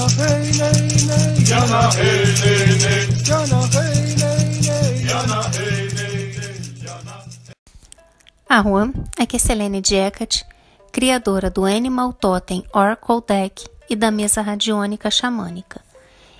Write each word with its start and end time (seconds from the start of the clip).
Jana 0.00 0.08
hey 0.16 0.48
nay 0.56 0.80
nay. 1.08 1.44
Jana 1.44 1.90
hey 1.92 2.32
nay 2.40 2.72
nay. 2.80 3.04
Jana 3.22 3.60
hey 3.76 4.16
nay 4.16 4.48
nay. 4.64 4.96
Jana 5.12 5.44
hey 8.48 9.04
é 9.18 9.26
Kesselene 9.26 9.82
Jacket, 9.84 10.46
criadora 10.90 11.50
do 11.50 11.66
Animal 11.66 12.14
Totem 12.14 12.64
Oracle 12.72 13.20
Deck 13.28 13.68
e 13.90 13.96
da 13.96 14.10
mesa 14.10 14.40
radiônica 14.40 15.10
xamânica. 15.10 15.82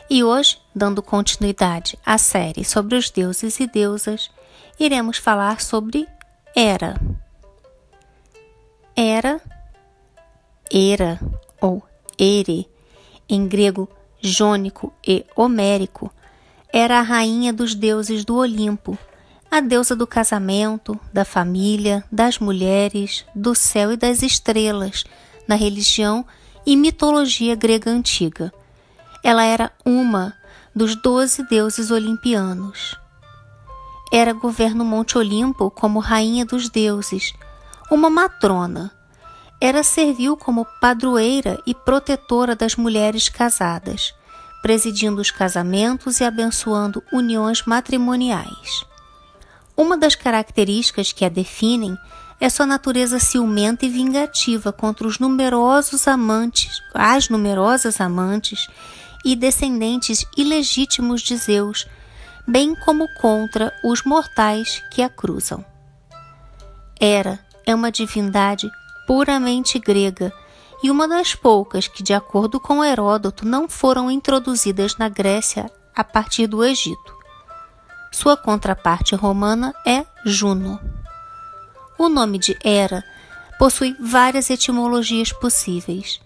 E 0.08 0.24
hoje, 0.24 0.58
dando 0.74 1.02
continuidade 1.02 1.98
à 2.04 2.16
série 2.16 2.64
sobre 2.64 2.96
os 2.96 3.10
deuses 3.10 3.60
e 3.60 3.66
deusas, 3.66 4.30
iremos 4.78 5.18
falar 5.18 5.60
sobre 5.60 6.08
Hera. 6.56 6.98
Hera, 8.96 9.38
Era 10.72 11.20
ou 11.60 11.82
Ere, 12.18 12.66
em 13.30 13.46
grego 13.46 13.88
jônico 14.20 14.92
e 15.06 15.24
homérico, 15.34 16.12
era 16.72 16.98
a 16.98 17.02
rainha 17.02 17.52
dos 17.52 17.74
deuses 17.74 18.24
do 18.24 18.36
Olimpo, 18.36 18.98
a 19.50 19.60
deusa 19.60 19.96
do 19.96 20.06
casamento, 20.06 20.98
da 21.12 21.24
família, 21.24 22.04
das 22.12 22.38
mulheres, 22.38 23.24
do 23.34 23.54
céu 23.54 23.92
e 23.92 23.96
das 23.96 24.22
estrelas, 24.22 25.04
na 25.48 25.54
religião 25.54 26.24
e 26.64 26.76
mitologia 26.76 27.54
grega 27.54 27.90
antiga. 27.90 28.52
Ela 29.24 29.44
era 29.44 29.72
uma 29.84 30.34
dos 30.74 30.94
doze 30.94 31.42
deuses 31.48 31.90
olimpianos. 31.90 32.96
Era 34.12 34.32
governo 34.32 34.84
Monte 34.84 35.18
Olimpo 35.18 35.70
como 35.70 35.98
rainha 35.98 36.44
dos 36.44 36.68
deuses, 36.68 37.32
uma 37.90 38.08
matrona. 38.08 38.92
Era 39.60 39.82
serviu 39.82 40.36
como 40.36 40.66
padroeira 40.80 41.60
e 41.66 41.74
protetora 41.74 42.56
das 42.56 42.76
mulheres 42.76 43.28
casadas, 43.28 44.14
presidindo 44.62 45.20
os 45.20 45.30
casamentos 45.30 46.20
e 46.20 46.24
abençoando 46.24 47.02
uniões 47.12 47.64
matrimoniais. 47.64 48.84
Uma 49.76 49.98
das 49.98 50.14
características 50.14 51.12
que 51.12 51.24
a 51.24 51.28
definem 51.28 51.96
é 52.40 52.48
sua 52.48 52.64
natureza 52.64 53.18
ciumenta 53.18 53.84
e 53.84 53.90
vingativa 53.90 54.72
contra 54.72 55.06
os 55.06 55.18
numerosos 55.18 56.08
amantes, 56.08 56.82
as 56.94 57.28
numerosas 57.28 58.00
amantes 58.00 58.66
e 59.22 59.36
descendentes 59.36 60.24
ilegítimos 60.38 61.20
de 61.20 61.36
Zeus, 61.36 61.86
bem 62.46 62.74
como 62.74 63.06
contra 63.20 63.70
os 63.84 64.02
mortais 64.04 64.82
que 64.90 65.02
a 65.02 65.08
cruzam. 65.10 65.62
Hera 66.98 67.38
é 67.66 67.74
uma 67.74 67.92
divindade 67.92 68.70
puramente 69.06 69.78
grega 69.78 70.32
e 70.82 70.90
uma 70.90 71.06
das 71.06 71.34
poucas 71.34 71.86
que, 71.86 72.02
de 72.02 72.14
acordo 72.14 72.58
com 72.58 72.84
Heródoto, 72.84 73.46
não 73.46 73.68
foram 73.68 74.10
introduzidas 74.10 74.96
na 74.96 75.08
Grécia 75.08 75.70
a 75.94 76.02
partir 76.02 76.46
do 76.46 76.64
Egito. 76.64 77.18
Sua 78.12 78.36
contraparte 78.36 79.14
romana 79.14 79.74
é 79.86 80.04
Juno. 80.24 80.80
O 81.98 82.08
nome 82.08 82.38
de 82.38 82.56
Hera 82.64 83.04
possui 83.58 83.94
várias 84.00 84.48
etimologias 84.48 85.32
possíveis. 85.32 86.20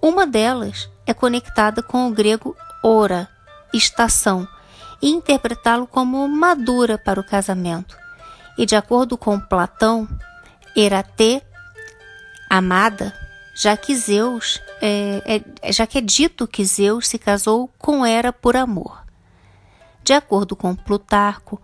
Uma 0.00 0.26
delas 0.26 0.88
é 1.06 1.12
conectada 1.12 1.82
com 1.82 2.08
o 2.08 2.10
grego 2.10 2.56
ora, 2.82 3.28
estação, 3.72 4.48
e 5.00 5.10
interpretá-lo 5.10 5.86
como 5.86 6.26
madura 6.26 6.96
para 6.96 7.20
o 7.20 7.24
casamento. 7.24 7.96
E 8.56 8.64
de 8.64 8.74
acordo 8.74 9.18
com 9.18 9.38
Platão, 9.38 10.08
Erate, 10.74 11.42
amada, 12.48 13.12
já 13.54 13.76
que 13.76 13.94
Zeus 13.94 14.60
é, 14.80 15.42
é, 15.62 15.72
já 15.72 15.86
que 15.86 15.98
é 15.98 16.00
dito 16.00 16.46
que 16.46 16.64
Zeus 16.64 17.08
se 17.08 17.18
casou 17.18 17.70
com 17.78 18.04
Hera 18.04 18.32
por 18.32 18.56
amor. 18.56 19.04
De 20.02 20.12
acordo 20.12 20.54
com 20.54 20.74
Plutarco, 20.74 21.60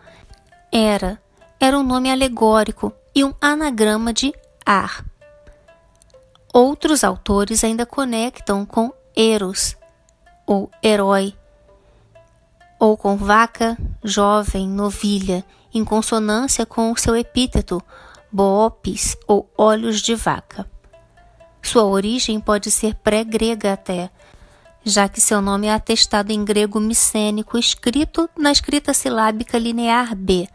Hera 0.72 1.20
era 1.58 1.78
um 1.78 1.82
nome 1.82 2.10
alegórico 2.10 2.92
e 3.14 3.22
um 3.22 3.34
anagrama 3.40 4.12
de 4.12 4.32
ar. 4.64 5.04
Outros 6.52 7.04
autores 7.04 7.62
ainda 7.62 7.84
conectam 7.84 8.64
com 8.64 8.92
Eros, 9.14 9.76
ou 10.46 10.70
herói, 10.82 11.34
ou 12.78 12.96
com 12.96 13.16
vaca, 13.16 13.76
jovem, 14.02 14.66
novilha, 14.66 15.44
em 15.72 15.84
consonância 15.84 16.64
com 16.64 16.90
o 16.90 16.96
seu 16.96 17.14
epíteto, 17.14 17.82
boopis, 18.32 19.16
ou 19.28 19.48
olhos 19.56 20.00
de 20.00 20.14
vaca. 20.14 20.66
Sua 21.62 21.84
origem 21.84 22.40
pode 22.40 22.70
ser 22.70 22.94
pré-grega 22.96 23.72
até, 23.72 24.10
já 24.84 25.08
que 25.08 25.20
seu 25.20 25.40
nome 25.40 25.66
é 25.66 25.74
atestado 25.74 26.32
em 26.32 26.44
grego 26.44 26.80
micênico 26.80 27.58
escrito 27.58 28.28
na 28.36 28.50
escrita 28.50 28.94
silábica 28.94 29.58
linear 29.58 30.14
B, 30.16 30.48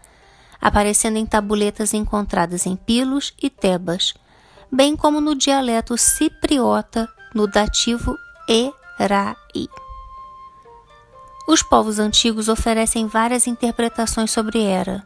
aparecendo 0.60 1.18
em 1.18 1.26
tabuletas 1.26 1.94
encontradas 1.94 2.66
em 2.66 2.76
Pilos 2.76 3.34
e 3.42 3.50
Tebas, 3.50 4.14
bem 4.72 4.96
como 4.96 5.22
no 5.22 5.36
dialeto 5.36 5.98
cipriota 5.98 7.08
no 7.34 7.48
dativo 7.48 8.18
Erai. 9.00 9.36
Os 11.48 11.62
povos 11.62 12.00
antigos 12.00 12.50
oferecem 12.50 13.06
várias 13.06 13.46
interpretações 13.46 14.32
sobre 14.32 14.64
Hera. 14.64 15.06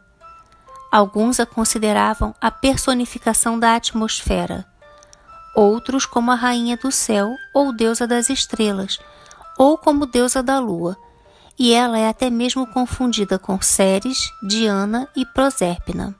Alguns 0.90 1.38
a 1.38 1.44
consideravam 1.44 2.34
a 2.40 2.50
personificação 2.50 3.58
da 3.58 3.76
atmosfera, 3.76 4.66
outros 5.54 6.06
como 6.06 6.30
a 6.30 6.34
rainha 6.34 6.76
do 6.76 6.90
céu 6.90 7.34
ou 7.52 7.72
deusa 7.72 8.06
das 8.06 8.30
estrelas, 8.30 8.98
ou 9.58 9.76
como 9.76 10.06
deusa 10.06 10.42
da 10.42 10.58
lua, 10.58 10.96
e 11.58 11.72
ela 11.74 11.98
é 11.98 12.08
até 12.08 12.30
mesmo 12.30 12.66
confundida 12.66 13.38
com 13.38 13.60
Ceres, 13.60 14.30
Diana 14.42 15.06
e 15.14 15.26
Proserpina. 15.26 16.14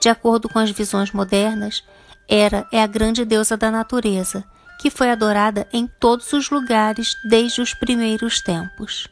De 0.00 0.08
acordo 0.08 0.48
com 0.48 0.58
as 0.58 0.70
visões 0.70 1.12
modernas, 1.12 1.84
Hera 2.26 2.66
é 2.72 2.82
a 2.82 2.86
grande 2.86 3.24
deusa 3.24 3.56
da 3.56 3.70
natureza, 3.70 4.42
que 4.80 4.88
foi 4.88 5.10
adorada 5.10 5.68
em 5.72 5.86
todos 5.86 6.32
os 6.32 6.48
lugares 6.48 7.14
desde 7.22 7.60
os 7.60 7.74
primeiros 7.74 8.40
tempos. 8.40 9.08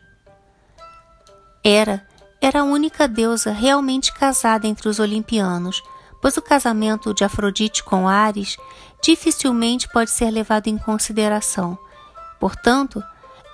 Hera 1.62 2.06
era 2.40 2.60
a 2.60 2.64
única 2.64 3.06
deusa 3.06 3.50
realmente 3.50 4.12
casada 4.14 4.66
entre 4.66 4.88
os 4.88 4.98
olimpianos, 4.98 5.82
pois 6.22 6.36
o 6.36 6.42
casamento 6.42 7.12
de 7.12 7.24
Afrodite 7.24 7.82
com 7.82 8.08
Ares 8.08 8.56
dificilmente 9.02 9.88
pode 9.88 10.10
ser 10.10 10.30
levado 10.30 10.68
em 10.68 10.78
consideração. 10.78 11.78
Portanto, 12.38 13.02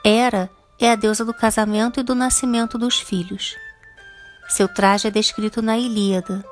Hera 0.05 0.51
é 0.79 0.91
a 0.91 0.95
deusa 0.95 1.25
do 1.25 1.33
casamento 1.33 2.01
e 2.01 2.03
do 2.03 2.15
nascimento 2.15 2.77
dos 2.77 2.99
filhos. 2.99 3.57
Seu 4.49 4.69
traje 4.69 5.09
é 5.09 5.11
descrito 5.11 5.63
na 5.63 5.79
Ilíada. 5.79 6.45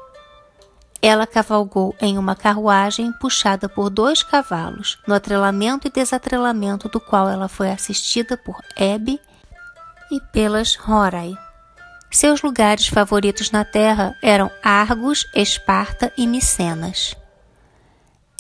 Ela 1.01 1.27
cavalgou 1.27 1.95
em 2.01 2.17
uma 2.17 2.37
carruagem 2.37 3.13
puxada 3.15 3.69
por 3.69 3.91
dois 3.91 4.23
cavalos, 4.23 4.99
no 5.07 5.15
atrelamento 5.15 5.89
e 5.89 5.91
desatrelamento 5.91 6.89
do 6.89 7.01
qual 7.01 7.29
ela 7.29 7.49
foi 7.49 7.71
assistida 7.71 8.37
por 8.37 8.57
Hebe 8.77 9.21
e 10.11 10.21
pelas 10.33 10.79
Horai. 10.89 11.37
Seus 12.11 12.43
lugares 12.43 12.87
favoritos 12.87 13.51
na 13.51 13.65
terra 13.65 14.17
eram 14.23 14.51
Argos, 14.63 15.27
Esparta 15.35 16.13
e 16.17 16.27
Micenas. 16.27 17.17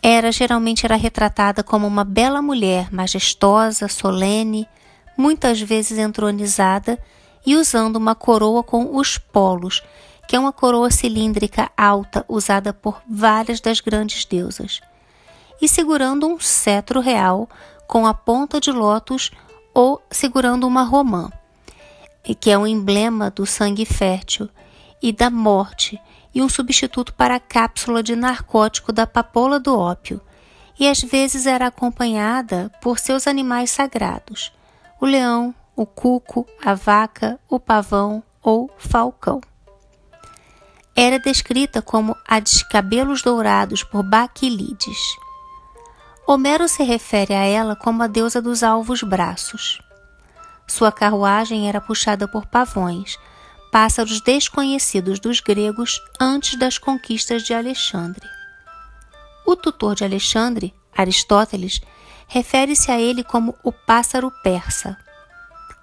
Hera 0.02 0.32
geralmente 0.32 0.84
era 0.84 0.96
retratada 0.96 1.62
como 1.62 1.86
uma 1.86 2.04
bela 2.04 2.42
mulher, 2.42 2.92
majestosa, 2.92 3.86
solene, 3.88 4.68
muitas 5.16 5.60
vezes 5.60 5.98
entronizada 5.98 6.98
e 7.46 7.54
usando 7.54 7.96
uma 7.96 8.14
coroa 8.14 8.62
com 8.62 8.96
os 8.96 9.16
polos, 9.16 9.82
que 10.26 10.34
é 10.34 10.38
uma 10.38 10.52
coroa 10.52 10.90
cilíndrica 10.90 11.70
alta 11.76 12.24
usada 12.28 12.72
por 12.72 13.00
várias 13.08 13.60
das 13.60 13.80
grandes 13.80 14.24
deusas, 14.24 14.80
e 15.60 15.68
segurando 15.68 16.26
um 16.26 16.40
cetro 16.40 17.00
real 17.00 17.48
com 17.86 18.06
a 18.06 18.14
ponta 18.14 18.58
de 18.58 18.72
lótus 18.72 19.30
ou 19.72 20.02
segurando 20.10 20.66
uma 20.66 20.82
romã 20.82 21.30
que 22.40 22.50
é 22.50 22.58
um 22.58 22.66
emblema 22.66 23.30
do 23.30 23.44
sangue 23.44 23.84
fértil 23.84 24.48
e 25.02 25.12
da 25.12 25.28
morte, 25.28 26.00
e 26.34 26.42
um 26.42 26.48
substituto 26.48 27.12
para 27.14 27.36
a 27.36 27.40
cápsula 27.40 28.02
de 28.02 28.16
narcótico 28.16 28.92
da 28.92 29.06
papoula 29.06 29.60
do 29.60 29.78
ópio, 29.78 30.20
e 30.78 30.88
às 30.88 31.00
vezes 31.00 31.46
era 31.46 31.66
acompanhada 31.66 32.70
por 32.80 32.98
seus 32.98 33.26
animais 33.26 33.70
sagrados: 33.70 34.52
o 35.00 35.06
leão, 35.06 35.54
o 35.76 35.86
cuco, 35.86 36.46
a 36.64 36.74
vaca, 36.74 37.38
o 37.48 37.60
pavão 37.60 38.22
ou 38.42 38.70
falcão. 38.78 39.40
Era 40.94 41.18
descrita 41.18 41.80
como 41.80 42.16
a 42.28 42.38
de 42.38 42.68
cabelos 42.68 43.22
dourados 43.22 43.82
por 43.82 44.02
Baquilides. 44.02 45.16
Homero 46.26 46.68
se 46.68 46.82
refere 46.82 47.34
a 47.34 47.44
ela 47.44 47.74
como 47.74 48.02
a 48.02 48.06
deusa 48.06 48.42
dos 48.42 48.62
alvos 48.62 49.02
braços. 49.02 49.80
Sua 50.66 50.92
carruagem 50.92 51.68
era 51.68 51.80
puxada 51.80 52.28
por 52.28 52.46
pavões, 52.46 53.18
pássaros 53.72 54.20
desconhecidos 54.20 55.18
dos 55.18 55.40
gregos 55.40 55.98
antes 56.20 56.58
das 56.58 56.76
conquistas 56.76 57.42
de 57.42 57.54
Alexandre. 57.54 58.28
O 59.46 59.56
tutor 59.56 59.94
de 59.94 60.04
Alexandre, 60.04 60.74
Aristóteles, 60.94 61.80
refere-se 62.28 62.92
a 62.92 63.00
ele 63.00 63.24
como 63.24 63.56
o 63.64 63.72
pássaro 63.72 64.30
persa. 64.42 64.98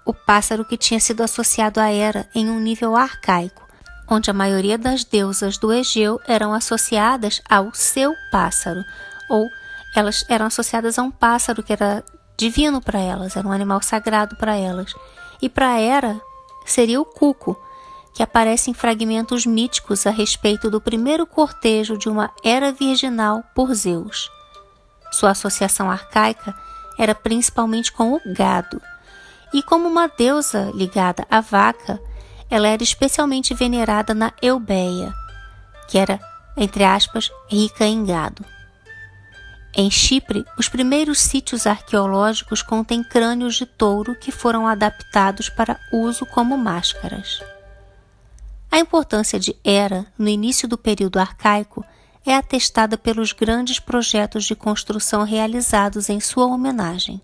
O 0.05 0.13
pássaro 0.13 0.63
que 0.63 0.77
tinha 0.77 0.99
sido 0.99 1.23
associado 1.23 1.79
a 1.79 1.91
Hera 1.91 2.29
em 2.35 2.47
um 2.47 2.59
nível 2.59 2.95
arcaico, 2.95 3.67
onde 4.07 4.29
a 4.29 4.35
maioria 4.35 4.77
das 4.77 5.03
deusas 5.03 5.57
do 5.57 5.73
Egeu 5.73 6.21
eram 6.27 6.53
associadas 6.53 7.41
ao 7.49 7.73
seu 7.73 8.13
pássaro, 8.31 8.85
ou 9.27 9.49
elas 9.95 10.23
eram 10.29 10.45
associadas 10.45 10.99
a 10.99 11.03
um 11.03 11.09
pássaro 11.09 11.63
que 11.63 11.73
era 11.73 12.03
divino 12.37 12.81
para 12.81 12.99
elas, 12.99 13.35
era 13.35 13.47
um 13.47 13.51
animal 13.51 13.81
sagrado 13.81 14.35
para 14.35 14.55
elas. 14.55 14.93
E 15.41 15.49
para 15.49 15.79
Hera 15.79 16.21
seria 16.65 17.01
o 17.01 17.05
cuco, 17.05 17.59
que 18.13 18.23
aparece 18.23 18.69
em 18.69 18.73
fragmentos 18.73 19.45
míticos 19.45 20.05
a 20.05 20.09
respeito 20.09 20.69
do 20.69 20.81
primeiro 20.81 21.25
cortejo 21.25 21.97
de 21.97 22.09
uma 22.09 22.31
era 22.43 22.71
virginal 22.71 23.43
por 23.55 23.73
Zeus. 23.73 24.29
Sua 25.11 25.31
associação 25.31 25.89
arcaica 25.89 26.53
era 26.97 27.15
principalmente 27.15 27.91
com 27.91 28.13
o 28.13 28.21
gado, 28.35 28.81
e 29.53 29.63
como 29.63 29.87
uma 29.87 30.07
deusa 30.07 30.71
ligada 30.73 31.25
à 31.29 31.41
vaca, 31.41 31.99
ela 32.49 32.67
era 32.67 32.83
especialmente 32.83 33.53
venerada 33.53 34.13
na 34.13 34.33
Eubeia, 34.41 35.13
que 35.87 35.97
era, 35.97 36.19
entre 36.57 36.83
aspas, 36.83 37.31
rica 37.49 37.85
em 37.85 38.05
gado. 38.05 38.43
Em 39.73 39.89
Chipre, 39.89 40.45
os 40.57 40.67
primeiros 40.67 41.19
sítios 41.19 41.67
arqueológicos 41.67 42.61
contêm 42.61 43.03
crânios 43.03 43.55
de 43.55 43.65
touro 43.65 44.15
que 44.15 44.31
foram 44.31 44.67
adaptados 44.67 45.47
para 45.47 45.79
uso 45.93 46.25
como 46.25 46.57
máscaras. 46.57 47.39
A 48.71 48.77
importância 48.77 49.39
de 49.39 49.55
Hera 49.63 50.05
no 50.17 50.29
início 50.29 50.67
do 50.67 50.77
período 50.77 51.17
arcaico 51.17 51.83
é 52.23 52.35
atestada 52.35 52.97
pelos 52.97 53.33
grandes 53.33 53.79
projetos 53.79 54.45
de 54.45 54.55
construção 54.55 55.23
realizados 55.23 56.07
em 56.07 56.19
sua 56.19 56.45
homenagem. 56.45 57.19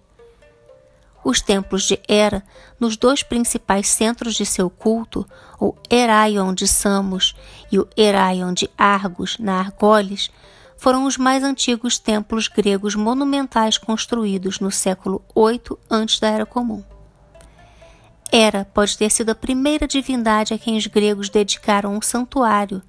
Os 1.24 1.42
templos 1.42 1.84
de 1.84 2.00
Hera, 2.08 2.44
nos 2.80 2.98
dois 2.98 3.22
principais 3.22 3.88
centros 3.88 4.36
de 4.36 4.46
seu 4.46 4.70
culto, 4.70 5.28
o 5.60 5.76
Heraion 5.90 6.54
de 6.54 6.68
Samos 6.68 7.36
e 7.72 7.78
o 7.78 7.88
Heraion 7.96 8.54
de 8.54 8.70
Argos, 8.78 9.38
na 9.38 9.60
Argolis, 9.60 10.32
foram 10.78 11.06
os 11.06 11.18
mais 11.18 11.44
antigos 11.44 11.98
templos 11.98 12.48
gregos 12.48 12.96
monumentais 12.96 13.78
construídos 13.78 14.60
no 14.60 14.72
século 14.72 15.24
VIII 15.36 15.78
antes 15.90 16.20
da 16.20 16.28
Era 16.28 16.46
Comum. 16.46 16.84
Hera 18.32 18.68
pode 18.74 18.98
ter 18.98 19.10
sido 19.10 19.30
a 19.30 19.36
primeira 19.36 19.88
divindade 19.88 20.54
a 20.54 20.58
quem 20.58 20.78
os 20.78 20.88
gregos 20.88 21.30
dedicaram 21.30 21.96
um 21.96 22.02
santuário, 22.02 22.82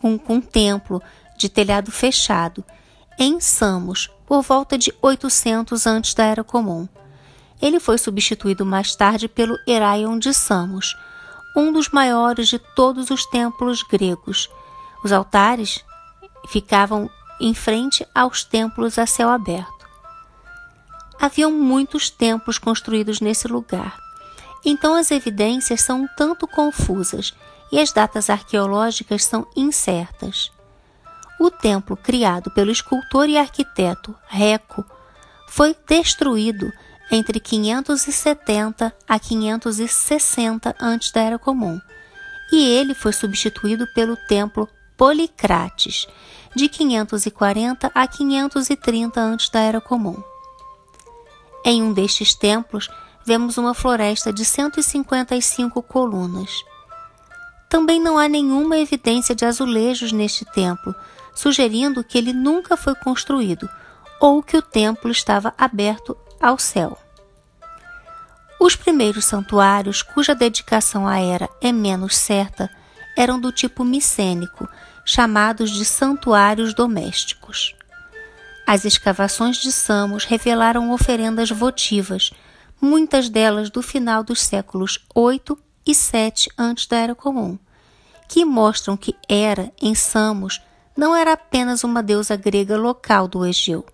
com, 0.00 0.20
um 0.28 0.40
templo 0.40 1.02
de 1.36 1.48
telhado 1.48 1.90
fechado, 1.90 2.64
em 3.18 3.40
Samos, 3.40 4.10
por 4.26 4.42
volta 4.42 4.76
de 4.76 4.92
800 5.00 5.86
antes 5.86 6.14
da 6.14 6.24
Era 6.24 6.44
Comum. 6.44 6.88
Ele 7.60 7.80
foi 7.80 7.96
substituído 7.96 8.66
mais 8.66 8.94
tarde 8.94 9.28
pelo 9.28 9.56
Heraion 9.66 10.18
de 10.18 10.34
Samos, 10.34 10.94
um 11.56 11.72
dos 11.72 11.88
maiores 11.88 12.48
de 12.48 12.58
todos 12.58 13.10
os 13.10 13.24
templos 13.26 13.82
gregos. 13.82 14.50
Os 15.02 15.10
altares 15.12 15.82
ficavam 16.48 17.08
em 17.40 17.54
frente 17.54 18.06
aos 18.14 18.44
templos 18.44 18.98
a 18.98 19.06
céu 19.06 19.30
aberto. 19.30 19.86
Haviam 21.18 21.50
muitos 21.50 22.10
templos 22.10 22.58
construídos 22.58 23.20
nesse 23.20 23.48
lugar, 23.48 23.96
então 24.68 24.96
as 24.96 25.12
evidências 25.12 25.80
são 25.80 26.02
um 26.02 26.08
tanto 26.16 26.48
confusas 26.48 27.32
e 27.70 27.78
as 27.78 27.92
datas 27.92 28.28
arqueológicas 28.28 29.24
são 29.24 29.46
incertas. 29.54 30.50
O 31.38 31.50
templo 31.50 31.96
criado 31.96 32.50
pelo 32.50 32.72
escultor 32.72 33.28
e 33.28 33.38
arquiteto 33.38 34.14
Reco 34.26 34.84
foi 35.48 35.76
destruído 35.86 36.72
entre 37.10 37.38
570 37.38 38.92
a 39.06 39.18
560 39.18 40.74
antes 40.80 41.12
da 41.12 41.20
Era 41.20 41.38
Comum, 41.38 41.80
e 42.50 42.64
ele 42.64 42.94
foi 42.94 43.12
substituído 43.12 43.86
pelo 43.94 44.16
templo 44.16 44.68
Policrates, 44.96 46.08
de 46.56 46.68
540 46.68 47.92
a 47.94 48.06
530 48.08 49.20
antes 49.20 49.48
da 49.48 49.60
Era 49.60 49.80
Comum. 49.80 50.20
Em 51.64 51.82
um 51.82 51.92
destes 51.92 52.34
templos, 52.34 52.88
vemos 53.26 53.58
uma 53.58 53.74
floresta 53.74 54.32
de 54.32 54.44
155 54.44 55.82
colunas. 55.82 56.48
Também 57.68 58.00
não 58.00 58.16
há 58.16 58.28
nenhuma 58.28 58.78
evidência 58.78 59.34
de 59.34 59.44
azulejos 59.44 60.12
neste 60.12 60.44
templo, 60.44 60.94
sugerindo 61.34 62.04
que 62.04 62.16
ele 62.16 62.32
nunca 62.32 62.76
foi 62.76 62.94
construído 62.94 63.68
ou 64.20 64.40
que 64.42 64.56
o 64.56 64.62
templo 64.62 65.10
estava 65.10 65.52
aberto 65.58 66.16
ao 66.40 66.56
céu. 66.56 66.96
Os 68.60 68.76
primeiros 68.76 69.24
santuários, 69.24 70.02
cuja 70.02 70.34
dedicação 70.34 71.06
à 71.06 71.18
era 71.18 71.48
é 71.60 71.72
menos 71.72 72.16
certa, 72.16 72.70
eram 73.16 73.40
do 73.40 73.50
tipo 73.50 73.84
micênico, 73.84 74.68
chamados 75.04 75.70
de 75.70 75.84
santuários 75.84 76.72
domésticos. 76.72 77.74
As 78.66 78.84
escavações 78.84 79.56
de 79.58 79.72
Samos 79.72 80.24
revelaram 80.24 80.90
oferendas 80.92 81.50
votivas, 81.50 82.30
muitas 82.80 83.28
delas 83.28 83.70
do 83.70 83.82
final 83.82 84.22
dos 84.22 84.42
séculos 84.42 85.04
8 85.14 85.58
e 85.86 85.94
7 85.94 86.50
antes 86.58 86.86
da 86.86 86.96
Era 86.96 87.14
Comum, 87.14 87.58
que 88.28 88.44
mostram 88.44 88.96
que 88.96 89.14
Hera, 89.28 89.72
em 89.80 89.94
Samos, 89.94 90.60
não 90.96 91.14
era 91.14 91.32
apenas 91.32 91.84
uma 91.84 92.02
deusa 92.02 92.36
grega 92.36 92.76
local 92.76 93.28
do 93.28 93.44
Egeu. 93.44 93.84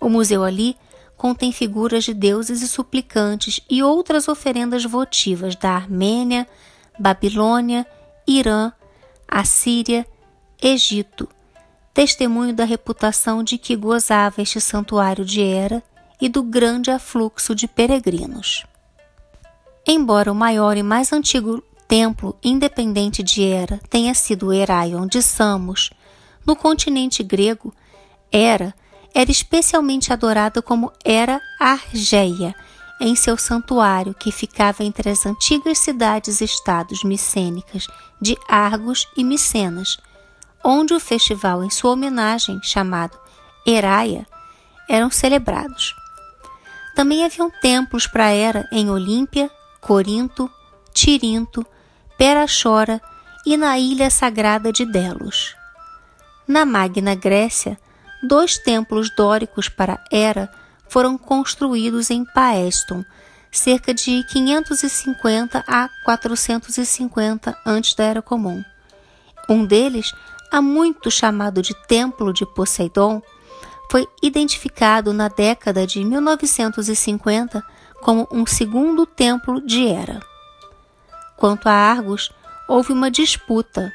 O 0.00 0.08
museu 0.08 0.44
ali 0.44 0.76
contém 1.16 1.50
figuras 1.50 2.04
de 2.04 2.14
deuses 2.14 2.62
e 2.62 2.68
suplicantes 2.68 3.60
e 3.68 3.82
outras 3.82 4.28
oferendas 4.28 4.84
votivas 4.84 5.56
da 5.56 5.70
Armênia, 5.70 6.46
Babilônia, 6.98 7.86
Irã, 8.26 8.72
Assíria, 9.26 10.06
Egito, 10.62 11.28
testemunho 11.92 12.54
da 12.54 12.64
reputação 12.64 13.42
de 13.42 13.58
que 13.58 13.74
gozava 13.74 14.42
este 14.42 14.60
santuário 14.60 15.24
de 15.24 15.40
Hera 15.40 15.82
e 16.20 16.28
do 16.28 16.42
grande 16.42 16.90
afluxo 16.90 17.54
de 17.54 17.66
peregrinos. 17.66 18.64
Embora 19.86 20.30
o 20.30 20.34
maior 20.34 20.76
e 20.76 20.82
mais 20.82 21.12
antigo 21.12 21.62
templo 21.86 22.36
independente 22.42 23.22
de 23.22 23.42
Hera 23.42 23.80
tenha 23.88 24.12
sido 24.12 24.52
Heraion 24.52 25.06
de 25.06 25.22
Samos, 25.22 25.90
no 26.46 26.54
continente 26.54 27.22
grego, 27.22 27.74
Hera 28.30 28.74
era 29.14 29.30
especialmente 29.30 30.12
adorada 30.12 30.60
como 30.60 30.92
Hera 31.04 31.40
Argeia, 31.58 32.54
em 33.00 33.14
seu 33.14 33.36
santuário 33.36 34.12
que 34.12 34.32
ficava 34.32 34.84
entre 34.84 35.08
as 35.08 35.24
antigas 35.24 35.78
cidades-estados 35.78 37.04
micênicas 37.04 37.86
de 38.20 38.36
Argos 38.48 39.08
e 39.16 39.24
Micenas, 39.24 39.96
onde 40.64 40.92
o 40.92 41.00
festival 41.00 41.62
em 41.62 41.70
sua 41.70 41.92
homenagem, 41.92 42.60
chamado 42.62 43.16
Heraia, 43.66 44.26
eram 44.88 45.10
celebrados. 45.10 45.94
Também 46.98 47.24
haviam 47.24 47.48
templos 47.48 48.08
para 48.08 48.32
Hera 48.32 48.68
em 48.72 48.90
Olímpia, 48.90 49.48
Corinto, 49.80 50.50
Tirinto, 50.92 51.64
Perachora 52.18 53.00
e 53.46 53.56
na 53.56 53.78
ilha 53.78 54.10
sagrada 54.10 54.72
de 54.72 54.84
Delos. 54.84 55.54
Na 56.44 56.66
Magna 56.66 57.14
Grécia, 57.14 57.78
dois 58.20 58.58
templos 58.58 59.14
dóricos 59.14 59.68
para 59.68 60.02
Hera 60.10 60.52
foram 60.88 61.16
construídos 61.16 62.10
em 62.10 62.24
Paestum, 62.24 63.04
cerca 63.52 63.94
de 63.94 64.24
550 64.24 65.64
a 65.68 65.88
450 66.04 67.56
antes 67.64 67.94
da 67.94 68.02
Era 68.06 68.22
Comum. 68.22 68.60
Um 69.48 69.64
deles, 69.64 70.12
há 70.50 70.60
muito 70.60 71.12
chamado 71.12 71.62
de 71.62 71.74
Templo 71.86 72.32
de 72.32 72.44
Poseidon, 72.44 73.22
foi 73.90 74.06
identificado 74.22 75.12
na 75.12 75.28
década 75.28 75.86
de 75.86 76.04
1950 76.04 77.64
como 78.00 78.28
um 78.30 78.46
segundo 78.46 79.06
templo 79.06 79.60
de 79.60 79.86
Hera. 79.86 80.20
Quanto 81.36 81.68
a 81.68 81.72
Argos, 81.72 82.30
houve 82.68 82.92
uma 82.92 83.10
disputa. 83.10 83.92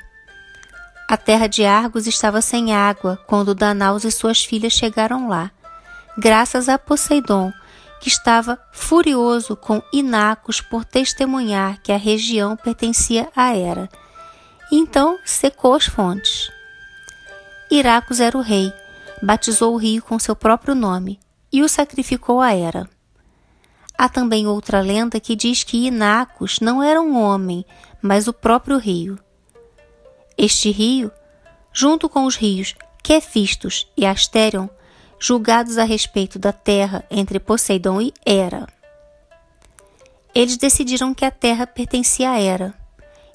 A 1.10 1.18
terra 1.18 1.48
de 1.48 1.64
Argos 1.64 2.08
estava 2.08 2.42
sem 2.42 2.74
água 2.74 3.20
quando 3.28 3.54
Danaus 3.54 4.04
e 4.04 4.12
suas 4.12 4.44
filhas 4.44 4.74
chegaram 4.74 5.28
lá, 5.28 5.52
graças 6.18 6.68
a 6.70 6.80
Poseidon, 6.80 7.52
que 8.02 8.10
estava 8.10 8.60
furioso 8.72 9.56
com 9.56 9.82
Inacos 9.94 10.60
por 10.60 10.84
testemunhar 10.84 11.80
que 11.82 11.92
a 11.92 11.98
região 11.98 12.56
pertencia 12.56 13.30
a 13.36 13.56
Hera. 13.56 13.90
Então 14.72 15.20
secou 15.24 15.74
as 15.76 15.86
fontes. 15.86 16.52
Iracos 17.70 18.20
era 18.20 18.38
o 18.38 18.42
rei, 18.42 18.74
batizou 19.24 19.74
o 19.74 19.78
rio 19.78 20.04
com 20.04 20.20
seu 20.20 20.36
próprio 20.36 20.76
nome 20.76 21.18
e 21.52 21.64
o 21.64 21.70
sacrificou 21.70 22.42
a 22.42 22.54
Hera. 22.54 22.90
Há 23.98 24.10
também 24.10 24.46
outra 24.46 24.82
lenda 24.82 25.20
que 25.20 25.34
diz 25.36 25.64
que 25.64 25.88
Inacos 25.88 26.60
não 26.60 26.84
era 26.84 27.00
um 27.02 27.18
homem, 27.18 27.66
mas 28.02 28.28
o 28.28 28.34
próprio 28.34 28.78
rio. 28.78 29.18
Este 30.38 30.72
rio, 30.72 31.10
junto 31.72 32.10
com 32.10 32.26
os 32.26 32.36
rios 32.36 32.76
Quefistos 33.02 33.88
e 33.96 34.06
Asterion, 34.06 34.68
julgados 35.18 35.78
a 35.78 35.86
respeito 35.86 36.38
da 36.38 36.52
terra 36.52 37.06
entre 37.10 37.40
Poseidon 37.40 38.02
e 38.02 38.14
Hera. 38.26 38.68
Eles 40.36 40.58
decidiram 40.58 41.14
que 41.14 41.24
a 41.24 41.32
terra 41.32 41.66
pertencia 41.66 42.32
a 42.32 42.40
Hera, 42.40 42.74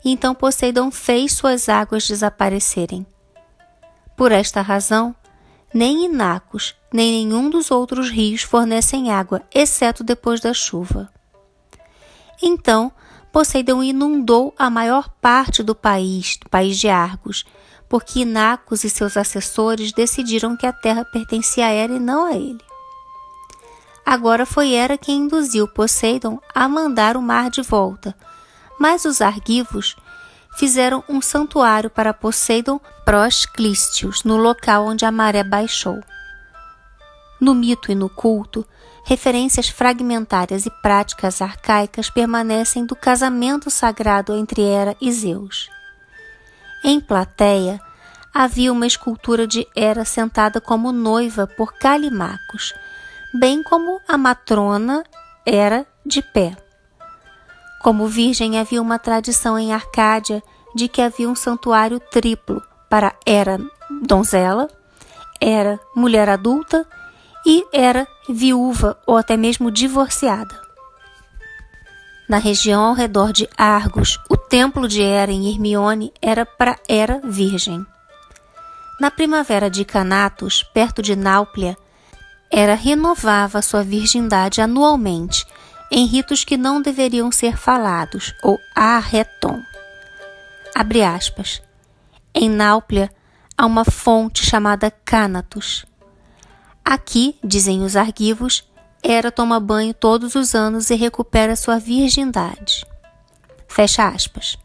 então 0.04 0.34
Poseidon 0.34 0.90
fez 0.90 1.32
suas 1.32 1.68
águas 1.68 2.06
desaparecerem. 2.06 3.06
Por 4.16 4.32
esta 4.32 4.60
razão, 4.60 5.14
nem 5.72 6.06
Inacos, 6.06 6.74
nem 6.92 7.24
nenhum 7.24 7.50
dos 7.50 7.70
outros 7.70 8.10
rios 8.10 8.42
fornecem 8.42 9.10
água, 9.10 9.42
exceto 9.54 10.02
depois 10.02 10.40
da 10.40 10.54
chuva. 10.54 11.10
Então, 12.42 12.92
Poseidon 13.32 13.82
inundou 13.82 14.54
a 14.58 14.70
maior 14.70 15.08
parte 15.20 15.62
do 15.62 15.74
país, 15.74 16.36
do 16.36 16.48
país 16.48 16.78
de 16.78 16.88
Argos, 16.88 17.44
porque 17.88 18.20
Inacos 18.20 18.84
e 18.84 18.90
seus 18.90 19.16
assessores 19.16 19.92
decidiram 19.92 20.56
que 20.56 20.66
a 20.66 20.72
terra 20.72 21.04
pertencia 21.04 21.66
a 21.66 21.70
Hera 21.70 21.94
e 21.94 21.98
não 21.98 22.24
a 22.24 22.32
ele. 22.32 22.60
Agora 24.04 24.46
foi 24.46 24.72
Hera 24.72 24.96
quem 24.96 25.22
induziu 25.22 25.68
Poseidon 25.68 26.40
a 26.54 26.66
mandar 26.68 27.16
o 27.16 27.22
mar 27.22 27.50
de 27.50 27.60
volta, 27.60 28.16
mas 28.78 29.04
os 29.04 29.20
argivos 29.20 29.96
fizeram 30.58 31.04
um 31.08 31.22
santuário 31.22 31.88
para 31.88 32.12
Poseidon 32.12 32.80
Prosclísteos, 33.04 34.24
no 34.24 34.36
local 34.36 34.86
onde 34.86 35.04
a 35.04 35.12
maré 35.12 35.44
baixou. 35.44 36.02
No 37.40 37.54
mito 37.54 37.92
e 37.92 37.94
no 37.94 38.08
culto, 38.08 38.66
referências 39.04 39.68
fragmentárias 39.68 40.66
e 40.66 40.70
práticas 40.82 41.40
arcaicas 41.40 42.10
permanecem 42.10 42.84
do 42.84 42.96
casamento 42.96 43.70
sagrado 43.70 44.34
entre 44.34 44.62
Hera 44.62 44.96
e 45.00 45.12
Zeus. 45.12 45.70
Em 46.82 47.00
Plateia, 47.00 47.80
havia 48.34 48.72
uma 48.72 48.86
escultura 48.86 49.46
de 49.46 49.64
Hera 49.76 50.04
sentada 50.04 50.60
como 50.60 50.90
noiva 50.90 51.46
por 51.46 51.74
Calimacos, 51.74 52.74
bem 53.32 53.62
como 53.62 54.00
a 54.08 54.18
matrona 54.18 55.04
Hera 55.46 55.86
de 56.04 56.20
pé. 56.20 56.56
Como 57.82 58.08
virgem, 58.08 58.58
havia 58.58 58.82
uma 58.82 58.98
tradição 58.98 59.58
em 59.58 59.72
Arcádia 59.72 60.42
de 60.74 60.88
que 60.88 61.00
havia 61.00 61.28
um 61.28 61.34
santuário 61.34 62.00
triplo 62.00 62.62
para 62.88 63.14
Hera 63.24 63.58
donzela, 64.02 64.68
Hera 65.40 65.78
mulher 65.94 66.28
adulta 66.28 66.86
e 67.46 67.64
Hera 67.72 68.06
viúva 68.28 68.98
ou 69.06 69.16
até 69.16 69.36
mesmo 69.36 69.70
divorciada. 69.70 70.68
Na 72.28 72.36
região 72.36 72.82
ao 72.82 72.94
redor 72.94 73.32
de 73.32 73.48
Argos, 73.56 74.18
o 74.28 74.36
templo 74.36 74.86
de 74.86 75.00
Hera 75.00 75.32
em 75.32 75.48
Hermione 75.48 76.12
era 76.20 76.44
para 76.44 76.78
Hera 76.86 77.20
virgem. 77.24 77.86
Na 79.00 79.10
primavera 79.10 79.70
de 79.70 79.84
Canatos, 79.84 80.62
perto 80.62 81.00
de 81.00 81.16
Náuplia, 81.16 81.76
Hera 82.52 82.74
renovava 82.74 83.62
sua 83.62 83.82
virgindade 83.82 84.60
anualmente 84.60 85.46
em 85.90 86.06
ritos 86.06 86.44
que 86.44 86.56
não 86.56 86.82
deveriam 86.82 87.32
ser 87.32 87.56
falados, 87.56 88.34
ou 88.42 88.58
arreton. 88.74 89.62
Abre 90.74 91.02
aspas. 91.02 91.62
Em 92.34 92.48
Náuplia 92.48 93.10
há 93.56 93.66
uma 93.66 93.84
fonte 93.84 94.44
chamada 94.44 94.90
Canatos. 94.90 95.86
Aqui, 96.84 97.36
dizem 97.42 97.82
os 97.82 97.96
arquivos, 97.96 98.68
Hera 99.02 99.30
toma 99.30 99.60
banho 99.60 99.94
todos 99.94 100.34
os 100.34 100.54
anos 100.54 100.90
e 100.90 100.94
recupera 100.94 101.54
sua 101.56 101.78
virgindade. 101.78 102.84
Fecha 103.66 104.08
aspas. 104.08 104.58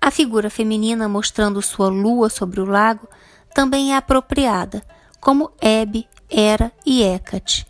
A 0.00 0.10
figura 0.10 0.48
feminina 0.48 1.08
mostrando 1.08 1.60
sua 1.60 1.88
lua 1.88 2.28
sobre 2.28 2.60
o 2.60 2.64
lago 2.64 3.08
também 3.54 3.92
é 3.92 3.96
apropriada, 3.96 4.82
como 5.20 5.52
Hebe, 5.60 6.08
Hera 6.30 6.72
e 6.86 7.02
Hecate. 7.02 7.66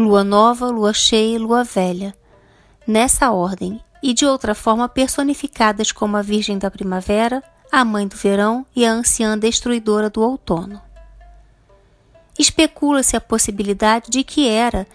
Lua 0.00 0.24
nova, 0.24 0.68
lua 0.68 0.94
cheia 0.94 1.34
e 1.34 1.38
lua 1.38 1.62
velha. 1.62 2.16
Nessa 2.86 3.32
ordem, 3.32 3.78
e 4.02 4.14
de 4.14 4.24
outra 4.24 4.54
forma 4.54 4.88
personificadas 4.88 5.92
como 5.92 6.16
a 6.16 6.22
Virgem 6.22 6.56
da 6.56 6.70
Primavera, 6.70 7.42
a 7.70 7.84
Mãe 7.84 8.08
do 8.08 8.16
Verão 8.16 8.64
e 8.74 8.86
a 8.86 8.92
Anciã 8.92 9.38
Destruidora 9.38 10.08
do 10.08 10.22
Outono. 10.22 10.80
Especula-se 12.38 13.14
a 13.14 13.20
possibilidade 13.20 14.08
de 14.08 14.24
que 14.24 14.48
Hera 14.48 14.86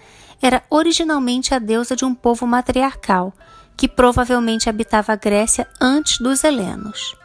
era 0.41 0.63
originalmente 0.71 1.53
a 1.53 1.59
deusa 1.59 1.95
de 1.95 2.03
um 2.03 2.15
povo 2.15 2.47
matriarcal, 2.47 3.31
que 3.77 3.87
provavelmente 3.87 4.71
habitava 4.71 5.13
a 5.13 5.15
Grécia 5.15 5.67
antes 5.79 6.17
dos 6.17 6.43
helenos. 6.43 7.15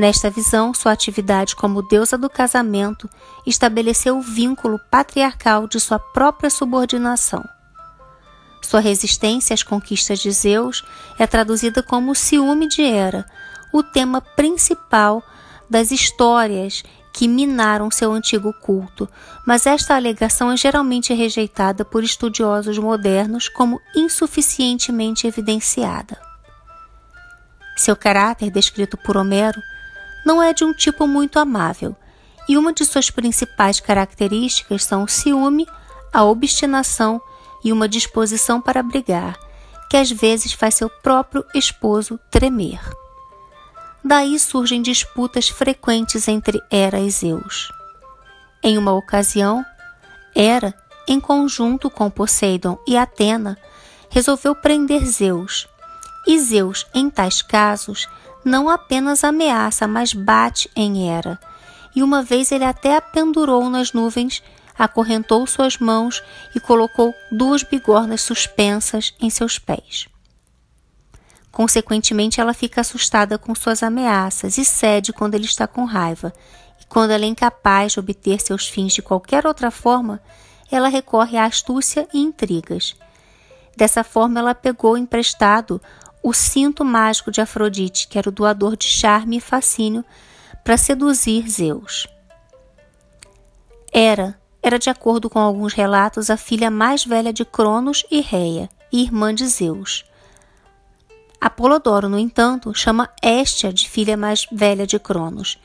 Nesta 0.00 0.30
visão, 0.30 0.72
sua 0.72 0.92
atividade 0.92 1.54
como 1.54 1.82
deusa 1.82 2.16
do 2.16 2.30
casamento 2.30 3.06
estabeleceu 3.46 4.16
o 4.16 4.22
vínculo 4.22 4.80
patriarcal 4.90 5.68
de 5.68 5.78
sua 5.78 5.98
própria 5.98 6.48
subordinação. 6.48 7.44
Sua 8.62 8.80
resistência 8.80 9.52
às 9.52 9.62
conquistas 9.62 10.18
de 10.18 10.30
Zeus 10.30 10.82
é 11.18 11.26
traduzida 11.26 11.82
como 11.82 12.14
ciúme 12.14 12.66
de 12.66 12.80
Hera, 12.80 13.26
o 13.74 13.82
tema 13.82 14.22
principal 14.22 15.22
das 15.68 15.90
histórias 15.90 16.82
que 17.12 17.28
minaram 17.28 17.90
seu 17.90 18.10
antigo 18.10 18.54
culto, 18.54 19.06
mas 19.46 19.66
esta 19.66 19.96
alegação 19.96 20.50
é 20.50 20.56
geralmente 20.56 21.12
rejeitada 21.12 21.84
por 21.84 22.02
estudiosos 22.02 22.78
modernos 22.78 23.50
como 23.50 23.78
insuficientemente 23.94 25.26
evidenciada. 25.26 26.18
Seu 27.76 27.94
caráter, 27.94 28.50
descrito 28.50 28.96
por 28.96 29.18
Homero, 29.18 29.60
não 30.24 30.42
é 30.42 30.52
de 30.52 30.64
um 30.64 30.72
tipo 30.72 31.06
muito 31.06 31.38
amável, 31.38 31.96
e 32.48 32.56
uma 32.56 32.72
de 32.72 32.84
suas 32.84 33.10
principais 33.10 33.80
características 33.80 34.84
são 34.84 35.04
o 35.04 35.08
ciúme, 35.08 35.66
a 36.12 36.24
obstinação 36.24 37.20
e 37.64 37.72
uma 37.72 37.88
disposição 37.88 38.60
para 38.60 38.82
brigar, 38.82 39.38
que 39.88 39.96
às 39.96 40.10
vezes 40.10 40.52
faz 40.52 40.74
seu 40.74 40.88
próprio 40.88 41.44
esposo 41.54 42.18
tremer. 42.30 42.80
Daí 44.02 44.38
surgem 44.38 44.80
disputas 44.80 45.48
frequentes 45.48 46.26
entre 46.26 46.60
Hera 46.70 47.00
e 47.00 47.10
Zeus. 47.10 47.70
Em 48.62 48.78
uma 48.78 48.92
ocasião, 48.92 49.64
Hera, 50.34 50.74
em 51.06 51.20
conjunto 51.20 51.90
com 51.90 52.10
Poseidon 52.10 52.78
e 52.86 52.96
Atena, 52.96 53.58
resolveu 54.08 54.54
prender 54.54 55.04
Zeus. 55.04 55.68
E 56.26 56.38
Zeus, 56.38 56.86
em 56.94 57.10
tais 57.10 57.42
casos, 57.42 58.08
não 58.44 58.68
apenas 58.68 59.24
ameaça, 59.24 59.86
mas 59.86 60.12
bate 60.12 60.70
em 60.74 61.08
Hera. 61.08 61.38
E 61.94 62.02
uma 62.02 62.22
vez 62.22 62.52
ele 62.52 62.64
até 62.64 62.96
a 62.96 63.00
pendurou 63.00 63.68
nas 63.68 63.92
nuvens, 63.92 64.42
acorrentou 64.78 65.46
suas 65.46 65.78
mãos 65.78 66.22
e 66.54 66.60
colocou 66.60 67.14
duas 67.30 67.62
bigornas 67.62 68.22
suspensas 68.22 69.14
em 69.20 69.28
seus 69.28 69.58
pés. 69.58 70.08
Consequentemente, 71.50 72.40
ela 72.40 72.54
fica 72.54 72.80
assustada 72.80 73.36
com 73.36 73.54
suas 73.54 73.82
ameaças 73.82 74.56
e 74.56 74.64
cede 74.64 75.12
quando 75.12 75.34
ele 75.34 75.44
está 75.44 75.66
com 75.66 75.84
raiva. 75.84 76.32
E 76.80 76.86
quando 76.86 77.10
ela 77.10 77.24
é 77.24 77.28
incapaz 77.28 77.92
de 77.92 78.00
obter 78.00 78.40
seus 78.40 78.68
fins 78.68 78.92
de 78.92 79.02
qualquer 79.02 79.46
outra 79.46 79.70
forma, 79.70 80.22
ela 80.70 80.88
recorre 80.88 81.36
à 81.36 81.44
astúcia 81.44 82.08
e 82.14 82.20
intrigas. 82.20 82.94
Dessa 83.76 84.04
forma, 84.04 84.38
ela 84.38 84.54
pegou 84.54 84.96
emprestado 84.96 85.80
o 86.22 86.32
cinto 86.32 86.84
mágico 86.84 87.30
de 87.30 87.40
Afrodite, 87.40 88.08
que 88.08 88.18
era 88.18 88.28
o 88.28 88.32
doador 88.32 88.76
de 88.76 88.84
charme 88.84 89.38
e 89.38 89.40
fascínio, 89.40 90.04
para 90.62 90.76
seduzir 90.76 91.48
Zeus. 91.48 92.06
Era, 93.92 94.38
era 94.62 94.78
de 94.78 94.90
acordo 94.90 95.30
com 95.30 95.38
alguns 95.38 95.72
relatos, 95.72 96.30
a 96.30 96.36
filha 96.36 96.70
mais 96.70 97.04
velha 97.04 97.32
de 97.32 97.44
Cronos 97.44 98.04
e 98.10 98.20
Reia, 98.20 98.68
e 98.92 99.02
irmã 99.02 99.34
de 99.34 99.46
Zeus. 99.46 100.04
Apolodoro, 101.40 102.08
no 102.08 102.18
entanto, 102.18 102.74
chama 102.74 103.08
Éstia 103.22 103.72
de 103.72 103.88
filha 103.88 104.16
mais 104.16 104.46
velha 104.52 104.86
de 104.86 104.98
Cronos, 104.98 105.58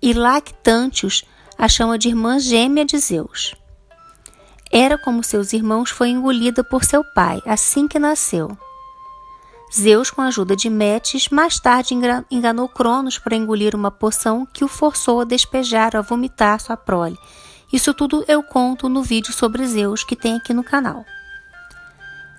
e 0.00 0.12
Lactantius 0.12 1.24
a 1.58 1.68
chama 1.68 1.98
de 1.98 2.08
irmã 2.08 2.38
gêmea 2.38 2.84
de 2.84 2.98
Zeus. 2.98 3.54
Era 4.70 4.96
como 4.96 5.22
seus 5.22 5.52
irmãos 5.52 5.90
foi 5.90 6.08
engolida 6.08 6.64
por 6.64 6.82
seu 6.82 7.04
pai 7.14 7.42
assim 7.44 7.86
que 7.86 7.98
nasceu. 7.98 8.56
Zeus, 9.74 10.10
com 10.10 10.20
a 10.20 10.26
ajuda 10.26 10.54
de 10.54 10.68
Metis, 10.68 11.30
mais 11.30 11.58
tarde 11.58 11.94
enganou 12.30 12.68
Cronos 12.68 13.18
para 13.18 13.34
engolir 13.34 13.74
uma 13.74 13.90
poção 13.90 14.46
que 14.46 14.64
o 14.64 14.68
forçou 14.68 15.22
a 15.22 15.24
despejar, 15.24 15.96
a 15.96 16.02
vomitar 16.02 16.60
sua 16.60 16.76
prole. 16.76 17.18
Isso 17.72 17.94
tudo 17.94 18.22
eu 18.28 18.42
conto 18.42 18.88
no 18.88 19.02
vídeo 19.02 19.32
sobre 19.32 19.66
Zeus 19.66 20.04
que 20.04 20.14
tem 20.14 20.36
aqui 20.36 20.52
no 20.52 20.62
canal. 20.62 21.06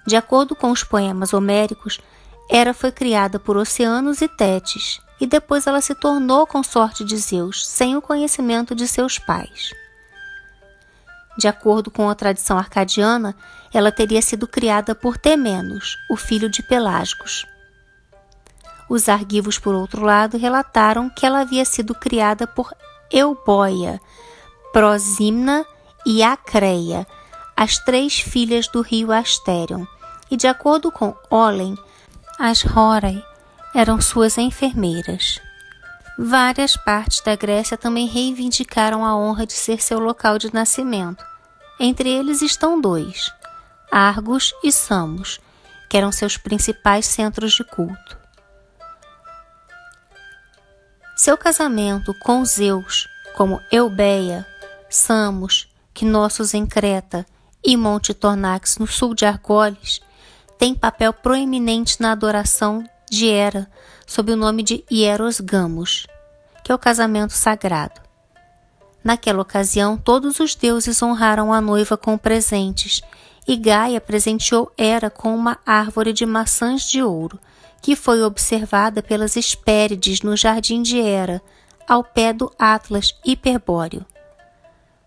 De 0.06 0.16
acordo 0.16 0.56
com 0.56 0.70
os 0.70 0.84
poemas 0.84 1.34
homéricos, 1.34 2.00
Hera 2.52 2.74
foi 2.74 2.92
criada 2.92 3.40
por 3.40 3.58
Oceanos 3.58 4.22
e 4.22 4.28
Tétis, 4.28 5.02
e 5.20 5.26
depois 5.26 5.66
ela 5.66 5.82
se 5.82 5.96
tornou 5.96 6.46
consorte 6.46 7.04
de 7.04 7.18
Zeus, 7.18 7.66
sem 7.66 7.96
o 7.96 8.02
conhecimento 8.02 8.76
de 8.76 8.88
seus 8.88 9.18
pais. 9.18 9.74
De 11.38 11.48
acordo 11.48 11.90
com 11.90 12.10
a 12.10 12.16
tradição 12.16 12.58
arcadiana, 12.58 13.36
ela 13.74 13.92
teria 13.92 14.22
sido 14.22 14.48
criada 14.48 14.94
por 14.94 15.18
Temenos, 15.18 15.98
o 16.10 16.16
filho 16.16 16.50
de 16.50 16.62
Pelasgos. 16.62 17.46
Os 18.90 19.10
argivos, 19.10 19.58
por 19.58 19.74
outro 19.74 20.04
lado, 20.04 20.38
relataram 20.38 21.10
que 21.10 21.26
ela 21.26 21.42
havia 21.42 21.66
sido 21.66 21.96
criada 21.96 22.46
por 22.46 22.72
Eubóia, 23.12 24.00
Prosimna 24.72 25.66
e 26.06 26.22
Acreia, 26.22 27.08
as 27.56 27.78
três 27.78 28.20
filhas 28.20 28.68
do 28.68 28.82
rio 28.82 29.12
Asterion. 29.12 29.86
E 30.30 30.38
de 30.38 30.48
acordo 30.48 30.92
com 30.92 31.16
Olen, 31.30 31.76
as 32.40 32.64
Horai 32.66 33.24
eram 33.74 34.00
suas 34.02 34.38
enfermeiras. 34.38 35.42
Várias 36.26 36.78
partes 36.78 37.20
da 37.20 37.36
Grécia 37.36 37.76
também 37.78 38.08
reivindicaram 38.08 39.06
a 39.06 39.14
honra 39.14 39.46
de 39.46 39.52
ser 39.52 39.82
seu 39.82 40.00
local 40.00 40.38
de 40.38 40.54
nascimento. 40.54 41.22
Entre 41.78 42.10
eles 42.10 42.42
estão 42.42 42.80
dois, 42.80 43.30
Argos 43.92 44.54
e 44.64 44.72
Samos, 44.72 45.42
que 45.90 45.98
eram 45.98 46.14
seus 46.14 46.38
principais 46.38 47.06
centros 47.06 47.52
de 47.52 47.66
culto. 47.66 48.18
Seu 51.18 51.38
casamento 51.38 52.14
com 52.22 52.46
Zeus, 52.46 53.06
como 53.36 53.60
Eubeia, 53.70 54.48
Samos, 54.90 55.68
Knossos 55.94 56.54
em 56.54 56.66
Creta 56.66 57.26
e 57.62 57.76
Monte 57.76 58.14
Tornax 58.14 58.78
no 58.78 58.88
sul 58.88 59.14
de 59.14 59.26
Argolis, 59.26 60.00
tem 60.58 60.74
papel 60.74 61.12
proeminente 61.12 62.00
na 62.00 62.14
adoração 62.14 62.82
de 63.12 63.28
Hera, 63.28 63.70
sob 64.08 64.32
o 64.32 64.38
nome 64.38 64.64
de 64.64 64.86
Hieros 64.90 65.42
Gamos, 65.42 66.08
que 66.64 66.72
é 66.72 66.76
o 66.76 66.80
casamento 66.80 67.34
sagrado. 67.34 68.02
Naquela 69.04 69.42
ocasião, 69.42 69.98
todos 69.98 70.40
os 70.40 70.56
deuses 70.56 71.02
honraram 71.02 71.52
a 71.52 71.60
noiva 71.60 71.98
com 71.98 72.18
presentes, 72.18 73.02
e 73.46 73.58
Gaia 73.58 74.00
presenteou 74.00 74.72
Hera 74.78 75.10
com 75.10 75.36
uma 75.36 75.60
árvore 75.66 76.14
de 76.14 76.26
maçãs 76.26 76.84
de 76.84 77.04
ouro, 77.04 77.38
que 77.82 77.98
foi 77.98 78.24
observada 78.24 79.04
pelas 79.04 79.36
Hespérides 79.36 80.22
no 80.22 80.38
jardim 80.38 80.82
de 80.82 80.98
Hera, 80.98 81.42
ao 81.86 82.02
pé 82.02 82.32
do 82.32 82.50
Atlas 82.58 83.14
hiperbóreo. 83.26 84.06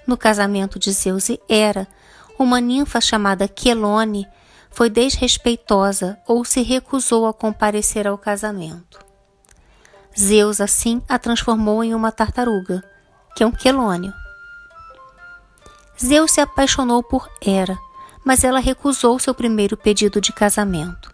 No 0.07 0.19
casamento 0.19 0.79
de 0.79 0.93
Zeus 0.93 1.31
e 1.31 1.41
Hera, 1.49 1.89
uma 2.39 2.61
ninfa 2.61 3.01
chamada 3.01 3.49
Quelone 3.49 4.29
foi 4.71 4.91
desrespeitosa 4.91 6.19
ou 6.29 6.45
se 6.45 6.61
recusou 6.61 7.27
a 7.27 7.33
comparecer 7.33 8.07
ao 8.07 8.19
casamento. 8.19 9.06
Zeus 10.19 10.61
assim 10.61 11.03
a 11.09 11.19
transformou 11.19 11.85
em 11.85 11.95
uma 11.95 12.11
tartaruga, 12.11 12.83
que 13.35 13.43
é 13.43 13.47
um 13.47 13.53
quelônio. 13.53 14.15
Zeus 16.03 16.33
se 16.33 16.41
apaixonou 16.41 17.03
por 17.03 17.29
Hera, 17.41 17.79
mas 18.25 18.43
ela 18.43 18.59
recusou 18.59 19.19
seu 19.19 19.35
primeiro 19.35 19.77
pedido 19.77 20.21
de 20.21 20.33
casamento. 20.33 21.13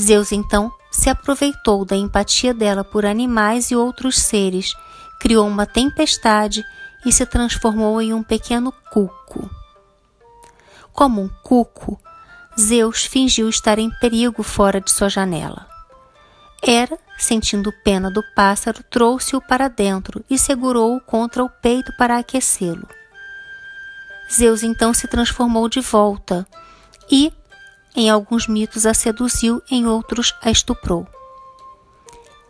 Zeus 0.00 0.32
então 0.32 0.72
se 0.90 1.08
aproveitou 1.08 1.84
da 1.84 1.96
empatia 1.96 2.52
dela 2.52 2.82
por 2.82 3.06
animais 3.06 3.70
e 3.70 3.76
outros 3.76 4.18
seres, 4.18 4.74
criou 5.20 5.46
uma 5.46 5.66
tempestade 5.66 6.64
e 7.04 7.12
se 7.12 7.24
transformou 7.24 8.02
em 8.02 8.12
um 8.12 8.22
pequeno 8.22 8.72
cuco. 8.90 9.48
Como 10.92 11.22
um 11.22 11.28
cuco, 11.42 12.00
Zeus 12.58 13.04
fingiu 13.04 13.48
estar 13.48 13.78
em 13.78 13.90
perigo 14.00 14.42
fora 14.42 14.80
de 14.80 14.90
sua 14.90 15.08
janela. 15.08 15.77
Hera, 16.62 16.98
sentindo 17.16 17.72
pena 17.84 18.10
do 18.10 18.22
pássaro, 18.34 18.82
trouxe-o 18.90 19.40
para 19.40 19.68
dentro 19.68 20.24
e 20.28 20.38
segurou-o 20.38 21.00
contra 21.00 21.42
o 21.42 21.48
peito 21.48 21.92
para 21.96 22.18
aquecê-lo. 22.18 22.86
Zeus 24.32 24.62
então 24.62 24.92
se 24.92 25.08
transformou 25.08 25.68
de 25.68 25.80
volta 25.80 26.46
e, 27.10 27.32
em 27.96 28.10
alguns 28.10 28.46
mitos, 28.46 28.84
a 28.84 28.92
seduziu, 28.92 29.62
em 29.70 29.86
outros, 29.86 30.34
a 30.42 30.50
estuprou. 30.50 31.06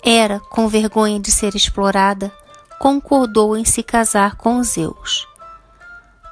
Hera, 0.05 0.41
com 0.41 0.69
vergonha 0.69 1.21
de 1.21 1.31
ser 1.31 1.55
explorada, 1.55 2.33
concordou 2.79 3.57
em 3.57 3.65
se 3.65 3.83
casar 3.83 4.37
com 4.37 4.63
Zeus. 4.63 5.27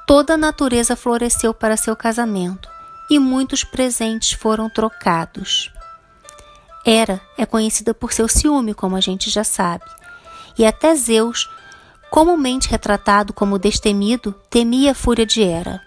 Toda 0.05 0.33
a 0.33 0.37
natureza 0.37 0.95
floresceu 0.95 1.53
para 1.53 1.77
seu 1.77 1.95
casamento 1.95 2.69
e 3.09 3.19
muitos 3.19 3.63
presentes 3.63 4.31
foram 4.31 4.69
trocados. 4.69 5.71
Hera 6.89 7.19
é 7.37 7.45
conhecida 7.45 7.93
por 7.93 8.13
seu 8.13 8.29
ciúme, 8.29 8.73
como 8.73 8.95
a 8.95 9.01
gente 9.01 9.29
já 9.29 9.43
sabe, 9.43 9.83
e 10.57 10.65
até 10.65 10.95
Zeus, 10.95 11.49
comumente 12.09 12.69
retratado 12.69 13.33
como 13.33 13.59
destemido, 13.59 14.33
temia 14.49 14.91
a 14.91 14.95
fúria 14.95 15.25
de 15.25 15.41
Hera. 15.41 15.81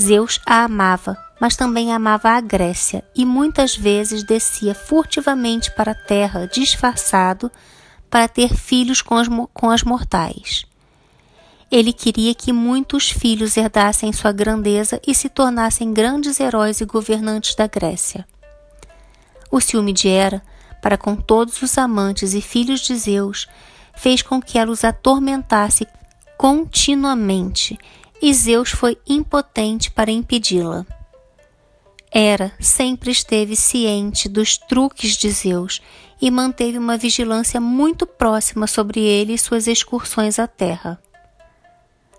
Zeus 0.00 0.40
a 0.46 0.62
amava, 0.62 1.18
mas 1.40 1.56
também 1.56 1.92
amava 1.92 2.30
a 2.30 2.40
Grécia 2.40 3.02
e 3.12 3.26
muitas 3.26 3.76
vezes 3.76 4.22
descia 4.22 4.72
furtivamente 4.72 5.74
para 5.74 5.90
a 5.90 5.96
terra, 5.96 6.46
disfarçado, 6.46 7.50
para 8.08 8.28
ter 8.28 8.54
filhos 8.54 9.02
com 9.02 9.16
as, 9.16 9.26
com 9.52 9.68
as 9.68 9.82
mortais. 9.82 10.64
Ele 11.72 11.92
queria 11.92 12.36
que 12.36 12.52
muitos 12.52 13.10
filhos 13.10 13.56
herdassem 13.56 14.12
sua 14.12 14.30
grandeza 14.30 15.00
e 15.04 15.12
se 15.12 15.28
tornassem 15.28 15.92
grandes 15.92 16.38
heróis 16.38 16.80
e 16.80 16.84
governantes 16.84 17.56
da 17.56 17.66
Grécia. 17.66 18.24
O 19.54 19.60
ciúme 19.60 19.92
de 19.92 20.08
Hera, 20.08 20.42
para 20.82 20.98
com 20.98 21.14
todos 21.14 21.62
os 21.62 21.78
amantes 21.78 22.34
e 22.34 22.40
filhos 22.40 22.80
de 22.80 22.96
Zeus, 22.96 23.46
fez 23.94 24.20
com 24.20 24.42
que 24.42 24.58
ela 24.58 24.72
os 24.72 24.82
atormentasse 24.82 25.86
continuamente, 26.36 27.78
e 28.20 28.34
Zeus 28.34 28.70
foi 28.70 28.98
impotente 29.08 29.92
para 29.92 30.10
impedi-la. 30.10 30.84
Hera 32.12 32.52
sempre 32.58 33.12
esteve 33.12 33.54
ciente 33.54 34.28
dos 34.28 34.58
truques 34.58 35.16
de 35.16 35.30
Zeus 35.30 35.80
e 36.20 36.32
manteve 36.32 36.76
uma 36.76 36.98
vigilância 36.98 37.60
muito 37.60 38.08
próxima 38.08 38.66
sobre 38.66 39.02
ele 39.02 39.34
e 39.34 39.38
suas 39.38 39.68
excursões 39.68 40.40
à 40.40 40.48
Terra. 40.48 41.00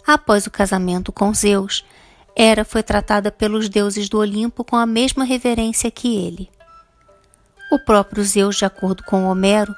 Após 0.07 0.47
o 0.47 0.51
casamento 0.51 1.11
com 1.11 1.33
Zeus, 1.33 1.85
Hera 2.33 2.63
foi 2.63 2.81
tratada 2.81 3.29
pelos 3.29 3.67
deuses 3.67 4.07
do 4.07 4.19
Olimpo 4.19 4.63
com 4.63 4.77
a 4.77 4.85
mesma 4.85 5.25
reverência 5.25 5.91
que 5.91 6.15
ele. 6.15 6.54
O 7.71 7.79
próprio 7.79 8.23
Zeus, 8.23 8.57
de 8.57 8.65
acordo 8.65 9.03
com 9.03 9.25
Homero, 9.25 9.75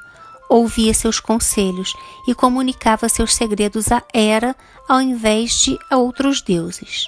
ouvia 0.49 0.93
seus 0.93 1.19
conselhos 1.19 1.93
e 2.27 2.33
comunicava 2.33 3.09
seus 3.09 3.33
segredos 3.33 3.91
a 3.91 4.01
Hera 4.13 4.55
ao 4.87 5.01
invés 5.01 5.51
de 5.59 5.77
a 5.89 5.97
outros 5.97 6.41
deuses. 6.41 7.07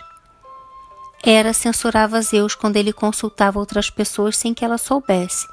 Hera 1.23 1.53
censurava 1.53 2.21
Zeus 2.21 2.55
quando 2.55 2.77
ele 2.77 2.93
consultava 2.93 3.59
outras 3.59 3.89
pessoas 3.89 4.37
sem 4.37 4.53
que 4.53 4.63
ela 4.63 4.77
soubesse, 4.77 5.47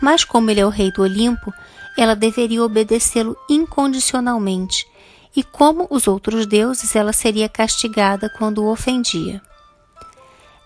mas 0.00 0.24
como 0.24 0.50
ele 0.50 0.60
é 0.60 0.66
o 0.66 0.70
rei 0.70 0.90
do 0.90 1.02
Olimpo, 1.02 1.52
ela 1.96 2.16
deveria 2.16 2.62
obedecê-lo 2.62 3.36
incondicionalmente 3.48 4.86
e 5.34 5.42
como 5.42 5.86
os 5.90 6.06
outros 6.06 6.46
deuses, 6.46 6.94
ela 6.94 7.12
seria 7.12 7.48
castigada 7.48 8.30
quando 8.38 8.62
o 8.62 8.70
ofendia. 8.70 9.40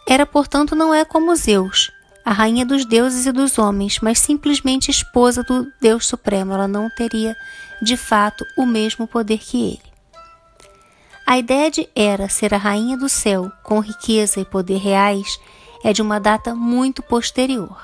Era, 0.08 0.26
portanto, 0.26 0.74
não 0.74 0.92
é 0.94 1.04
como 1.04 1.34
Zeus, 1.34 1.90
a 2.26 2.32
rainha 2.32 2.66
dos 2.66 2.84
deuses 2.84 3.24
e 3.24 3.30
dos 3.30 3.56
homens, 3.56 4.00
mas 4.00 4.18
simplesmente 4.18 4.90
esposa 4.90 5.44
do 5.44 5.72
Deus 5.80 6.08
Supremo. 6.08 6.52
Ela 6.52 6.66
não 6.66 6.90
teria, 6.90 7.36
de 7.80 7.96
fato, 7.96 8.44
o 8.58 8.66
mesmo 8.66 9.06
poder 9.06 9.38
que 9.38 9.62
ele. 9.62 9.82
A 11.24 11.38
ideia 11.38 11.70
de 11.70 11.88
Hera 11.94 12.28
ser 12.28 12.52
a 12.52 12.56
rainha 12.56 12.96
do 12.96 13.08
céu, 13.08 13.52
com 13.62 13.78
riqueza 13.78 14.40
e 14.40 14.44
poder 14.44 14.78
reais, 14.78 15.38
é 15.84 15.92
de 15.92 16.02
uma 16.02 16.18
data 16.18 16.52
muito 16.52 17.00
posterior. 17.00 17.80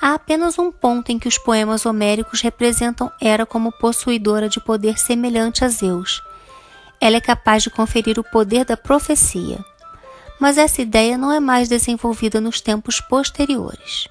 Há 0.00 0.14
apenas 0.14 0.58
um 0.58 0.72
ponto 0.72 1.12
em 1.12 1.18
que 1.18 1.28
os 1.28 1.36
poemas 1.36 1.84
homéricos 1.84 2.40
representam 2.40 3.12
Hera 3.20 3.44
como 3.44 3.72
possuidora 3.72 4.48
de 4.48 4.58
poder 4.58 4.98
semelhante 4.98 5.66
a 5.66 5.68
Zeus. 5.68 6.22
Ela 6.98 7.16
é 7.16 7.20
capaz 7.20 7.62
de 7.62 7.68
conferir 7.68 8.18
o 8.18 8.24
poder 8.24 8.64
da 8.64 8.76
profecia. 8.76 9.62
Mas 10.40 10.58
essa 10.58 10.82
ideia 10.82 11.16
não 11.16 11.32
é 11.32 11.40
mais 11.40 11.68
desenvolvida 11.68 12.40
nos 12.40 12.60
tempos 12.60 13.00
posteriores. 13.00 14.08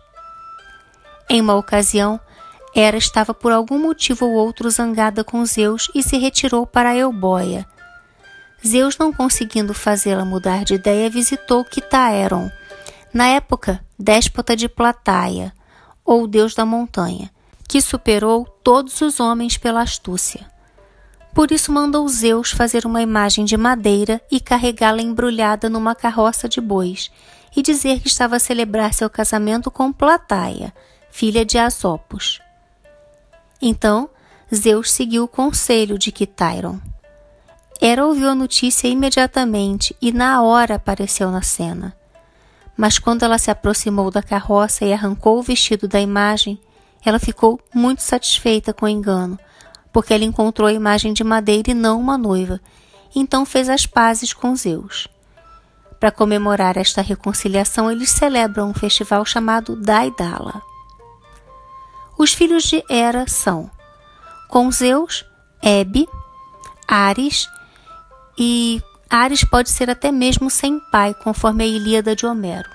Em 1.29 1.41
uma 1.41 1.55
ocasião, 1.55 2.19
Hera 2.75 2.97
estava 2.97 3.33
por 3.33 3.51
algum 3.51 3.79
motivo 3.79 4.25
ou 4.25 4.33
outro 4.33 4.69
zangada 4.69 5.23
com 5.23 5.45
Zeus 5.45 5.89
e 5.95 6.03
se 6.03 6.17
retirou 6.17 6.67
para 6.67 6.89
a 6.89 6.95
Eubóia. 6.95 7.65
Zeus, 8.65 8.97
não 8.97 9.13
conseguindo 9.13 9.73
fazê-la 9.73 10.25
mudar 10.25 10.63
de 10.63 10.73
ideia, 10.73 11.09
visitou 11.09 11.63
Quitaeron, 11.63 12.49
na 13.13 13.27
época 13.27 13.83
déspota 13.97 14.55
de 14.55 14.67
Plataia, 14.67 15.53
ou 16.03 16.27
Deus 16.27 16.53
da 16.53 16.65
montanha, 16.65 17.31
que 17.67 17.81
superou 17.81 18.45
todos 18.45 18.99
os 19.01 19.19
homens 19.19 19.57
pela 19.57 19.81
astúcia. 19.81 20.45
Por 21.35 21.51
isso 21.51 21.69
mandou 21.69 22.07
Zeus 22.07 22.51
fazer 22.51 22.85
uma 22.85 23.01
imagem 23.01 23.43
de 23.43 23.57
madeira 23.57 24.21
e 24.31 24.39
carregá-la 24.39 25.01
embrulhada 25.01 25.69
numa 25.69 25.93
carroça 25.93 26.47
de 26.47 26.61
bois, 26.61 27.11
e 27.53 27.61
dizer 27.61 27.99
que 27.99 28.07
estava 28.07 28.37
a 28.37 28.39
celebrar 28.39 28.93
seu 28.93 29.09
casamento 29.09 29.69
com 29.69 29.91
Plataia, 29.91 30.73
filha 31.11 31.43
de 31.43 31.57
Asopos. 31.57 32.39
Então, 33.61 34.09
Zeus 34.53 34.89
seguiu 34.89 35.25
o 35.25 35.27
conselho 35.27 35.97
de 35.97 36.09
Quitairon. 36.09 36.79
Hera 37.81 38.05
ouviu 38.05 38.29
a 38.29 38.35
notícia 38.35 38.87
imediatamente 38.87 39.93
e 40.01 40.13
na 40.13 40.41
hora 40.41 40.75
apareceu 40.75 41.29
na 41.31 41.41
cena. 41.41 41.93
Mas 42.77 42.97
quando 42.97 43.23
ela 43.23 43.37
se 43.37 43.51
aproximou 43.51 44.09
da 44.09 44.23
carroça 44.23 44.85
e 44.85 44.93
arrancou 44.93 45.37
o 45.37 45.43
vestido 45.43 45.85
da 45.85 45.99
imagem, 45.99 46.57
ela 47.03 47.19
ficou 47.19 47.59
muito 47.73 48.01
satisfeita 48.01 48.73
com 48.73 48.85
o 48.85 48.89
engano, 48.89 49.37
porque 49.95 50.13
ela 50.13 50.25
encontrou 50.25 50.67
a 50.67 50.73
imagem 50.73 51.13
de 51.13 51.23
madeira 51.23 51.71
e 51.71 51.73
não 51.73 51.97
uma 51.97 52.17
noiva, 52.17 52.59
então 53.15 53.45
fez 53.45 53.69
as 53.69 53.85
pazes 53.85 54.33
com 54.33 54.53
Zeus. 54.53 55.07
Para 56.01 56.11
comemorar 56.11 56.75
esta 56.75 57.01
reconciliação, 57.01 57.89
eles 57.89 58.09
celebram 58.09 58.69
um 58.69 58.73
festival 58.73 59.23
chamado 59.23 59.73
Daidala. 59.73 60.61
Os 62.17 62.33
filhos 62.33 62.65
de 62.65 62.83
Hera 62.89 63.25
são, 63.25 63.71
com 64.49 64.69
Zeus, 64.69 65.23
Hebe, 65.63 66.09
Ares 66.85 67.47
e 68.37 68.83
Ares 69.09 69.45
pode 69.45 69.69
ser 69.69 69.89
até 69.89 70.11
mesmo 70.11 70.49
sem 70.49 70.77
pai, 70.91 71.13
conforme 71.13 71.63
a 71.63 71.67
Ilíada 71.67 72.13
de 72.13 72.25
Homero, 72.25 72.69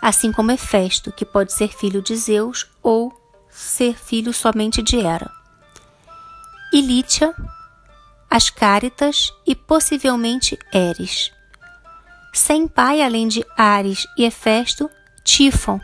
assim 0.00 0.32
como 0.32 0.50
Hefesto, 0.50 1.12
que 1.12 1.26
pode 1.26 1.52
ser 1.52 1.68
filho 1.68 2.00
de 2.00 2.16
Zeus 2.16 2.66
ou 2.82 3.12
ser 3.50 3.98
filho 3.98 4.32
somente 4.32 4.82
de 4.82 4.96
Hera. 4.96 5.43
Ilítia, 6.74 7.32
Ascáritas 8.28 9.32
e 9.46 9.54
possivelmente 9.54 10.58
Eres. 10.72 11.30
Sem 12.32 12.66
pai, 12.66 13.00
além 13.00 13.28
de 13.28 13.46
Ares 13.56 14.08
e 14.18 14.24
Hefesto, 14.24 14.90
Tífon, 15.22 15.78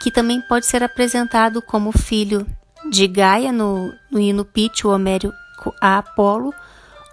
que 0.00 0.10
também 0.10 0.40
pode 0.40 0.64
ser 0.64 0.82
apresentado 0.82 1.60
como 1.60 1.92
filho 1.92 2.46
de 2.88 3.06
Gaia 3.06 3.52
no, 3.52 3.92
no 4.10 4.18
hino 4.18 4.42
pítio 4.42 4.88
homérico 4.88 5.36
a 5.78 5.98
Apolo, 5.98 6.54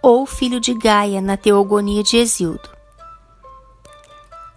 ou 0.02 0.26
filho 0.26 0.62
de 0.62 0.74
Gaia 0.74 1.20
na 1.20 1.36
teogonia 1.36 2.02
de 2.02 2.16
Exildo. 2.16 2.70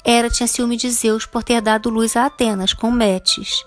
Hera 0.04 0.30
tinha 0.30 0.46
ciúme 0.46 0.76
de 0.76 0.88
Zeus 0.88 1.26
por 1.26 1.42
ter 1.42 1.60
dado 1.60 1.90
luz 1.90 2.16
a 2.16 2.26
Atenas 2.26 2.72
com 2.72 2.92
Metis. 2.92 3.66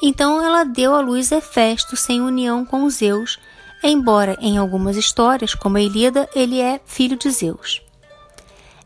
Então 0.00 0.42
ela 0.42 0.64
deu 0.64 0.94
à 0.94 1.00
luz 1.02 1.30
Hefesto 1.30 1.94
sem 1.94 2.22
união 2.22 2.64
com 2.64 2.88
Zeus, 2.88 3.38
embora 3.82 4.36
em 4.40 4.58
algumas 4.58 4.96
histórias, 4.96 5.54
como 5.54 5.76
a 5.76 5.80
Ilíada, 5.80 6.28
ele 6.34 6.60
é 6.60 6.80
filho 6.84 7.16
de 7.16 7.30
Zeus. 7.30 7.82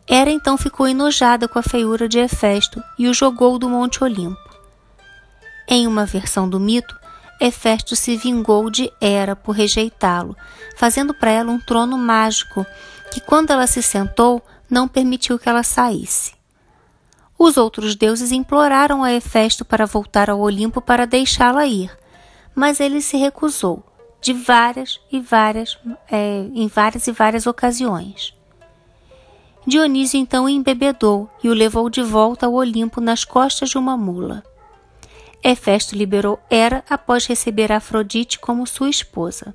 Hera 0.07 0.31
então 0.31 0.59
ficou 0.59 0.87
enojada 0.87 1.49
com 1.49 1.59
a 1.59 1.63
feiura 1.63 2.09
de 2.09 2.19
Hefesto 2.19 2.83
e 2.99 3.09
o 3.09 3.15
jogou 3.15 3.59
do 3.59 3.69
Monte 3.69 4.05
Olimpo. 4.05 4.39
Em 5.67 5.87
uma 5.87 6.05
versão 6.05 6.49
do 6.49 6.61
mito, 6.61 6.95
Hefesto 7.41 7.97
se 7.97 8.17
vingou 8.17 8.69
de 8.71 8.93
Hera 9.01 9.35
por 9.35 9.53
rejeitá-lo, 9.53 10.37
fazendo 10.77 11.15
para 11.15 11.31
ela 11.31 11.51
um 11.51 11.59
trono 11.59 11.97
mágico 11.97 12.67
que, 13.11 13.21
quando 13.21 13.51
ela 13.51 13.67
se 13.67 13.83
sentou, 13.83 14.43
não 14.69 14.87
permitiu 14.87 15.39
que 15.39 15.49
ela 15.49 15.63
saísse. 15.63 16.35
Os 17.39 17.57
outros 17.57 17.97
deuses 17.97 18.31
imploraram 18.31 19.03
a 19.03 19.13
Hefesto 19.13 19.65
para 19.65 19.87
voltar 19.87 20.31
ao 20.31 20.41
Olimpo 20.41 20.81
para 20.81 21.07
deixá-la 21.07 21.67
ir, 21.67 21.91
mas 22.55 22.79
ele 22.79 23.01
se 23.01 23.17
recusou, 23.17 23.83
de 24.25 24.33
várias 24.33 24.99
e 25.13 25.21
várias, 25.21 25.79
é, 26.11 26.47
em 26.55 26.67
várias 26.67 27.07
e 27.07 27.13
várias 27.13 27.47
ocasiões. 27.47 28.35
Dionísio 29.67 30.19
então 30.19 30.47
o 30.47 30.49
embebedou 30.49 31.29
e 31.43 31.51
o 31.51 31.53
levou 31.53 31.91
de 31.91 32.01
volta 32.01 32.47
ao 32.47 32.55
Olimpo 32.55 33.03
nas 33.03 33.23
costas 33.23 33.69
de 33.69 33.77
uma 33.77 33.99
mula. 33.99 34.43
Hefesto 35.43 35.95
liberou 35.95 36.41
Hera 36.49 36.83
após 36.89 37.27
receber 37.27 37.71
Afrodite 37.71 38.39
como 38.39 38.67
sua 38.67 38.89
esposa. 38.89 39.55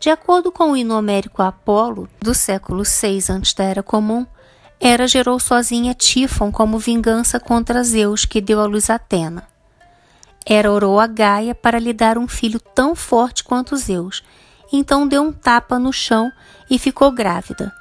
De 0.00 0.10
acordo 0.10 0.50
com 0.50 0.72
o 0.72 0.76
hino 0.76 0.98
homérico 0.98 1.40
Apolo, 1.40 2.08
do 2.20 2.34
século 2.34 2.82
VI 2.82 3.20
antes 3.30 3.54
da 3.54 3.62
Era 3.62 3.84
Comum, 3.84 4.26
Hera 4.80 5.06
gerou 5.06 5.38
sozinha 5.38 5.94
Tífon 5.94 6.50
como 6.50 6.76
vingança 6.76 7.38
contra 7.38 7.84
Zeus, 7.84 8.24
que 8.24 8.40
deu 8.40 8.60
à 8.60 8.66
luz 8.66 8.90
Atena. 8.90 9.53
Hera 10.46 10.70
orou 10.70 11.00
a 11.00 11.06
Gaia 11.06 11.54
para 11.54 11.78
lhe 11.78 11.92
dar 11.92 12.18
um 12.18 12.28
filho 12.28 12.60
tão 12.60 12.94
forte 12.94 13.42
quanto 13.42 13.76
Zeus, 13.76 14.22
então 14.72 15.06
deu 15.08 15.22
um 15.22 15.32
tapa 15.32 15.78
no 15.78 15.92
chão 15.92 16.30
e 16.68 16.78
ficou 16.78 17.10
grávida. 17.10 17.72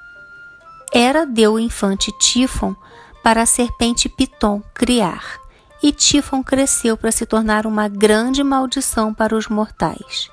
Hera 0.93 1.26
deu 1.26 1.54
o 1.54 1.60
infante 1.60 2.12
Tífon 2.19 2.76
para 3.23 3.41
a 3.41 3.45
serpente 3.45 4.08
Piton 4.08 4.62
criar, 4.73 5.38
e 5.82 5.91
Tífon 5.91 6.43
cresceu 6.43 6.95
para 6.95 7.12
se 7.12 7.26
tornar 7.26 7.65
uma 7.65 7.88
grande 7.88 8.43
maldição 8.43 9.13
para 9.13 9.36
os 9.36 9.47
mortais. 9.47 10.30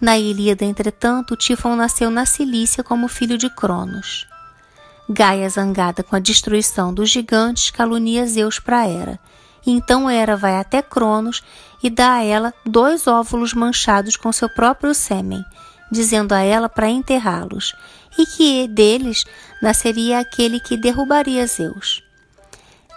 Na 0.00 0.18
Ilíada, 0.18 0.64
entretanto, 0.64 1.36
Tífon 1.36 1.76
nasceu 1.76 2.10
na 2.10 2.26
Cilícia 2.26 2.82
como 2.82 3.06
filho 3.06 3.38
de 3.38 3.48
Cronos. 3.50 4.26
Gaia, 5.08 5.48
zangada 5.48 6.02
com 6.02 6.16
a 6.16 6.18
destruição 6.18 6.92
dos 6.92 7.10
gigantes, 7.10 7.70
calunia 7.70 8.26
Zeus 8.26 8.58
para 8.58 8.86
Hera. 8.88 9.20
Então 9.66 10.10
Hera 10.10 10.36
vai 10.36 10.56
até 10.56 10.82
Cronos 10.82 11.42
e 11.82 11.90
dá 11.90 12.14
a 12.14 12.24
ela 12.24 12.54
dois 12.64 13.06
óvulos 13.06 13.54
manchados 13.54 14.16
com 14.16 14.32
seu 14.32 14.48
próprio 14.48 14.94
sêmen, 14.94 15.44
dizendo 15.90 16.32
a 16.32 16.40
ela 16.40 16.68
para 16.68 16.88
enterrá-los, 16.88 17.74
e 18.18 18.26
que 18.26 18.68
deles 18.68 19.24
nasceria 19.60 20.18
aquele 20.18 20.60
que 20.60 20.76
derrubaria 20.76 21.46
Zeus. 21.46 22.02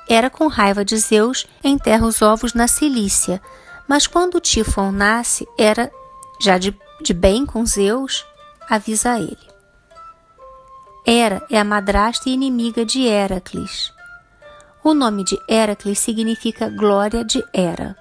Hera, 0.07 0.29
com 0.29 0.47
raiva 0.47 0.85
de 0.85 0.97
Zeus, 0.97 1.47
enterra 1.63 2.05
os 2.05 2.21
ovos 2.21 2.53
na 2.53 2.67
Cilícia, 2.67 3.41
mas 3.87 4.07
quando 4.07 4.39
Tifon 4.39 4.91
nasce, 4.91 5.47
Hera, 5.57 5.91
já 6.39 6.57
de 6.57 6.71
de 7.01 7.13
bem 7.13 7.45
com 7.45 7.65
Zeus, 7.65 8.25
avisa 8.69 9.13
a 9.13 9.19
ele. 9.19 9.37
Hera 11.05 11.45
é 11.49 11.59
a 11.59 11.63
madrasta 11.63 12.29
e 12.29 12.33
inimiga 12.33 12.85
de 12.85 13.05
Heracles. 13.05 13.93
O 14.87 14.93
nome 14.93 15.23
de 15.23 15.35
Heracles 15.49 15.97
significa 15.97 16.69
glória 16.69 17.25
de 17.25 17.43
Hera. 17.51 17.97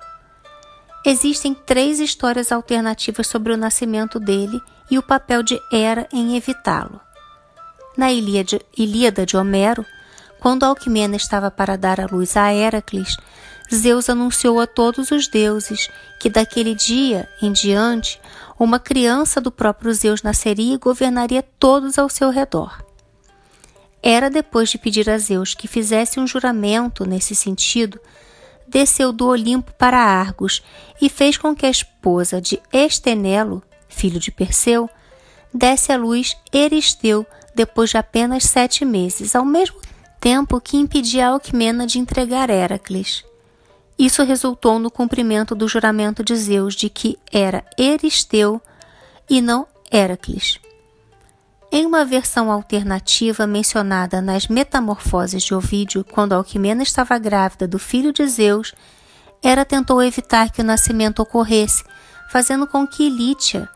Existem 1.03 1.55
três 1.55 1.99
histórias 1.99 2.53
alternativas 2.53 3.27
sobre 3.27 3.55
o 3.55 3.57
nascimento 3.57 4.21
dele 4.21 4.61
e 4.91 4.99
o 4.99 5.03
papel 5.03 5.43
de 5.43 5.59
Hera 5.73 6.07
em 6.13 6.37
evitá-lo. 6.37 7.01
Na 7.97 8.13
Ilíada, 8.13 8.61
Ilíada 8.77 9.25
de 9.25 9.35
Homero, 9.35 9.83
quando 10.39 10.65
Alquimena 10.65 11.17
estava 11.17 11.51
para 11.51 11.79
dar 11.79 11.99
a 11.99 12.07
luz 12.07 12.37
a 12.37 12.53
Heracles, 12.53 13.17
Zeus 13.75 14.11
anunciou 14.11 14.61
a 14.61 14.67
todos 14.67 15.11
os 15.11 15.27
deuses 15.27 15.89
que 16.21 16.29
daquele 16.29 16.75
dia 16.75 17.27
em 17.41 17.51
diante 17.51 18.21
uma 18.59 18.79
criança 18.79 19.41
do 19.41 19.51
próprio 19.51 19.95
Zeus 19.95 20.23
nasceria 20.23 20.75
e 20.75 20.79
governaria 20.79 21.43
todos 21.43 21.99
ao 21.99 22.11
seu 22.11 22.29
redor. 22.29 22.85
Era 24.07 24.29
depois 24.29 24.69
de 24.69 24.77
pedir 24.77 25.09
a 25.09 25.17
Zeus 25.17 25.55
que 25.55 25.67
fizesse 25.67 26.21
um 26.21 26.27
juramento 26.27 27.07
nesse 27.07 27.35
sentido, 27.35 27.99
desceu 28.69 29.11
do 29.11 29.27
Olimpo 29.27 29.73
para 29.79 29.97
Argos 29.97 30.63
e 31.01 31.09
fez 31.09 31.39
com 31.39 31.57
que 31.57 31.65
a 31.65 31.71
esposa 31.71 32.39
de 32.39 32.61
Estenelo, 32.71 33.63
filho 33.89 34.21
de 34.21 34.31
Perseu, 34.31 34.91
desse 35.55 35.91
à 35.91 35.97
luz 35.97 36.37
Eristeu 36.53 37.27
depois 37.55 37.89
de 37.89 37.97
apenas 37.97 38.45
sete 38.45 38.85
meses, 38.85 39.35
ao 39.35 39.45
mesmo 39.45 39.81
tempo 40.21 40.61
que 40.61 40.77
impedia 40.77 41.29
Alcmena 41.29 41.87
de 41.87 41.99
entregar 41.99 42.51
Heracles. 42.51 43.25
Isso 43.99 44.23
resultou 44.23 44.79
no 44.79 44.91
cumprimento 44.91 45.55
do 45.55 45.67
juramento 45.67 46.23
de 46.23 46.37
Zeus 46.37 46.75
de 46.75 46.91
que 46.91 47.19
era 47.33 47.65
Eristeu 47.79 48.61
e 49.31 49.41
não 49.41 49.67
Heracles. 49.91 50.61
Em 51.77 51.85
uma 51.87 52.05
versão 52.05 52.53
alternativa 52.53 53.49
mencionada 53.49 54.23
nas 54.23 54.47
Metamorfoses 54.47 55.43
de 55.43 55.57
Ovídio, 55.57 56.05
quando 56.05 56.33
Alquimena 56.33 56.85
estava 56.85 57.19
grávida 57.19 57.67
do 57.67 57.81
filho 57.81 58.13
de 58.13 58.25
Zeus, 58.29 58.73
Hera 59.43 59.65
tentou 59.65 60.01
evitar 60.01 60.53
que 60.53 60.61
o 60.61 60.65
nascimento 60.65 61.19
ocorresse, 61.19 61.83
fazendo 62.31 62.65
com 62.65 62.87
que 62.87 63.11
Lítia 63.11 63.69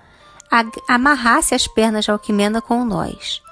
amarrasse 0.89 1.57
as 1.57 1.67
pernas 1.67 2.05
de 2.05 2.13
Alquimena 2.13 2.63
com 2.63 2.85
nós. 2.85 3.43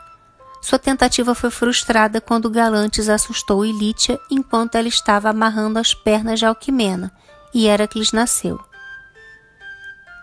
Sua 0.63 0.79
tentativa 0.79 1.35
foi 1.35 1.51
frustrada 1.51 2.21
quando 2.21 2.49
Galantes 2.49 3.09
assustou 3.09 3.67
Ilítia 3.67 4.17
enquanto 4.31 4.77
ela 4.77 4.87
estava 4.87 5.29
amarrando 5.29 5.81
as 5.81 5.93
pernas 5.93 6.39
de 6.39 6.47
Alquimena, 6.47 7.11
e 7.53 7.67
Heracles 7.67 8.13
nasceu. 8.13 8.61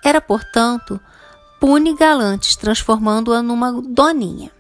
Era, 0.02 0.22
portanto, 0.22 0.98
pune 1.64 1.96
Galantes, 1.96 2.58
transformando-a 2.58 3.42
numa 3.42 3.72
doninha. 3.72 4.52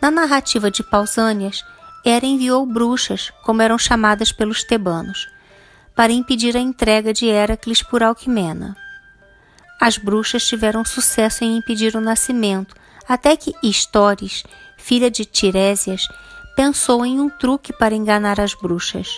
Na 0.00 0.12
narrativa 0.12 0.70
de 0.70 0.80
Pausânias, 0.80 1.64
Hera 2.04 2.24
enviou 2.24 2.64
bruxas, 2.64 3.32
como 3.42 3.62
eram 3.62 3.76
chamadas 3.76 4.30
pelos 4.30 4.62
tebanos, 4.62 5.26
para 5.92 6.12
impedir 6.12 6.56
a 6.56 6.60
entrega 6.60 7.12
de 7.12 7.26
Heracles 7.26 7.82
por 7.82 8.00
Alquimena. 8.00 8.76
As 9.80 9.98
bruxas 9.98 10.46
tiveram 10.46 10.84
sucesso 10.84 11.42
em 11.42 11.56
impedir 11.56 11.96
o 11.96 12.00
nascimento, 12.00 12.76
até 13.08 13.36
que 13.36 13.52
Istores, 13.60 14.44
filha 14.76 15.10
de 15.10 15.24
Tirésias, 15.24 16.06
pensou 16.54 17.04
em 17.04 17.18
um 17.18 17.28
truque 17.28 17.72
para 17.72 17.92
enganar 17.92 18.40
as 18.40 18.54
bruxas. 18.54 19.08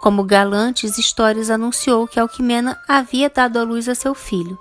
Como 0.00 0.22
Galantes, 0.22 0.96
Istores 0.96 1.50
anunciou 1.50 2.06
que 2.06 2.20
Alquimena 2.20 2.80
havia 2.86 3.28
dado 3.28 3.58
à 3.58 3.64
luz 3.64 3.88
a 3.88 3.96
seu 3.96 4.14
filho. 4.14 4.56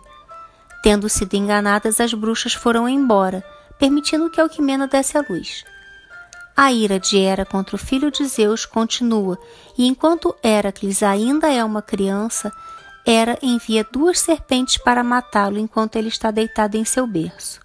Tendo 0.81 1.07
sido 1.07 1.35
enganadas, 1.35 1.99
as 1.99 2.13
bruxas 2.13 2.53
foram 2.53 2.89
embora, 2.89 3.43
permitindo 3.77 4.29
que 4.29 4.41
Alquimena 4.41 4.87
desse 4.87 5.17
à 5.17 5.25
luz. 5.27 5.63
A 6.55 6.71
ira 6.71 6.99
de 6.99 7.17
Hera 7.17 7.45
contra 7.45 7.75
o 7.75 7.79
filho 7.79 8.11
de 8.11 8.25
Zeus 8.25 8.65
continua, 8.65 9.37
e 9.77 9.87
enquanto 9.87 10.35
Heracles 10.43 11.01
ainda 11.01 11.51
é 11.51 11.63
uma 11.63 11.81
criança, 11.81 12.51
Hera 13.05 13.37
envia 13.41 13.87
duas 13.91 14.19
serpentes 14.19 14.77
para 14.77 15.03
matá-lo 15.03 15.57
enquanto 15.57 15.95
ele 15.95 16.09
está 16.09 16.29
deitado 16.29 16.75
em 16.75 16.85
seu 16.85 17.07
berço. 17.07 17.59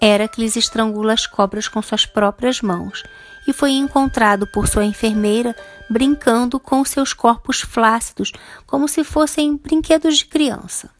Heracles 0.00 0.56
estrangula 0.56 1.12
as 1.12 1.26
cobras 1.26 1.66
com 1.66 1.80
suas 1.80 2.04
próprias 2.04 2.60
mãos 2.60 3.02
e 3.46 3.52
foi 3.52 3.70
encontrado 3.72 4.46
por 4.46 4.68
sua 4.68 4.84
enfermeira 4.84 5.56
brincando 5.88 6.60
com 6.60 6.84
seus 6.84 7.12
corpos 7.12 7.60
flácidos 7.60 8.32
como 8.66 8.86
se 8.86 9.02
fossem 9.02 9.56
brinquedos 9.56 10.18
de 10.18 10.26
criança. 10.26 10.90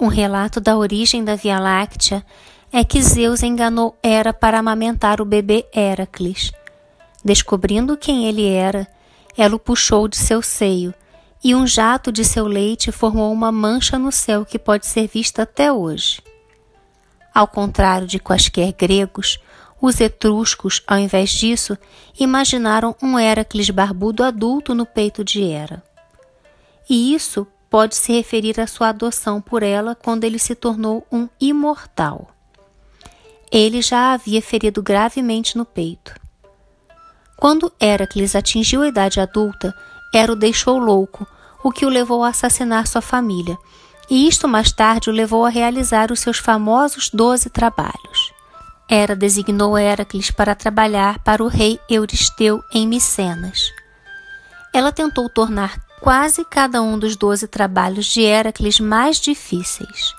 Um 0.00 0.06
relato 0.06 0.60
da 0.60 0.76
origem 0.76 1.24
da 1.24 1.34
Via 1.34 1.58
Láctea 1.58 2.24
é 2.72 2.84
que 2.84 3.02
Zeus 3.02 3.42
enganou 3.42 3.96
Hera 4.00 4.32
para 4.32 4.58
amamentar 4.58 5.20
o 5.20 5.24
bebê 5.24 5.66
Heracles. 5.74 6.52
Descobrindo 7.24 7.96
quem 7.96 8.26
ele 8.26 8.46
era, 8.46 8.86
ela 9.36 9.56
o 9.56 9.58
puxou 9.58 10.06
de 10.06 10.16
seu 10.16 10.40
seio 10.40 10.94
e 11.42 11.52
um 11.52 11.66
jato 11.66 12.12
de 12.12 12.24
seu 12.24 12.46
leite 12.46 12.92
formou 12.92 13.32
uma 13.32 13.50
mancha 13.50 13.98
no 13.98 14.12
céu 14.12 14.44
que 14.44 14.58
pode 14.58 14.86
ser 14.86 15.08
vista 15.08 15.42
até 15.42 15.72
hoje. 15.72 16.22
Ao 17.34 17.48
contrário 17.48 18.06
de 18.06 18.20
quaisquer 18.20 18.72
gregos, 18.72 19.40
os 19.80 20.00
etruscos, 20.00 20.82
ao 20.86 20.98
invés 20.98 21.30
disso, 21.30 21.76
imaginaram 22.18 22.94
um 23.02 23.18
Heracles 23.18 23.70
barbudo 23.70 24.22
adulto 24.22 24.74
no 24.74 24.86
peito 24.86 25.24
de 25.24 25.42
Hera. 25.42 25.82
E 26.88 27.14
isso 27.14 27.46
pode 27.70 27.96
se 27.96 28.12
referir 28.12 28.58
à 28.60 28.66
sua 28.66 28.88
adoção 28.88 29.40
por 29.40 29.62
ela 29.62 29.94
quando 29.94 30.24
ele 30.24 30.38
se 30.38 30.54
tornou 30.54 31.06
um 31.10 31.28
imortal. 31.40 32.28
Ele 33.50 33.80
já 33.80 34.10
a 34.10 34.12
havia 34.12 34.42
ferido 34.42 34.82
gravemente 34.82 35.56
no 35.56 35.64
peito. 35.64 36.14
Quando 37.36 37.72
Heracles 37.80 38.34
atingiu 38.34 38.82
a 38.82 38.88
idade 38.88 39.20
adulta, 39.20 39.74
Hera 40.12 40.32
o 40.32 40.36
deixou 40.36 40.78
louco, 40.78 41.26
o 41.62 41.70
que 41.70 41.84
o 41.84 41.88
levou 41.88 42.24
a 42.24 42.28
assassinar 42.28 42.86
sua 42.86 43.00
família, 43.02 43.56
e 44.10 44.26
isto 44.26 44.48
mais 44.48 44.72
tarde 44.72 45.10
o 45.10 45.12
levou 45.12 45.44
a 45.44 45.50
realizar 45.50 46.10
os 46.10 46.20
seus 46.20 46.38
famosos 46.38 47.10
doze 47.10 47.50
trabalhos. 47.50 48.32
Hera 48.88 49.14
designou 49.14 49.78
Heracles 49.78 50.30
para 50.30 50.54
trabalhar 50.54 51.18
para 51.18 51.44
o 51.44 51.48
rei 51.48 51.78
Euristeu 51.90 52.62
em 52.72 52.88
Micenas. 52.88 53.70
Ela 54.72 54.90
tentou 54.90 55.28
tornar 55.28 55.78
quase 56.00 56.44
cada 56.44 56.82
um 56.82 56.98
dos 56.98 57.16
doze 57.16 57.46
trabalhos 57.46 58.06
de 58.06 58.22
Heracles 58.22 58.80
mais 58.80 59.18
difíceis. 59.18 60.14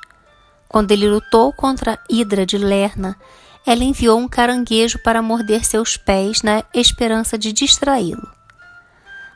Quando 0.68 0.92
ele 0.92 1.10
lutou 1.10 1.52
contra 1.52 2.00
Hidra 2.10 2.46
de 2.46 2.58
Lerna, 2.58 3.18
ela 3.66 3.84
enviou 3.84 4.20
um 4.20 4.28
caranguejo 4.28 5.00
para 5.00 5.22
morder 5.22 5.66
seus 5.66 5.98
pés 5.98 6.42
na 6.42 6.64
esperança 6.74 7.38
de 7.38 7.52
distraí-lo. 7.52 8.30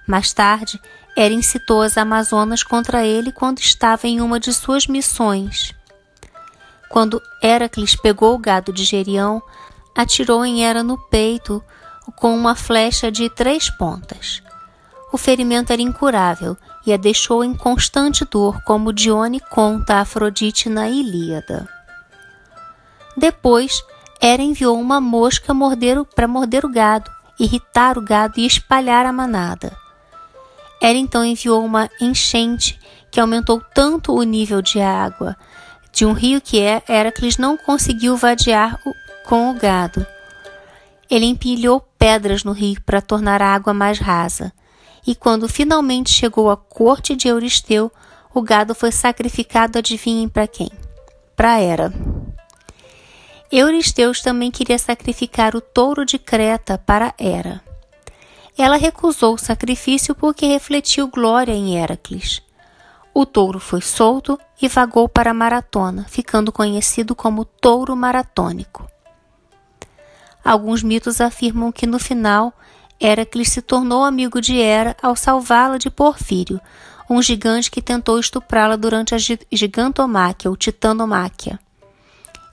Mais 0.07 0.33
tarde, 0.33 0.79
Hera 1.15 1.33
incitou 1.33 1.81
as 1.81 1.97
Amazonas 1.97 2.63
contra 2.63 3.05
ele 3.05 3.31
quando 3.31 3.59
estava 3.59 4.07
em 4.07 4.19
uma 4.21 4.39
de 4.39 4.51
suas 4.53 4.87
missões. 4.87 5.73
Quando 6.89 7.21
Heracles 7.41 7.95
pegou 7.95 8.35
o 8.35 8.39
gado 8.39 8.73
de 8.73 8.83
Gerião, 8.83 9.41
atirou 9.95 10.45
em 10.45 10.63
Hera 10.63 10.83
no 10.83 10.97
peito 10.97 11.63
com 12.15 12.35
uma 12.35 12.55
flecha 12.55 13.11
de 13.11 13.29
três 13.29 13.69
pontas. 13.69 14.41
O 15.13 15.17
ferimento 15.17 15.71
era 15.71 15.81
incurável 15.81 16.57
e 16.83 16.91
a 16.91 16.97
deixou 16.97 17.43
em 17.43 17.53
constante 17.53 18.25
dor, 18.25 18.63
como 18.63 18.91
Dione 18.91 19.39
conta 19.39 19.93
a 19.93 20.01
Afrodite 20.01 20.67
na 20.67 20.89
Ilíada. 20.89 21.69
Depois, 23.15 23.83
Hera 24.19 24.41
enviou 24.41 24.75
uma 24.81 24.99
mosca 24.99 25.53
para 26.15 26.27
morder 26.27 26.65
o 26.65 26.69
gado, 26.69 27.11
irritar 27.39 27.95
o 27.95 28.01
gado 28.01 28.39
e 28.39 28.45
espalhar 28.47 29.05
a 29.05 29.13
manada. 29.13 29.77
Hera 30.81 30.97
então 30.97 31.23
enviou 31.23 31.63
uma 31.63 31.87
enchente 32.01 32.79
que 33.11 33.19
aumentou 33.19 33.61
tanto 33.75 34.15
o 34.15 34.23
nível 34.23 34.63
de 34.63 34.81
água 34.81 35.37
de 35.91 36.07
um 36.07 36.13
rio 36.13 36.41
que 36.41 36.59
é, 36.59 36.81
Heracles 36.89 37.37
não 37.37 37.55
conseguiu 37.55 38.17
vadear 38.17 38.79
com 39.27 39.51
o 39.51 39.53
gado. 39.53 40.03
Ele 41.07 41.27
empilhou 41.27 41.79
pedras 41.99 42.43
no 42.43 42.51
rio 42.51 42.81
para 42.81 42.99
tornar 42.99 43.43
a 43.43 43.53
água 43.53 43.75
mais 43.75 43.99
rasa. 43.99 44.51
E 45.05 45.13
quando 45.15 45.49
finalmente 45.49 46.11
chegou 46.11 46.49
à 46.49 46.57
corte 46.57 47.15
de 47.15 47.27
Euristeu, 47.27 47.91
o 48.33 48.41
gado 48.41 48.73
foi 48.73 48.91
sacrificado, 48.91 49.77
adivinhem 49.77 50.29
para 50.29 50.47
quem? 50.47 50.71
Para 51.35 51.59
Hera. 51.59 51.93
Euristeu 53.51 54.11
também 54.23 54.49
queria 54.49 54.79
sacrificar 54.79 55.55
o 55.55 55.61
touro 55.61 56.05
de 56.05 56.17
Creta 56.17 56.77
para 56.77 57.13
Hera. 57.19 57.61
Ela 58.57 58.77
recusou 58.77 59.35
o 59.35 59.37
sacrifício 59.37 60.15
porque 60.15 60.45
refletiu 60.45 61.07
glória 61.07 61.53
em 61.53 61.77
Heracles. 61.77 62.41
O 63.13 63.25
touro 63.25 63.59
foi 63.59 63.81
solto 63.81 64.39
e 64.59 64.67
vagou 64.67 65.07
para 65.07 65.33
maratona, 65.33 66.05
ficando 66.09 66.51
conhecido 66.51 67.13
como 67.13 67.45
touro 67.45 67.95
maratônico. 67.95 68.87
Alguns 70.43 70.81
mitos 70.81 71.21
afirmam 71.21 71.71
que 71.71 71.85
no 71.85 71.99
final 71.99 72.53
Heracles 73.03 73.49
se 73.49 73.61
tornou 73.61 74.03
amigo 74.03 74.39
de 74.39 74.57
Hera 74.57 74.95
ao 75.01 75.15
salvá-la 75.15 75.77
de 75.77 75.89
Porfírio, 75.89 76.61
um 77.09 77.21
gigante 77.21 77.69
que 77.69 77.81
tentou 77.81 78.17
estuprá-la 78.17 78.77
durante 78.77 79.13
a 79.13 79.17
gigantomáquia 79.51 80.49
ou 80.49 80.55
titanomáquia. 80.55 81.59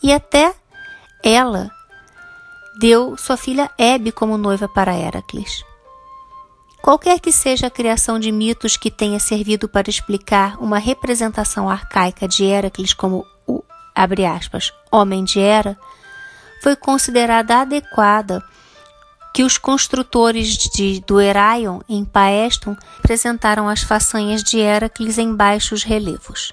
E 0.02 0.12
até 0.12 0.52
ela 1.22 1.70
deu 2.80 3.16
sua 3.16 3.36
filha 3.36 3.70
Hebe 3.78 4.10
como 4.10 4.36
noiva 4.36 4.68
para 4.68 4.96
Heracles. 4.96 5.64
Qualquer 6.82 7.20
que 7.20 7.30
seja 7.30 7.66
a 7.66 7.70
criação 7.70 8.18
de 8.18 8.32
mitos 8.32 8.76
que 8.76 8.90
tenha 8.90 9.20
servido 9.20 9.68
para 9.68 9.90
explicar 9.90 10.56
uma 10.58 10.78
representação 10.78 11.68
arcaica 11.68 12.26
de 12.26 12.44
Heracles 12.44 12.94
como 12.94 13.24
o, 13.46 13.62
abre 13.94 14.24
aspas, 14.24 14.72
homem 14.90 15.22
de 15.22 15.38
Hera, 15.38 15.78
foi 16.62 16.74
considerada 16.74 17.60
adequada 17.60 18.42
que 19.32 19.42
os 19.42 19.56
construtores 19.56 20.56
de, 20.56 21.00
do 21.06 21.20
Heraion 21.20 21.80
em 21.88 22.04
Paestum 22.04 22.76
apresentaram 22.98 23.68
as 23.68 23.82
façanhas 23.82 24.42
de 24.42 24.58
Heracles 24.58 25.18
em 25.18 25.34
baixos 25.34 25.82
relevos. 25.82 26.52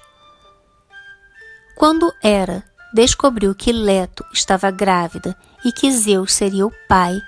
Quando 1.76 2.12
Hera 2.22 2.64
descobriu 2.92 3.54
que 3.54 3.72
Leto 3.72 4.24
estava 4.32 4.70
grávida 4.70 5.36
e 5.64 5.72
que 5.72 5.90
Zeus 5.90 6.32
seria 6.32 6.66
o 6.66 6.72
pai, 6.88 7.20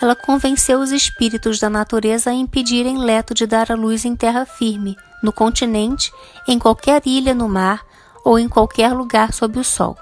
ela 0.00 0.16
convenceu 0.16 0.80
os 0.80 0.90
espíritos 0.90 1.58
da 1.58 1.70
natureza 1.70 2.30
a 2.30 2.34
impedirem 2.34 2.98
Leto 2.98 3.32
de 3.32 3.46
dar 3.46 3.70
a 3.70 3.74
luz 3.74 4.04
em 4.04 4.16
terra 4.16 4.44
firme, 4.44 4.96
no 5.22 5.32
continente, 5.32 6.12
em 6.46 6.58
qualquer 6.58 7.02
ilha 7.06 7.34
no 7.34 7.48
mar 7.48 7.82
ou 8.24 8.38
em 8.38 8.48
qualquer 8.48 8.92
lugar 8.92 9.32
sob 9.32 9.58
o 9.58 9.64
sol. 9.64 9.96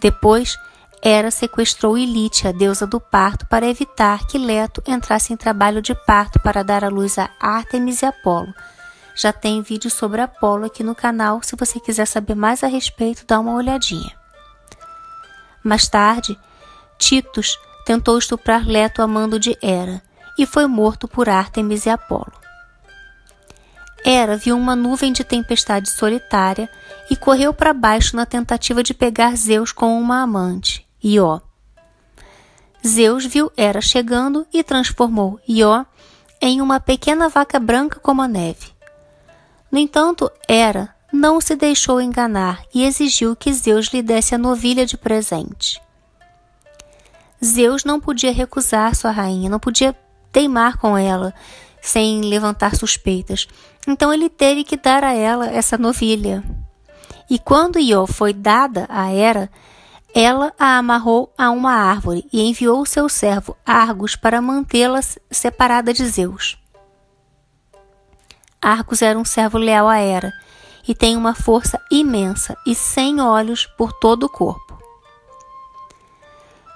Depois, 0.00 0.56
Hera 1.02 1.30
sequestrou 1.30 1.96
Ilite, 1.96 2.46
a 2.46 2.52
deusa 2.52 2.86
do 2.86 3.00
parto, 3.00 3.46
para 3.46 3.66
evitar 3.66 4.26
que 4.26 4.36
Leto 4.36 4.82
entrasse 4.86 5.32
em 5.32 5.36
trabalho 5.36 5.80
de 5.80 5.94
parto 5.94 6.38
para 6.38 6.62
dar 6.62 6.84
a 6.84 6.88
luz 6.88 7.18
a 7.18 7.30
Ártemis 7.40 8.02
e 8.02 8.06
Apolo. 8.06 8.52
Já 9.14 9.32
tem 9.32 9.62
vídeo 9.62 9.90
sobre 9.90 10.20
Apolo 10.20 10.66
aqui 10.66 10.82
no 10.82 10.94
canal, 10.94 11.42
se 11.42 11.56
você 11.56 11.80
quiser 11.80 12.06
saber 12.06 12.34
mais 12.34 12.62
a 12.62 12.66
respeito, 12.66 13.24
dá 13.26 13.40
uma 13.40 13.54
olhadinha. 13.54 14.14
Mais 15.64 15.88
tarde, 15.88 16.38
Titus 16.98 17.58
tentou 17.86 18.18
estuprar 18.18 18.66
Leto 18.66 19.00
a 19.00 19.06
mando 19.06 19.38
de 19.38 19.56
Hera 19.62 20.02
e 20.38 20.44
foi 20.44 20.66
morto 20.66 21.08
por 21.08 21.30
Ártemis 21.30 21.86
e 21.86 21.90
Apolo. 21.90 22.32
Hera 24.04 24.36
viu 24.36 24.56
uma 24.56 24.76
nuvem 24.76 25.12
de 25.12 25.24
tempestade 25.24 25.90
solitária 25.90 26.68
e 27.10 27.16
correu 27.16 27.52
para 27.52 27.72
baixo 27.72 28.16
na 28.16 28.24
tentativa 28.26 28.82
de 28.82 28.94
pegar 28.94 29.36
Zeus 29.36 29.72
com 29.72 29.98
uma 30.00 30.22
amante, 30.22 30.86
Ió. 31.02 31.40
Zeus 32.86 33.26
viu 33.26 33.52
Hera 33.56 33.80
chegando 33.80 34.46
e 34.52 34.62
transformou 34.62 35.38
Ió 35.48 35.84
em 36.40 36.62
uma 36.62 36.80
pequena 36.80 37.28
vaca 37.28 37.60
branca 37.60 38.00
como 38.00 38.22
a 38.22 38.28
neve. 38.28 38.72
No 39.70 39.78
entanto, 39.78 40.30
Hera 40.48 40.94
não 41.12 41.40
se 41.40 41.54
deixou 41.54 42.00
enganar 42.00 42.62
e 42.74 42.84
exigiu 42.84 43.36
que 43.36 43.52
Zeus 43.52 43.86
lhe 43.88 44.02
desse 44.02 44.34
a 44.34 44.38
novilha 44.38 44.86
de 44.86 44.96
presente. 44.96 45.80
Zeus 47.44 47.84
não 47.84 48.00
podia 48.00 48.32
recusar 48.32 48.94
sua 48.94 49.10
rainha, 49.10 49.50
não 49.50 49.58
podia 49.58 49.96
teimar 50.30 50.78
com 50.78 50.96
ela 50.96 51.34
sem 51.80 52.20
levantar 52.20 52.76
suspeitas. 52.76 53.48
Então 53.86 54.12
ele 54.12 54.28
teve 54.28 54.64
que 54.64 54.76
dar 54.76 55.02
a 55.02 55.14
ela 55.14 55.46
essa 55.48 55.78
novilha. 55.78 56.44
E 57.28 57.38
quando 57.38 57.78
Ió 57.78 58.06
foi 58.06 58.32
dada 58.32 58.86
a 58.88 59.10
Hera, 59.12 59.50
ela 60.14 60.52
a 60.58 60.76
amarrou 60.78 61.32
a 61.38 61.50
uma 61.50 61.72
árvore 61.72 62.26
e 62.32 62.42
enviou 62.42 62.84
seu 62.84 63.08
servo 63.08 63.56
Argos 63.64 64.16
para 64.16 64.42
mantê-la 64.42 65.00
separada 65.30 65.92
de 65.92 66.04
Zeus. 66.06 66.58
Argos 68.60 69.02
era 69.02 69.18
um 69.18 69.24
servo 69.24 69.56
leal 69.56 69.88
a 69.88 69.98
Hera 69.98 70.32
e 70.86 70.94
tem 70.94 71.16
uma 71.16 71.34
força 71.34 71.80
imensa 71.90 72.56
e 72.66 72.74
sem 72.74 73.20
olhos 73.20 73.66
por 73.66 73.92
todo 73.92 74.24
o 74.24 74.28
corpo. 74.28 74.78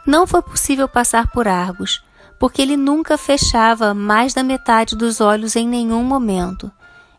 Não 0.06 0.26
foi 0.26 0.42
possível 0.42 0.88
passar 0.88 1.30
por 1.32 1.48
Argos, 1.48 2.04
porque 2.38 2.60
ele 2.60 2.76
nunca 2.76 3.16
fechava 3.16 3.94
mais 3.94 4.34
da 4.34 4.42
metade 4.42 4.94
dos 4.94 5.20
olhos 5.20 5.56
em 5.56 5.66
nenhum 5.66 6.04
momento. 6.04 6.70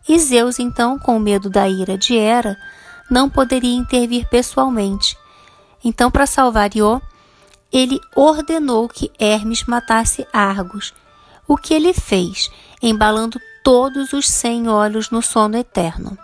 E 0.07 0.19
Zeus, 0.19 0.59
então, 0.59 0.99
com 0.99 1.19
medo 1.19 1.49
da 1.49 1.67
ira 1.67 1.97
de 1.97 2.15
Hera, 2.15 2.55
não 3.09 3.29
poderia 3.29 3.75
intervir 3.75 4.27
pessoalmente. 4.29 5.17
Então, 5.85 6.09
para 6.09 6.25
salvar 6.25 6.75
Ió, 6.75 6.99
ele 7.71 8.01
ordenou 8.15 8.89
que 8.89 9.11
Hermes 9.19 9.65
matasse 9.65 10.27
Argos, 10.33 10.95
o 11.47 11.55
que 11.55 11.75
ele 11.75 11.93
fez, 11.93 12.49
embalando 12.81 13.39
todos 13.63 14.11
os 14.11 14.27
cem 14.27 14.67
olhos 14.67 15.11
no 15.11 15.21
sono 15.21 15.55
eterno. 15.55 16.17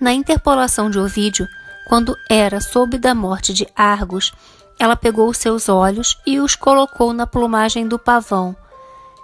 Na 0.00 0.14
interpolação 0.14 0.88
de 0.88 0.98
Ovídio, 0.98 1.46
quando 1.86 2.16
Hera 2.30 2.62
soube 2.62 2.96
da 2.96 3.14
morte 3.14 3.52
de 3.52 3.68
Argos, 3.76 4.32
ela 4.78 4.96
pegou 4.96 5.34
seus 5.34 5.68
olhos 5.68 6.18
e 6.26 6.40
os 6.40 6.56
colocou 6.56 7.12
na 7.12 7.26
plumagem 7.26 7.86
do 7.86 7.98
pavão, 7.98 8.56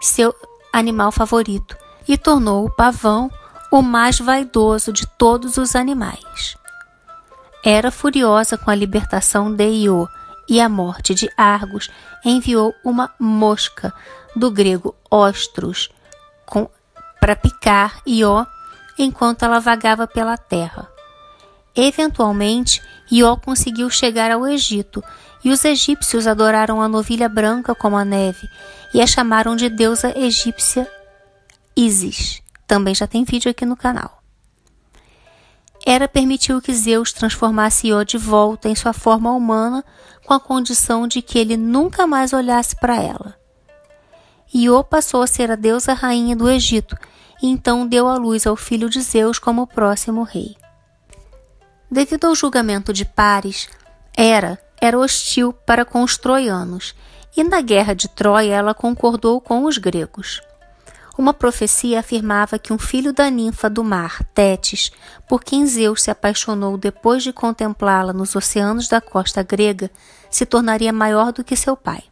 seu 0.03 0.35
animal 0.71 1.11
favorito, 1.11 1.75
e 2.07 2.19
tornou 2.19 2.67
o 2.67 2.71
pavão 2.71 3.31
o 3.73 3.81
mais 3.81 4.19
vaidoso 4.19 4.93
de 4.93 5.07
todos 5.07 5.57
os 5.57 5.75
animais. 5.75 6.59
Era 7.69 7.91
furiosa 7.91 8.57
com 8.57 8.71
a 8.71 8.77
libertação 8.77 9.53
de 9.53 9.69
Io 9.69 10.09
e 10.49 10.61
a 10.61 10.69
morte 10.69 11.17
de 11.17 11.29
Argos, 11.37 11.91
enviou 12.25 12.73
uma 12.85 13.13
mosca, 13.19 13.93
do 14.37 14.53
grego 14.53 14.95
ostros, 15.11 15.91
para 17.19 17.35
picar 17.35 18.01
Ió 18.07 18.47
enquanto 18.97 19.45
ela 19.45 19.59
vagava 19.59 20.07
pela 20.07 20.39
terra. 20.39 20.87
Eventualmente, 21.75 22.81
Ió 23.11 23.37
conseguiu 23.37 23.91
chegar 23.91 24.31
ao 24.31 24.47
Egito 24.47 25.03
e 25.43 25.51
os 25.51 25.65
egípcios 25.65 26.29
adoraram 26.29 26.81
a 26.81 26.87
novilha 26.87 27.29
branca 27.29 27.75
como 27.75 27.97
a 27.97 28.05
neve 28.05 28.49
e 28.95 29.03
a 29.03 29.07
chamaram 29.09 29.57
de 29.57 29.69
deusa 29.69 30.17
egípcia 30.17 30.89
Isis. 31.77 32.41
Também 32.65 32.95
já 32.95 33.09
tem 33.09 33.25
vídeo 33.25 33.51
aqui 33.51 33.67
no 33.67 33.77
canal. 33.77 34.23
Hera 35.89 36.09
permitiu 36.09 36.61
que 36.61 36.75
Zeus 36.75 37.13
transformasse 37.13 37.87
Ió 37.87 38.03
de 38.03 38.19
volta 38.19 38.69
em 38.69 38.75
sua 38.75 38.93
forma 38.93 39.31
humana 39.31 39.85
com 40.27 40.35
a 40.35 40.41
condição 40.41 41.07
de 41.07 41.23
que 41.23 41.39
ele 41.39 41.57
nunca 41.57 42.09
mais 42.09 42.33
olhasse 42.33 42.75
para 42.75 43.01
ela. 43.01 43.37
Iô 44.53 44.83
passou 44.83 45.23
a 45.23 45.29
ser 45.29 45.49
a 45.49 45.55
deusa 45.55 45.93
rainha 45.93 46.35
do 46.35 46.51
Egito 46.51 46.97
e 47.41 47.47
então 47.47 47.87
deu 47.87 48.09
à 48.09 48.17
luz 48.17 48.49
ao 48.49 48.57
filho 48.57 48.91
de 48.91 49.01
Zeus 49.01 49.39
como 49.39 49.65
próximo 49.65 50.25
rei. 50.25 50.57
Devido 51.89 52.27
ao 52.27 52.35
julgamento 52.35 52.93
de 52.93 53.05
Pares, 53.05 53.69
Hera 54.17 54.59
era 54.81 54.99
hostil 54.99 55.53
para 55.53 55.85
com 55.85 56.03
os 56.03 56.17
troianos, 56.17 56.97
e 57.37 57.45
na 57.45 57.61
guerra 57.61 57.95
de 57.95 58.09
Troia 58.09 58.55
ela 58.55 58.75
concordou 58.75 59.41
com 59.41 59.65
os 59.65 59.79
gregos. 59.79 60.41
Uma 61.19 61.33
profecia 61.33 62.01
afirmava 62.01 62.59
que 62.59 62.75
um 62.75 62.79
filho 62.79 63.11
da 63.11 63.31
ninfa 63.31 63.71
do 63.71 63.83
mar, 63.83 64.23
Tétis, 64.35 64.91
por 65.27 65.43
quem 65.43 65.67
Zeus 65.67 66.03
se 66.03 66.11
apaixonou 66.11 66.77
depois 66.77 67.23
de 67.23 67.33
contemplá-la 67.33 68.13
nos 68.13 68.37
oceanos 68.37 68.87
da 68.87 69.01
costa 69.01 69.43
grega, 69.43 69.91
se 70.31 70.45
tornaria 70.45 70.93
maior 70.93 71.33
do 71.33 71.43
que 71.43 71.57
seu 71.57 71.75
pai. 71.75 72.05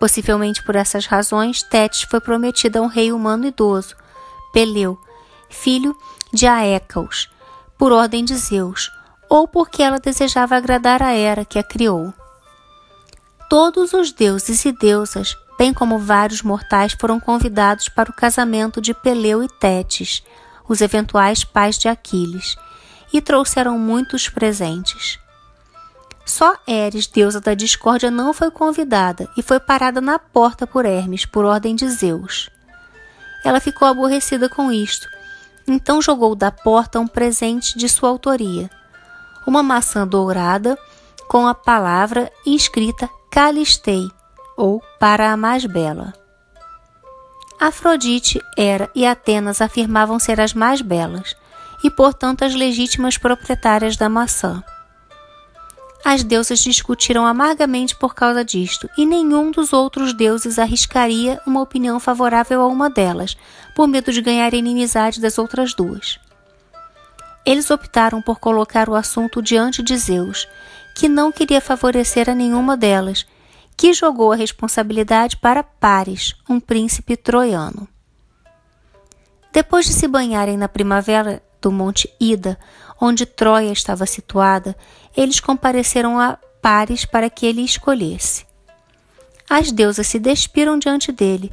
Possivelmente 0.00 0.62
por 0.64 0.74
essas 0.74 1.06
razões, 1.06 1.62
Tétis 1.62 2.02
foi 2.02 2.20
prometida 2.20 2.80
a 2.80 2.82
um 2.82 2.88
rei 2.88 3.12
humano 3.12 3.46
idoso, 3.46 3.94
Peleu, 4.52 4.98
filho 5.48 5.96
de 6.32 6.48
Aécaos, 6.48 7.30
por 7.78 7.92
ordem 7.92 8.24
de 8.24 8.34
Zeus, 8.34 8.90
ou 9.28 9.46
porque 9.46 9.82
ela 9.82 10.00
desejava 10.00 10.56
agradar 10.56 11.00
a 11.00 11.12
Hera 11.12 11.44
que 11.44 11.60
a 11.60 11.62
criou. 11.62 12.12
Todos 13.48 13.92
os 13.92 14.10
deuses 14.10 14.64
e 14.64 14.72
deusas, 14.72 15.36
bem 15.58 15.72
como 15.72 15.98
vários 15.98 16.42
mortais, 16.42 16.96
foram 16.98 17.20
convidados 17.20 17.88
para 17.88 18.10
o 18.10 18.14
casamento 18.14 18.80
de 18.80 18.94
Peleu 18.94 19.42
e 19.42 19.48
Tétis, 19.48 20.22
os 20.68 20.80
eventuais 20.80 21.44
pais 21.44 21.78
de 21.78 21.88
Aquiles, 21.88 22.56
e 23.12 23.20
trouxeram 23.20 23.78
muitos 23.78 24.28
presentes. 24.28 25.18
Só 26.26 26.56
Eris, 26.66 27.06
deusa 27.06 27.40
da 27.40 27.54
discórdia, 27.54 28.10
não 28.10 28.32
foi 28.32 28.50
convidada 28.50 29.28
e 29.36 29.42
foi 29.42 29.60
parada 29.60 30.00
na 30.00 30.18
porta 30.18 30.66
por 30.66 30.86
Hermes, 30.86 31.26
por 31.26 31.44
ordem 31.44 31.74
de 31.74 31.88
Zeus. 31.88 32.48
Ela 33.44 33.60
ficou 33.60 33.86
aborrecida 33.86 34.48
com 34.48 34.72
isto, 34.72 35.06
então 35.68 36.00
jogou 36.00 36.34
da 36.34 36.50
porta 36.50 36.98
um 36.98 37.06
presente 37.06 37.76
de 37.78 37.88
sua 37.88 38.08
autoria, 38.08 38.70
uma 39.46 39.62
maçã 39.62 40.06
dourada 40.06 40.78
com 41.28 41.46
a 41.46 41.54
palavra 41.54 42.32
inscrita 42.46 43.08
Calistei, 43.30 44.08
ou 44.56 44.82
para 45.04 45.30
a 45.30 45.36
mais 45.36 45.66
bela. 45.66 46.14
Afrodite, 47.60 48.40
Hera 48.56 48.90
e 48.94 49.04
Atenas 49.04 49.60
afirmavam 49.60 50.18
ser 50.18 50.40
as 50.40 50.54
mais 50.54 50.80
belas 50.80 51.36
e, 51.84 51.90
portanto, 51.90 52.42
as 52.42 52.54
legítimas 52.54 53.18
proprietárias 53.18 53.98
da 53.98 54.08
maçã. 54.08 54.64
As 56.02 56.24
deusas 56.24 56.60
discutiram 56.60 57.26
amargamente 57.26 57.94
por 57.94 58.14
causa 58.14 58.42
disto, 58.42 58.88
e 58.96 59.04
nenhum 59.04 59.50
dos 59.50 59.74
outros 59.74 60.14
deuses 60.14 60.58
arriscaria 60.58 61.38
uma 61.46 61.60
opinião 61.60 62.00
favorável 62.00 62.62
a 62.62 62.66
uma 62.66 62.88
delas, 62.88 63.36
por 63.76 63.86
medo 63.86 64.10
de 64.10 64.22
ganhar 64.22 64.54
a 64.54 64.56
inimizade 64.56 65.20
das 65.20 65.36
outras 65.36 65.74
duas. 65.74 66.18
Eles 67.44 67.70
optaram 67.70 68.22
por 68.22 68.40
colocar 68.40 68.88
o 68.88 68.94
assunto 68.94 69.42
diante 69.42 69.82
de 69.82 69.98
Zeus, 69.98 70.48
que 70.96 71.10
não 71.10 71.30
queria 71.30 71.60
favorecer 71.60 72.30
a 72.30 72.34
nenhuma 72.34 72.74
delas, 72.74 73.26
que 73.76 73.92
jogou 73.92 74.32
a 74.32 74.36
responsabilidade 74.36 75.36
para 75.36 75.62
Paris, 75.62 76.34
um 76.48 76.60
príncipe 76.60 77.16
troiano. 77.16 77.88
Depois 79.52 79.86
de 79.86 79.92
se 79.92 80.08
banharem 80.08 80.56
na 80.56 80.68
primavera 80.68 81.42
do 81.60 81.70
Monte 81.70 82.12
Ida, 82.20 82.58
onde 83.00 83.24
Troia 83.24 83.72
estava 83.72 84.06
situada, 84.06 84.76
eles 85.16 85.40
compareceram 85.40 86.18
a 86.18 86.38
Pares 86.60 87.04
para 87.04 87.28
que 87.28 87.46
ele 87.46 87.62
escolhesse. 87.62 88.46
As 89.48 89.70
deusas 89.70 90.06
se 90.06 90.18
despiram 90.18 90.78
diante 90.78 91.12
dele, 91.12 91.52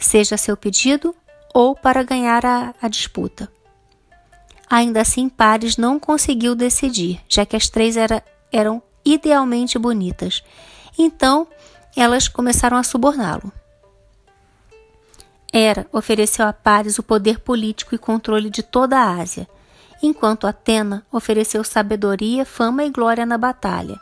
seja 0.00 0.34
a 0.34 0.38
seu 0.38 0.56
pedido 0.56 1.14
ou 1.54 1.74
para 1.74 2.02
ganhar 2.02 2.44
a, 2.44 2.74
a 2.82 2.88
disputa. 2.88 3.50
Ainda 4.68 5.00
assim, 5.00 5.28
Pares 5.28 5.76
não 5.76 5.98
conseguiu 5.98 6.54
decidir, 6.54 7.20
já 7.28 7.46
que 7.46 7.56
as 7.56 7.68
três 7.68 7.96
era, 7.96 8.22
eram 8.52 8.82
idealmente 9.04 9.78
bonitas. 9.78 10.42
Então, 10.98 11.46
elas 11.96 12.26
começaram 12.26 12.76
a 12.76 12.82
suborná-lo. 12.82 13.52
Hera 15.52 15.86
ofereceu 15.92 16.46
a 16.46 16.52
Pares 16.52 16.98
o 16.98 17.02
poder 17.02 17.40
político 17.40 17.94
e 17.94 17.98
controle 17.98 18.50
de 18.50 18.62
toda 18.62 18.98
a 18.98 19.12
Ásia, 19.12 19.48
enquanto 20.02 20.46
Atena 20.46 21.06
ofereceu 21.10 21.64
sabedoria, 21.64 22.44
fama 22.44 22.84
e 22.84 22.90
glória 22.90 23.24
na 23.24 23.38
batalha, 23.38 23.98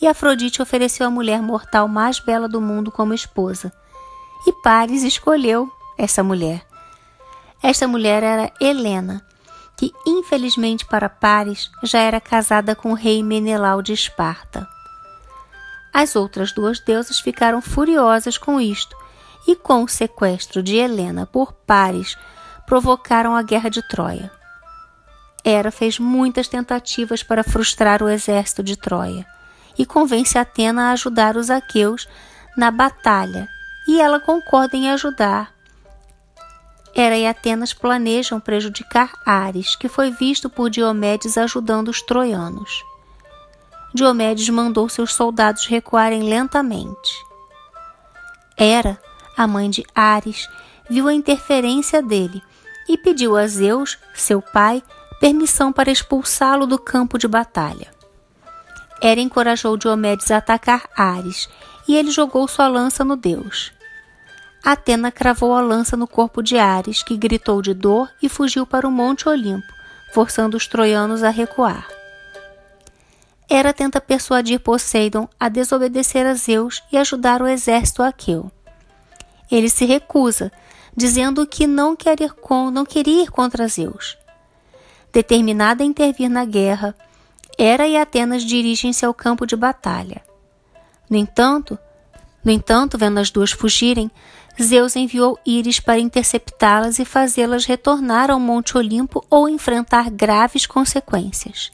e 0.00 0.06
Afrodite 0.06 0.60
ofereceu 0.60 1.06
a 1.06 1.10
mulher 1.10 1.40
mortal 1.40 1.88
mais 1.88 2.18
bela 2.18 2.48
do 2.48 2.60
mundo 2.60 2.90
como 2.90 3.14
esposa. 3.14 3.72
E 4.46 4.52
Paris 4.62 5.02
escolheu 5.02 5.70
essa 5.96 6.22
mulher. 6.22 6.66
Esta 7.62 7.86
mulher 7.86 8.22
era 8.24 8.52
Helena, 8.60 9.24
que 9.76 9.92
infelizmente 10.04 10.84
para 10.84 11.08
Paris 11.08 11.70
já 11.84 12.00
era 12.00 12.20
casada 12.20 12.74
com 12.74 12.90
o 12.90 12.94
rei 12.96 13.22
Menelau 13.22 13.80
de 13.80 13.92
Esparta. 13.92 14.68
As 15.92 16.16
outras 16.16 16.52
duas 16.52 16.80
deusas 16.80 17.20
ficaram 17.20 17.60
furiosas 17.60 18.38
com 18.38 18.60
isto 18.60 18.96
e 19.46 19.54
com 19.54 19.82
o 19.84 19.88
sequestro 19.88 20.62
de 20.62 20.76
Helena 20.76 21.26
por 21.26 21.52
Paris 21.52 22.16
provocaram 22.66 23.36
a 23.36 23.42
guerra 23.42 23.68
de 23.68 23.86
Troia. 23.88 24.30
Hera 25.44 25.70
fez 25.70 25.98
muitas 25.98 26.48
tentativas 26.48 27.22
para 27.22 27.42
frustrar 27.42 28.02
o 28.02 28.08
exército 28.08 28.62
de 28.62 28.76
Troia 28.76 29.26
e 29.76 29.84
convence 29.84 30.38
Atena 30.38 30.88
a 30.88 30.92
ajudar 30.92 31.36
os 31.36 31.50
aqueus 31.50 32.08
na 32.56 32.70
batalha, 32.70 33.48
e 33.88 34.00
ela 34.00 34.20
concorda 34.20 34.76
em 34.76 34.90
ajudar. 34.90 35.52
Hera 36.94 37.16
e 37.16 37.26
Atenas 37.26 37.72
planejam 37.72 38.38
prejudicar 38.38 39.12
Ares, 39.24 39.74
que 39.74 39.88
foi 39.88 40.10
visto 40.10 40.50
por 40.50 40.68
Diomedes 40.68 41.38
ajudando 41.38 41.88
os 41.88 42.02
troianos. 42.02 42.84
Diomedes 43.94 44.48
mandou 44.48 44.88
seus 44.88 45.12
soldados 45.14 45.66
recuarem 45.66 46.22
lentamente. 46.22 47.10
Hera, 48.56 48.98
a 49.36 49.46
mãe 49.46 49.68
de 49.68 49.84
Ares, 49.94 50.48
viu 50.88 51.08
a 51.08 51.14
interferência 51.14 52.02
dele 52.02 52.42
e 52.88 52.96
pediu 52.96 53.36
a 53.36 53.46
Zeus, 53.46 53.98
seu 54.14 54.40
pai, 54.40 54.82
permissão 55.20 55.72
para 55.72 55.90
expulsá-lo 55.90 56.66
do 56.66 56.78
campo 56.78 57.18
de 57.18 57.28
batalha. 57.28 57.92
Hera 59.00 59.20
encorajou 59.20 59.76
Diomedes 59.76 60.30
a 60.30 60.38
atacar 60.38 60.88
Ares, 60.96 61.48
e 61.88 61.96
ele 61.96 62.10
jogou 62.10 62.46
sua 62.46 62.68
lança 62.68 63.04
no 63.04 63.16
deus. 63.16 63.72
Atena 64.64 65.10
cravou 65.10 65.54
a 65.54 65.60
lança 65.60 65.96
no 65.96 66.06
corpo 66.06 66.40
de 66.40 66.56
Ares, 66.56 67.02
que 67.02 67.16
gritou 67.16 67.60
de 67.60 67.74
dor 67.74 68.08
e 68.22 68.28
fugiu 68.28 68.64
para 68.64 68.86
o 68.86 68.92
Monte 68.92 69.28
Olimpo, 69.28 69.66
forçando 70.14 70.56
os 70.56 70.68
troianos 70.68 71.24
a 71.24 71.30
recuar. 71.30 71.88
Hera 73.54 73.74
tenta 73.74 74.00
persuadir 74.00 74.60
Poseidon 74.60 75.28
a 75.38 75.46
desobedecer 75.46 76.26
a 76.26 76.32
Zeus 76.32 76.82
e 76.90 76.96
ajudar 76.96 77.42
o 77.42 77.46
exército 77.46 78.02
aqueu. 78.02 78.50
Ele 79.50 79.68
se 79.68 79.84
recusa, 79.84 80.50
dizendo 80.96 81.46
que 81.46 81.66
não, 81.66 81.94
quer 81.94 82.18
ir 82.22 82.32
com, 82.32 82.70
não 82.70 82.86
queria 82.86 83.24
ir 83.24 83.30
contra 83.30 83.68
Zeus. 83.68 84.16
Determinada 85.12 85.82
a 85.82 85.86
intervir 85.86 86.30
na 86.30 86.46
guerra, 86.46 86.94
Hera 87.58 87.86
e 87.86 87.94
Atenas 87.94 88.42
dirigem-se 88.42 89.04
ao 89.04 89.12
campo 89.12 89.46
de 89.46 89.54
batalha. 89.54 90.22
No 91.10 91.18
entanto, 91.18 91.78
no 92.42 92.50
entanto, 92.50 92.96
vendo 92.96 93.20
as 93.20 93.30
duas 93.30 93.50
fugirem, 93.50 94.10
Zeus 94.60 94.96
enviou 94.96 95.38
Íris 95.44 95.78
para 95.78 95.98
interceptá-las 95.98 96.98
e 96.98 97.04
fazê-las 97.04 97.66
retornar 97.66 98.30
ao 98.30 98.40
Monte 98.40 98.78
Olimpo 98.78 99.22
ou 99.28 99.46
enfrentar 99.46 100.08
graves 100.08 100.64
consequências. 100.64 101.70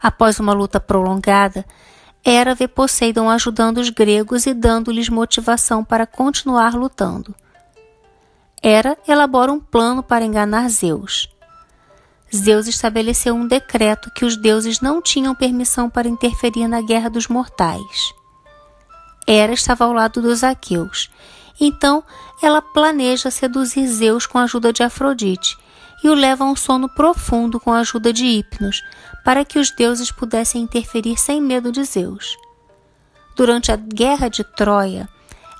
Após 0.00 0.38
uma 0.38 0.52
luta 0.52 0.78
prolongada, 0.78 1.64
Hera 2.24 2.54
vê 2.54 2.66
Poseidon 2.66 3.30
ajudando 3.30 3.78
os 3.78 3.88
gregos 3.88 4.46
e 4.46 4.52
dando-lhes 4.52 5.08
motivação 5.08 5.84
para 5.84 6.06
continuar 6.06 6.74
lutando. 6.74 7.34
Hera 8.62 8.98
elabora 9.06 9.52
um 9.52 9.60
plano 9.60 10.02
para 10.02 10.24
enganar 10.24 10.68
Zeus. 10.68 11.28
Zeus 12.34 12.66
estabeleceu 12.66 13.34
um 13.34 13.46
decreto 13.46 14.10
que 14.10 14.24
os 14.24 14.36
deuses 14.36 14.80
não 14.80 15.00
tinham 15.00 15.34
permissão 15.34 15.88
para 15.88 16.08
interferir 16.08 16.66
na 16.66 16.80
guerra 16.80 17.08
dos 17.08 17.28
mortais. 17.28 18.12
Hera 19.26 19.52
estava 19.52 19.84
ao 19.84 19.92
lado 19.92 20.20
dos 20.20 20.42
aqueus. 20.42 21.10
Então, 21.60 22.02
ela 22.42 22.60
planeja 22.60 23.30
seduzir 23.30 23.86
Zeus 23.86 24.26
com 24.26 24.38
a 24.38 24.42
ajuda 24.42 24.72
de 24.72 24.82
Afrodite 24.82 25.56
e 26.02 26.08
o 26.08 26.14
leva 26.14 26.44
a 26.44 26.48
um 26.48 26.56
sono 26.56 26.88
profundo 26.88 27.58
com 27.58 27.72
a 27.72 27.80
ajuda 27.80 28.12
de 28.12 28.26
Hipnos, 28.26 28.82
para 29.26 29.44
que 29.44 29.58
os 29.58 29.72
deuses 29.72 30.12
pudessem 30.12 30.62
interferir 30.62 31.18
sem 31.18 31.42
medo 31.42 31.72
de 31.72 31.82
Zeus. 31.82 32.36
Durante 33.34 33.72
a 33.72 33.76
guerra 33.76 34.28
de 34.28 34.44
Troia, 34.44 35.08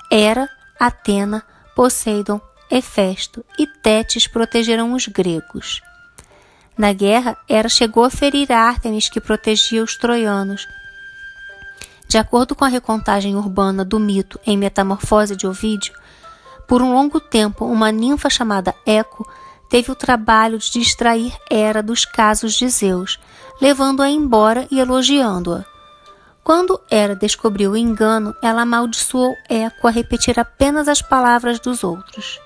Hera, 0.09 0.49
Atena, 0.79 1.45
Poseidon, 1.75 2.41
Hefesto 2.71 3.45
e 3.59 3.67
Tétis 3.67 4.29
protegeram 4.29 4.93
os 4.93 5.09
gregos. 5.09 5.83
Na 6.79 6.93
guerra, 6.93 7.37
Hera 7.49 7.69
chegou 7.69 8.05
a 8.05 8.11
ferir 8.11 8.53
Ártemis, 8.53 9.09
que 9.09 9.21
protegia 9.21 9.83
os 9.83 9.97
troianos. 9.97 10.69
De 12.07 12.19
acordo 12.19 12.55
com 12.55 12.65
a 12.65 12.69
recontagem 12.69 13.35
urbana 13.35 13.85
do 13.85 13.99
mito 13.99 14.39
em 14.47 14.57
Metamorfose 14.57 15.35
de 15.35 15.45
Ovídio, 15.45 15.93
por 16.69 16.81
um 16.81 16.95
longo 16.95 17.19
tempo, 17.19 17.65
uma 17.65 17.91
ninfa 17.91 18.31
chamada 18.31 18.73
Eco 18.87 19.29
teve 19.69 19.91
o 19.91 19.97
trabalho 19.97 20.57
de 20.57 20.71
distrair 20.71 21.37
Hera 21.51 21.83
dos 21.83 22.05
casos 22.05 22.55
de 22.55 22.69
Zeus, 22.69 23.19
levando-a 23.61 24.09
embora 24.09 24.67
e 24.71 24.79
elogiando-a. 24.79 25.65
Quando 26.43 26.81
Hera 26.91 27.17
descobriu 27.17 27.73
o 27.73 27.77
engano, 27.77 28.35
ela 28.41 28.63
amaldiçoou 28.63 29.35
Eco 29.49 29.89
a 29.89 29.91
repetir 29.91 30.39
apenas 30.39 30.87
as 30.87 31.03
palavras 31.03 31.59
dos 31.59 31.83
outros. 31.83 32.41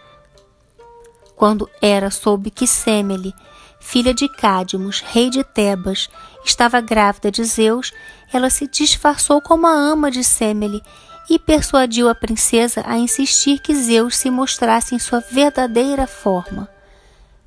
Quando 1.36 1.68
Hera 1.82 2.10
soube 2.10 2.50
que 2.50 2.66
Semele, 2.66 3.34
filha 3.78 4.14
de 4.14 4.28
Cadmus, 4.28 5.00
rei 5.00 5.28
de 5.30 5.44
Tebas, 5.44 6.08
estava 6.44 6.80
grávida 6.80 7.30
de 7.30 7.44
Zeus, 7.44 7.92
ela 8.32 8.48
se 8.48 8.66
disfarçou 8.66 9.40
como 9.40 9.66
a 9.66 9.72
ama 9.72 10.10
de 10.10 10.24
Semele 10.24 10.82
e 11.28 11.38
persuadiu 11.38 12.08
a 12.08 12.14
princesa 12.14 12.82
a 12.86 12.98
insistir 12.98 13.60
que 13.60 13.74
Zeus 13.74 14.16
se 14.16 14.30
mostrasse 14.30 14.94
em 14.94 14.98
sua 14.98 15.20
verdadeira 15.20 16.06
forma. 16.06 16.68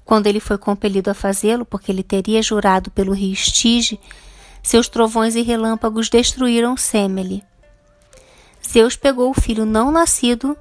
Quando 0.06 0.28
ele 0.28 0.40
foi 0.40 0.58
compelido 0.58 1.10
a 1.10 1.14
fazê-lo, 1.14 1.66
porque 1.66 1.92
ele 1.92 2.04
teria 2.04 2.42
jurado 2.42 2.92
pelo 2.92 3.14
rio 3.14 3.34
Estige, 3.34 4.00
seus 4.62 4.88
trovões 4.88 5.36
e 5.36 5.42
relâmpagos 5.42 6.10
destruíram 6.10 6.78
Semele. 6.78 7.44
Zeus 8.66 8.96
pegou 8.96 9.30
o 9.30 9.34
filho 9.34 9.66
não 9.66 9.92
nascido 9.92 10.58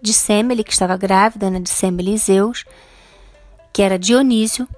de 0.00 0.12
Semele, 0.12 0.62
que 0.62 0.72
estava 0.72 0.96
grávida 0.96 1.50
né, 1.50 1.58
de 1.58 1.70
Semele 1.70 2.14
e 2.14 2.18
Zeus, 2.18 2.64
que 3.72 3.82
era 3.82 3.98
Dionísio, 3.98 4.68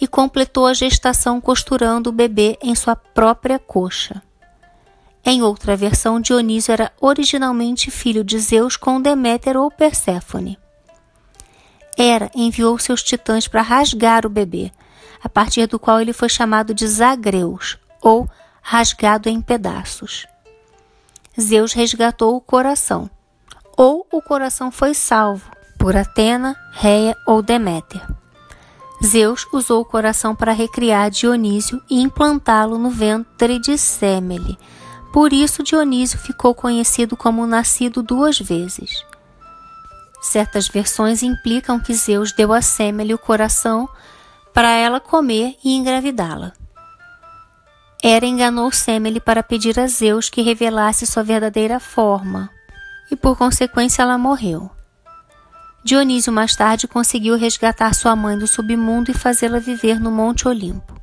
e 0.00 0.06
completou 0.08 0.66
a 0.66 0.74
gestação 0.74 1.40
costurando 1.40 2.10
o 2.10 2.12
bebê 2.12 2.58
em 2.62 2.74
sua 2.74 2.96
própria 2.96 3.58
coxa. 3.58 4.22
Em 5.24 5.42
outra 5.42 5.76
versão, 5.76 6.20
Dionísio 6.20 6.72
era 6.72 6.90
originalmente 7.00 7.90
filho 7.90 8.24
de 8.24 8.38
Zeus 8.38 8.76
com 8.76 9.00
Deméter 9.00 9.56
ou 9.56 9.70
Perséfone. 9.70 10.58
Hera 11.98 12.30
enviou 12.34 12.78
seus 12.78 13.02
titãs 13.02 13.46
para 13.46 13.62
rasgar 13.62 14.26
o 14.26 14.30
bebê, 14.30 14.72
a 15.22 15.28
partir 15.28 15.66
do 15.66 15.78
qual 15.78 16.00
ele 16.00 16.12
foi 16.12 16.28
chamado 16.28 16.74
de 16.74 16.86
Zagreus, 16.86 17.78
ou 18.00 18.28
rasgado 18.60 19.28
em 19.28 19.40
pedaços. 19.40 20.26
Zeus 21.40 21.72
resgatou 21.72 22.36
o 22.36 22.40
coração, 22.40 23.08
ou 23.76 24.06
o 24.10 24.20
coração 24.20 24.70
foi 24.70 24.94
salvo 24.94 25.50
por 25.78 25.96
Atena, 25.96 26.56
Reia 26.72 27.16
ou 27.26 27.42
Deméter. 27.42 28.00
Zeus 29.04 29.44
usou 29.52 29.80
o 29.80 29.84
coração 29.84 30.32
para 30.32 30.52
recriar 30.52 31.10
Dionísio 31.10 31.82
e 31.90 32.00
implantá-lo 32.00 32.78
no 32.78 32.88
ventre 32.88 33.58
de 33.58 33.76
Semele. 33.76 34.56
Por 35.12 35.32
isso, 35.32 35.62
Dionísio 35.62 36.20
ficou 36.20 36.54
conhecido 36.54 37.16
como 37.16 37.44
nascido 37.48 38.00
duas 38.00 38.38
vezes. 38.38 39.04
Certas 40.22 40.68
versões 40.68 41.22
implicam 41.22 41.80
que 41.80 41.92
Zeus 41.92 42.32
deu 42.32 42.52
a 42.52 42.62
Semele 42.62 43.12
o 43.12 43.18
coração 43.18 43.88
para 44.54 44.70
ela 44.70 45.00
comer 45.00 45.56
e 45.64 45.74
engravidá-la. 45.74 46.52
Hera 48.00 48.24
enganou 48.24 48.70
Semele 48.70 49.20
para 49.20 49.42
pedir 49.42 49.78
a 49.80 49.86
Zeus 49.88 50.30
que 50.30 50.40
revelasse 50.40 51.06
sua 51.06 51.24
verdadeira 51.24 51.80
forma, 51.80 52.48
e 53.10 53.16
por 53.16 53.36
consequência 53.36 54.02
ela 54.02 54.16
morreu. 54.16 54.70
Dionísio 55.84 56.32
mais 56.32 56.54
tarde 56.54 56.86
conseguiu 56.86 57.36
resgatar 57.36 57.92
sua 57.92 58.14
mãe 58.14 58.38
do 58.38 58.46
submundo 58.46 59.10
e 59.10 59.14
fazê-la 59.14 59.58
viver 59.58 59.98
no 59.98 60.12
Monte 60.12 60.46
Olimpo. 60.46 61.00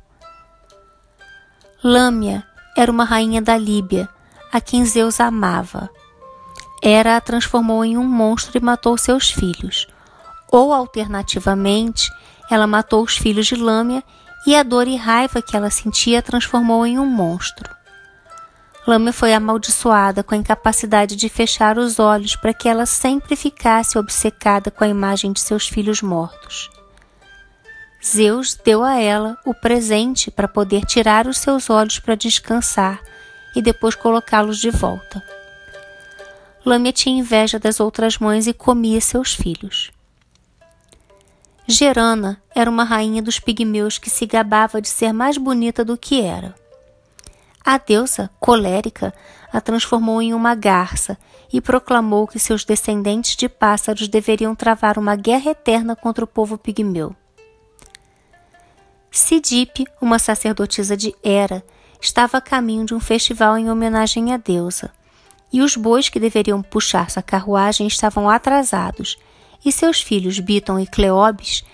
Lâmia 1.84 2.46
era 2.74 2.90
uma 2.90 3.04
rainha 3.04 3.42
da 3.42 3.56
Líbia, 3.56 4.08
a 4.50 4.60
quem 4.60 4.84
Zeus 4.86 5.20
amava. 5.20 5.90
Hera 6.82 7.16
a 7.16 7.20
transformou 7.20 7.84
em 7.84 7.98
um 7.98 8.04
monstro 8.04 8.56
e 8.56 8.60
matou 8.60 8.96
seus 8.96 9.30
filhos. 9.30 9.86
Ou, 10.50 10.72
alternativamente, 10.72 12.10
ela 12.50 12.66
matou 12.66 13.02
os 13.02 13.16
filhos 13.16 13.46
de 13.46 13.54
Lâmia 13.54 14.02
e 14.46 14.56
a 14.56 14.62
dor 14.62 14.88
e 14.88 14.96
raiva 14.96 15.42
que 15.42 15.56
ela 15.56 15.70
sentia 15.70 16.22
transformou 16.22 16.86
em 16.86 16.98
um 16.98 17.06
monstro. 17.06 17.68
Lâmia 18.86 19.12
foi 19.12 19.34
amaldiçoada 19.34 20.22
com 20.22 20.34
a 20.34 20.38
incapacidade 20.38 21.14
de 21.14 21.28
fechar 21.28 21.76
os 21.76 21.98
olhos 21.98 22.34
para 22.34 22.54
que 22.54 22.68
ela 22.68 22.86
sempre 22.86 23.36
ficasse 23.36 23.98
obcecada 23.98 24.70
com 24.70 24.82
a 24.82 24.88
imagem 24.88 25.32
de 25.32 25.40
seus 25.40 25.68
filhos 25.68 26.00
mortos. 26.00 26.70
Zeus 28.02 28.54
deu 28.54 28.82
a 28.82 28.98
ela 28.98 29.36
o 29.44 29.52
presente 29.52 30.30
para 30.30 30.48
poder 30.48 30.86
tirar 30.86 31.26
os 31.26 31.36
seus 31.36 31.68
olhos 31.68 31.98
para 31.98 32.14
descansar 32.14 32.98
e 33.54 33.60
depois 33.60 33.94
colocá-los 33.94 34.58
de 34.58 34.70
volta. 34.70 35.22
Lâmia 36.64 36.92
tinha 36.92 37.18
inveja 37.18 37.58
das 37.58 37.80
outras 37.80 38.18
mães 38.18 38.46
e 38.46 38.52
comia 38.52 39.00
seus 39.00 39.34
filhos. 39.34 39.90
Gerana 41.66 42.42
era 42.54 42.68
uma 42.68 42.84
rainha 42.84 43.22
dos 43.22 43.38
pigmeus 43.38 43.96
que 43.96 44.10
se 44.10 44.26
gabava 44.26 44.80
de 44.80 44.88
ser 44.88 45.12
mais 45.12 45.38
bonita 45.38 45.84
do 45.84 45.96
que 45.96 46.20
era. 46.20 46.54
A 47.64 47.78
deusa, 47.78 48.28
colérica, 48.40 49.14
a 49.52 49.60
transformou 49.60 50.20
em 50.20 50.34
uma 50.34 50.54
garça 50.54 51.16
e 51.52 51.60
proclamou 51.60 52.26
que 52.26 52.38
seus 52.38 52.64
descendentes 52.64 53.36
de 53.36 53.48
pássaros 53.48 54.08
deveriam 54.08 54.54
travar 54.54 54.98
uma 54.98 55.16
guerra 55.16 55.50
eterna 55.52 55.94
contra 55.94 56.24
o 56.24 56.28
povo 56.28 56.58
pigmeu. 56.58 57.14
Sidipe, 59.10 59.86
uma 60.00 60.18
sacerdotisa 60.18 60.96
de 60.96 61.14
Hera, 61.22 61.64
estava 62.00 62.38
a 62.38 62.40
caminho 62.40 62.84
de 62.84 62.94
um 62.94 63.00
festival 63.00 63.58
em 63.58 63.70
homenagem 63.70 64.32
à 64.32 64.36
deusa, 64.36 64.90
e 65.52 65.60
os 65.60 65.76
bois 65.76 66.08
que 66.08 66.20
deveriam 66.20 66.62
puxar 66.62 67.10
sua 67.10 67.22
carruagem 67.22 67.86
estavam 67.86 68.28
atrasados, 68.28 69.16
e 69.64 69.70
seus 69.70 70.00
filhos 70.00 70.38
Biton 70.38 70.78
e 70.78 70.86
Cleobes 70.86 71.64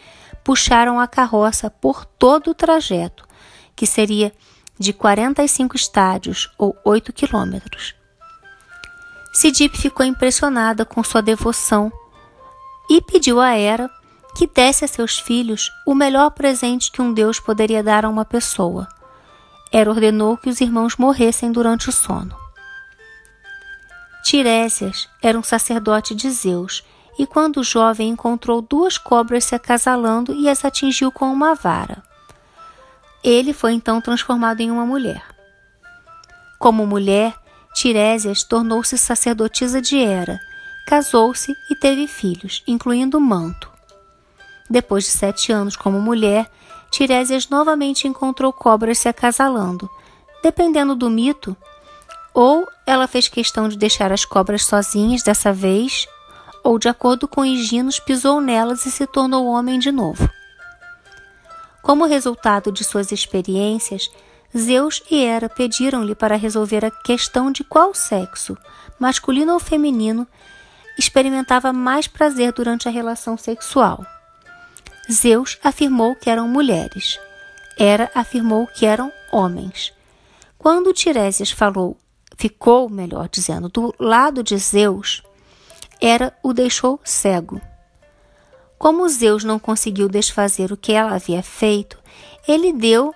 puxaram 0.42 0.98
a 1.00 1.06
carroça 1.06 1.70
por 1.70 2.04
todo 2.04 2.50
o 2.50 2.54
trajeto, 2.54 3.26
que 3.74 3.86
seria 3.86 4.32
de 4.78 4.92
45 4.92 5.76
estádios 5.76 6.50
ou 6.58 6.76
8 6.84 7.12
quilômetros. 7.12 7.94
Sidip 9.32 9.76
ficou 9.76 10.04
impressionada 10.04 10.84
com 10.84 11.02
sua 11.04 11.20
devoção 11.20 11.92
e 12.88 13.02
pediu 13.02 13.40
a 13.40 13.56
Hera 13.56 13.90
que 14.36 14.46
desse 14.46 14.84
a 14.84 14.88
seus 14.88 15.18
filhos 15.18 15.70
o 15.86 15.94
melhor 15.94 16.30
presente 16.30 16.92
que 16.92 17.02
um 17.02 17.12
deus 17.12 17.40
poderia 17.40 17.82
dar 17.82 18.04
a 18.04 18.08
uma 18.08 18.24
pessoa. 18.24 18.86
Hera 19.72 19.90
ordenou 19.90 20.36
que 20.36 20.48
os 20.48 20.60
irmãos 20.60 20.96
morressem 20.96 21.50
durante 21.50 21.88
o 21.88 21.92
sono. 21.92 22.45
Tiresias 24.26 25.08
era 25.22 25.38
um 25.38 25.42
sacerdote 25.44 26.12
de 26.12 26.28
Zeus 26.32 26.82
e, 27.16 27.24
quando 27.24 27.62
jovem, 27.62 28.08
encontrou 28.08 28.60
duas 28.60 28.98
cobras 28.98 29.44
se 29.44 29.54
acasalando 29.54 30.34
e 30.34 30.48
as 30.48 30.64
atingiu 30.64 31.12
com 31.12 31.32
uma 31.32 31.54
vara. 31.54 32.02
Ele 33.22 33.52
foi 33.52 33.72
então 33.74 34.00
transformado 34.00 34.60
em 34.62 34.68
uma 34.68 34.84
mulher. 34.84 35.22
Como 36.58 36.84
mulher, 36.84 37.36
Tiresias 37.72 38.42
tornou-se 38.42 38.98
sacerdotisa 38.98 39.80
de 39.80 39.96
Hera, 39.96 40.40
casou-se 40.88 41.56
e 41.70 41.76
teve 41.76 42.08
filhos, 42.08 42.64
incluindo 42.66 43.20
Manto. 43.20 43.70
Depois 44.68 45.04
de 45.04 45.10
sete 45.10 45.52
anos 45.52 45.76
como 45.76 46.00
mulher, 46.00 46.50
Tiresias 46.90 47.48
novamente 47.48 48.08
encontrou 48.08 48.52
cobras 48.52 48.98
se 48.98 49.08
acasalando. 49.08 49.88
Dependendo 50.42 50.96
do 50.96 51.08
mito, 51.08 51.56
ou 52.34 52.66
ela 52.86 53.08
fez 53.08 53.26
questão 53.26 53.68
de 53.68 53.76
deixar 53.76 54.12
as 54.12 54.24
cobras 54.24 54.64
sozinhas 54.64 55.22
dessa 55.22 55.52
vez, 55.52 56.06
ou 56.62 56.78
de 56.78 56.88
acordo 56.88 57.26
com 57.26 57.44
Higinos 57.44 57.98
pisou 57.98 58.40
nelas 58.40 58.86
e 58.86 58.90
se 58.90 59.06
tornou 59.06 59.46
homem 59.46 59.78
de 59.78 59.90
novo. 59.90 60.30
Como 61.82 62.06
resultado 62.06 62.70
de 62.70 62.84
suas 62.84 63.10
experiências, 63.12 64.10
Zeus 64.56 65.02
e 65.10 65.24
Hera 65.24 65.48
pediram-lhe 65.48 66.14
para 66.14 66.36
resolver 66.36 66.84
a 66.84 66.90
questão 66.90 67.50
de 67.50 67.62
qual 67.64 67.92
sexo, 67.92 68.56
masculino 68.98 69.52
ou 69.52 69.60
feminino, 69.60 70.26
experimentava 70.98 71.72
mais 71.72 72.06
prazer 72.06 72.52
durante 72.52 72.88
a 72.88 72.90
relação 72.90 73.36
sexual. 73.36 74.04
Zeus 75.10 75.58
afirmou 75.62 76.16
que 76.16 76.30
eram 76.30 76.48
mulheres. 76.48 77.20
Hera 77.78 78.10
afirmou 78.14 78.66
que 78.66 78.86
eram 78.86 79.12
homens. 79.30 79.92
Quando 80.58 80.92
Tiresias 80.92 81.50
falou, 81.50 81.96
ficou, 82.36 82.88
melhor 82.88 83.28
dizendo, 83.28 83.68
do 83.68 83.94
lado 83.98 84.42
de 84.42 84.56
Zeus, 84.58 85.22
Hera 86.00 86.36
o 86.42 86.52
deixou 86.52 87.00
cego. 87.02 87.60
Como 88.78 89.08
Zeus 89.08 89.42
não 89.42 89.58
conseguiu 89.58 90.08
desfazer 90.08 90.70
o 90.70 90.76
que 90.76 90.92
ela 90.92 91.14
havia 91.14 91.42
feito, 91.42 91.98
ele 92.46 92.72
deu 92.72 93.14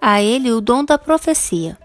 a 0.00 0.22
ele 0.22 0.50
o 0.50 0.60
dom 0.60 0.84
da 0.84 0.96
profecia. 0.96 1.78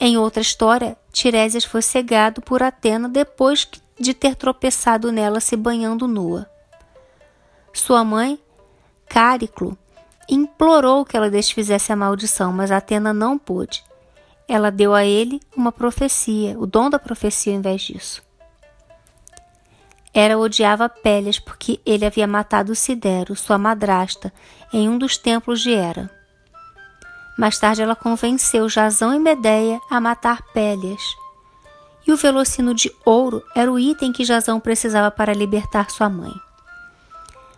Em 0.00 0.16
outra 0.16 0.42
história, 0.42 0.96
Tiresias 1.12 1.64
foi 1.64 1.82
cegado 1.82 2.40
por 2.40 2.62
Atena 2.62 3.08
depois 3.08 3.68
de 3.98 4.12
ter 4.12 4.34
tropeçado 4.34 5.12
nela 5.12 5.40
se 5.40 5.56
banhando 5.56 6.08
nua. 6.08 6.48
Sua 7.72 8.02
mãe, 8.02 8.38
Cáriclo, 9.08 9.76
implorou 10.28 11.04
que 11.04 11.16
ela 11.16 11.30
desfizesse 11.30 11.92
a 11.92 11.96
maldição, 11.96 12.52
mas 12.52 12.70
Atena 12.70 13.12
não 13.12 13.38
pôde. 13.38 13.84
Ela 14.48 14.70
deu 14.70 14.94
a 14.94 15.04
ele 15.04 15.40
uma 15.56 15.72
profecia, 15.72 16.58
o 16.58 16.66
dom 16.66 16.88
da 16.88 16.98
profecia 16.98 17.52
em 17.52 17.60
vez 17.60 17.82
disso. 17.82 18.22
Hera 20.14 20.38
odiava 20.38 20.88
Pélias 20.88 21.38
porque 21.38 21.80
ele 21.84 22.06
havia 22.06 22.26
matado 22.26 22.74
Sidero, 22.74 23.36
sua 23.36 23.58
madrasta, 23.58 24.32
em 24.72 24.88
um 24.88 24.96
dos 24.96 25.18
templos 25.18 25.60
de 25.60 25.72
Hera. 25.72 26.10
Mais 27.36 27.58
tarde 27.58 27.82
ela 27.82 27.94
convenceu 27.94 28.66
Jasão 28.68 29.12
e 29.12 29.18
Medeia 29.18 29.78
a 29.90 30.00
matar 30.00 30.40
Pélias. 30.54 31.02
E 32.06 32.12
o 32.12 32.16
velocino 32.16 32.72
de 32.72 32.90
ouro 33.04 33.42
era 33.54 33.70
o 33.70 33.78
item 33.78 34.12
que 34.12 34.24
Jasão 34.24 34.58
precisava 34.58 35.10
para 35.10 35.34
libertar 35.34 35.90
sua 35.90 36.08
mãe. 36.08 36.32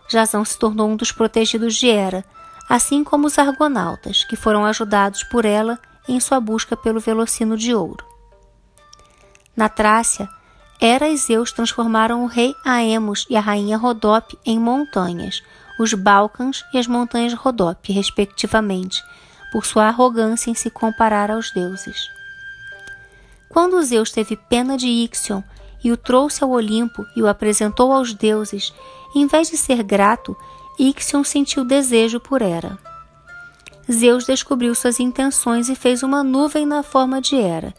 Jasão 0.09 0.43
se 0.43 0.57
tornou 0.57 0.89
um 0.89 0.97
dos 0.97 1.11
protegidos 1.11 1.75
de 1.75 1.87
Hera, 1.87 2.25
assim 2.67 3.03
como 3.03 3.27
os 3.27 3.37
argonautas, 3.37 4.23
que 4.25 4.35
foram 4.35 4.65
ajudados 4.65 5.23
por 5.23 5.45
ela 5.45 5.79
em 6.11 6.19
sua 6.19 6.39
busca 6.39 6.75
pelo 6.75 6.99
velocino 6.99 7.57
de 7.57 7.73
ouro. 7.73 8.05
Na 9.55 9.67
Trácia, 9.69 10.29
Hera 10.81 11.09
e 11.09 11.17
Zeus 11.17 11.51
transformaram 11.51 12.23
o 12.23 12.27
rei 12.27 12.55
Aemos 12.63 13.25
e 13.29 13.35
a 13.35 13.41
rainha 13.41 13.77
Rodope 13.77 14.37
em 14.45 14.57
montanhas, 14.57 15.43
os 15.79 15.93
Balcãs 15.93 16.63
e 16.73 16.77
as 16.77 16.87
montanhas 16.87 17.33
Rodope, 17.33 17.91
respectivamente, 17.91 19.03
por 19.51 19.65
sua 19.65 19.87
arrogância 19.87 20.49
em 20.49 20.53
se 20.53 20.69
comparar 20.69 21.29
aos 21.29 21.51
deuses. 21.51 22.09
Quando 23.49 23.81
Zeus 23.83 24.11
teve 24.11 24.37
pena 24.37 24.77
de 24.77 24.87
Ixion 24.87 25.41
e 25.83 25.91
o 25.91 25.97
trouxe 25.97 26.43
ao 26.43 26.51
Olimpo 26.51 27.05
e 27.15 27.21
o 27.21 27.27
apresentou 27.27 27.91
aos 27.91 28.13
deuses, 28.13 28.73
em 29.15 29.27
vez 29.27 29.49
de 29.49 29.57
ser 29.57 29.83
grato, 29.83 30.37
Ixion 30.77 31.23
sentiu 31.23 31.65
desejo 31.65 32.19
por 32.19 32.41
Hera. 32.41 32.77
Zeus 33.91 34.25
descobriu 34.25 34.75
suas 34.75 34.99
intenções 34.99 35.69
e 35.69 35.75
fez 35.75 36.03
uma 36.03 36.23
nuvem 36.23 36.65
na 36.65 36.83
forma 36.83 37.19
de 37.19 37.35
Hera, 37.35 37.73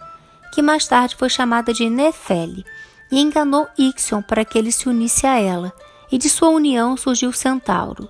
que 0.53 0.63
mais 0.63 0.87
tarde 0.87 1.17
foi 1.17 1.29
chamada 1.29 1.73
de 1.73 1.89
Nefele, 1.89 2.65
e 3.11 3.21
enganou 3.21 3.69
Ixion 3.79 4.23
para 4.23 4.45
que 4.45 4.59
ele 4.59 4.73
se 4.73 4.89
unisse 4.89 5.27
a 5.27 5.41
ela, 5.41 5.73
e 6.11 6.19
de 6.19 6.29
sua 6.29 6.49
união 6.49 6.97
surgiu 6.97 7.33
Centauro. 7.33 8.09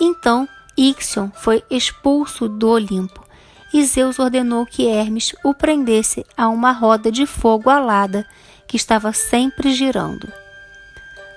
Então, 0.00 0.48
Ixion 0.76 1.30
foi 1.34 1.64
expulso 1.70 2.48
do 2.48 2.68
Olimpo 2.68 3.26
e 3.72 3.84
Zeus 3.84 4.18
ordenou 4.18 4.64
que 4.64 4.86
Hermes 4.86 5.34
o 5.44 5.52
prendesse 5.52 6.24
a 6.36 6.48
uma 6.48 6.72
roda 6.72 7.10
de 7.10 7.26
fogo 7.26 7.68
alada 7.68 8.26
que 8.66 8.76
estava 8.76 9.12
sempre 9.12 9.72
girando. 9.74 10.30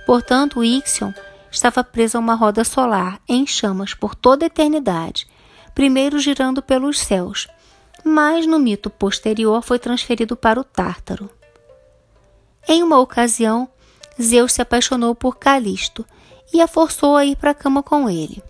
Portanto, 0.05 0.63
Ixion 0.63 1.13
estava 1.51 1.83
preso 1.83 2.17
a 2.17 2.19
uma 2.19 2.33
roda 2.33 2.63
solar 2.63 3.19
em 3.27 3.45
chamas 3.45 3.93
por 3.93 4.15
toda 4.15 4.45
a 4.45 4.47
eternidade, 4.47 5.27
primeiro 5.75 6.17
girando 6.17 6.61
pelos 6.61 6.99
céus, 6.99 7.47
mas 8.03 8.47
no 8.47 8.57
mito 8.57 8.89
posterior 8.89 9.61
foi 9.61 9.77
transferido 9.77 10.35
para 10.35 10.59
o 10.59 10.63
Tártaro. 10.63 11.29
Em 12.67 12.81
uma 12.81 12.99
ocasião, 12.99 13.69
Zeus 14.21 14.53
se 14.53 14.61
apaixonou 14.61 15.13
por 15.13 15.37
Calisto 15.37 16.05
e 16.53 16.61
a 16.61 16.67
forçou 16.67 17.15
a 17.15 17.25
ir 17.25 17.35
para 17.35 17.51
a 17.51 17.55
cama 17.55 17.83
com 17.83 18.09
ele. 18.09 18.41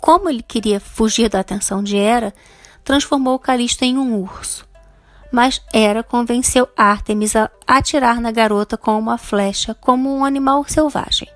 Como 0.00 0.28
ele 0.28 0.42
queria 0.42 0.80
fugir 0.80 1.28
da 1.28 1.40
atenção 1.40 1.82
de 1.82 1.96
Hera, 1.96 2.32
transformou 2.84 3.38
Calisto 3.38 3.84
em 3.84 3.98
um 3.98 4.20
urso. 4.20 4.66
Mas 5.30 5.60
Hera 5.74 6.02
convenceu 6.02 6.68
Ártemis 6.76 7.36
a 7.36 7.50
atirar 7.66 8.20
na 8.20 8.30
garota 8.30 8.78
com 8.78 8.98
uma 8.98 9.18
flecha 9.18 9.74
como 9.74 10.14
um 10.14 10.24
animal 10.24 10.64
selvagem. 10.64 11.28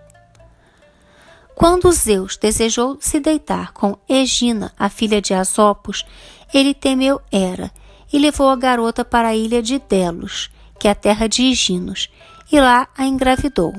Quando 1.55 1.92
Zeus 1.92 2.36
desejou 2.36 2.98
se 3.00 3.20
deitar 3.20 3.72
com 3.72 3.96
Egina, 4.09 4.72
a 4.78 4.88
filha 4.88 5.20
de 5.20 5.34
Asopos, 5.34 6.05
ele 6.53 6.74
temeu 6.74 7.20
Hera 7.30 7.70
e 8.12 8.18
levou 8.18 8.50
a 8.50 8.57
garota 8.57 9.05
para 9.05 9.28
a 9.28 9.34
ilha 9.34 9.62
de 9.62 9.78
Delos, 9.78 10.50
que 10.78 10.88
é 10.88 10.90
a 10.90 10.94
terra 10.94 11.28
de 11.28 11.42
Higinos, 11.42 12.11
e 12.50 12.61
lá 12.61 12.88
a 12.96 13.05
engravidou. 13.05 13.74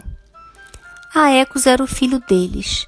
Aecos 1.13 1.67
era 1.67 1.83
o 1.83 1.87
filho 1.87 2.19
deles. 2.27 2.87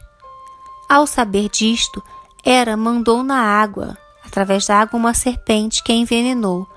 Ao 0.90 1.06
saber 1.06 1.50
disto, 1.50 2.02
Hera 2.44 2.76
mandou 2.76 3.24
na 3.24 3.40
água, 3.40 3.98
através 4.26 4.66
da 4.66 4.80
água, 4.80 5.00
uma 5.00 5.14
serpente 5.14 5.84
que 5.84 5.92
a 5.92 5.96
envenenou. 5.96 6.68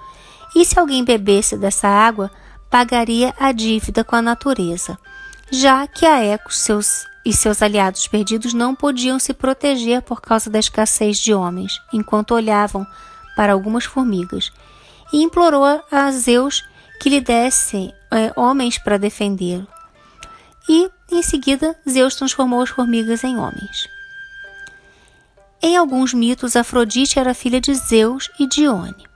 E 0.55 0.65
se 0.65 0.79
alguém 0.79 1.05
bebesse 1.05 1.57
dessa 1.57 1.89
água, 1.89 2.31
pagaria 2.71 3.35
a 3.39 3.53
dívida 3.53 4.05
com 4.05 4.17
a 4.17 4.23
natureza, 4.23 4.99
já 5.51 5.87
que 5.87 6.05
Aecos 6.05 6.59
seus, 6.59 7.07
e 7.29 7.33
seus 7.35 7.61
aliados 7.61 8.09
perdidos 8.09 8.55
não 8.55 8.75
podiam 8.75 9.19
se 9.19 9.35
proteger 9.35 10.01
por 10.01 10.19
causa 10.19 10.49
da 10.49 10.59
escassez 10.59 11.19
de 11.19 11.35
homens, 11.35 11.79
enquanto 11.93 12.33
olhavam 12.33 12.87
para 13.37 13.53
algumas 13.53 13.85
formigas, 13.85 14.51
e 15.13 15.23
implorou 15.23 15.63
a 15.93 16.11
Zeus 16.11 16.65
que 16.99 17.11
lhe 17.11 17.21
desse 17.21 17.93
é, 18.11 18.33
homens 18.35 18.79
para 18.79 18.97
defendê-lo. 18.97 19.69
E, 20.67 20.91
em 21.13 21.23
seguida, 21.23 21.79
Zeus 21.87 22.15
transformou 22.17 22.63
as 22.63 22.71
formigas 22.71 23.23
em 23.23 23.37
homens. 23.37 23.87
Em 25.61 25.77
alguns 25.77 26.15
mitos, 26.15 26.57
Afrodite 26.57 27.19
era 27.19 27.35
filha 27.35 27.61
de 27.61 27.75
Zeus 27.75 28.31
e 28.41 28.47
Dione. 28.47 29.07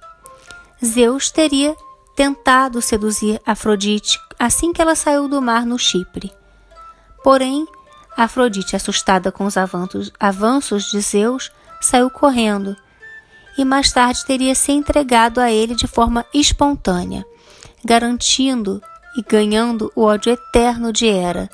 Zeus 0.84 1.30
teria 1.30 1.74
tentado 2.14 2.82
seduzir 2.82 3.40
Afrodite 3.46 4.20
assim 4.38 4.70
que 4.70 4.82
ela 4.82 4.94
saiu 4.94 5.28
do 5.28 5.40
mar 5.40 5.64
no 5.64 5.78
Chipre. 5.78 6.30
Porém, 7.24 7.66
Afrodite, 8.16 8.76
assustada 8.76 9.32
com 9.32 9.44
os 9.44 9.56
avanços 9.56 10.90
de 10.90 11.00
Zeus, 11.00 11.50
saiu 11.80 12.10
correndo 12.10 12.76
e 13.56 13.64
mais 13.64 13.92
tarde 13.92 14.24
teria 14.24 14.54
se 14.54 14.72
entregado 14.72 15.40
a 15.40 15.50
ele 15.50 15.74
de 15.74 15.86
forma 15.86 16.24
espontânea, 16.32 17.24
garantindo 17.84 18.82
e 19.16 19.22
ganhando 19.22 19.92
o 19.94 20.02
ódio 20.02 20.32
eterno 20.32 20.92
de 20.92 21.06
Hera. 21.06 21.50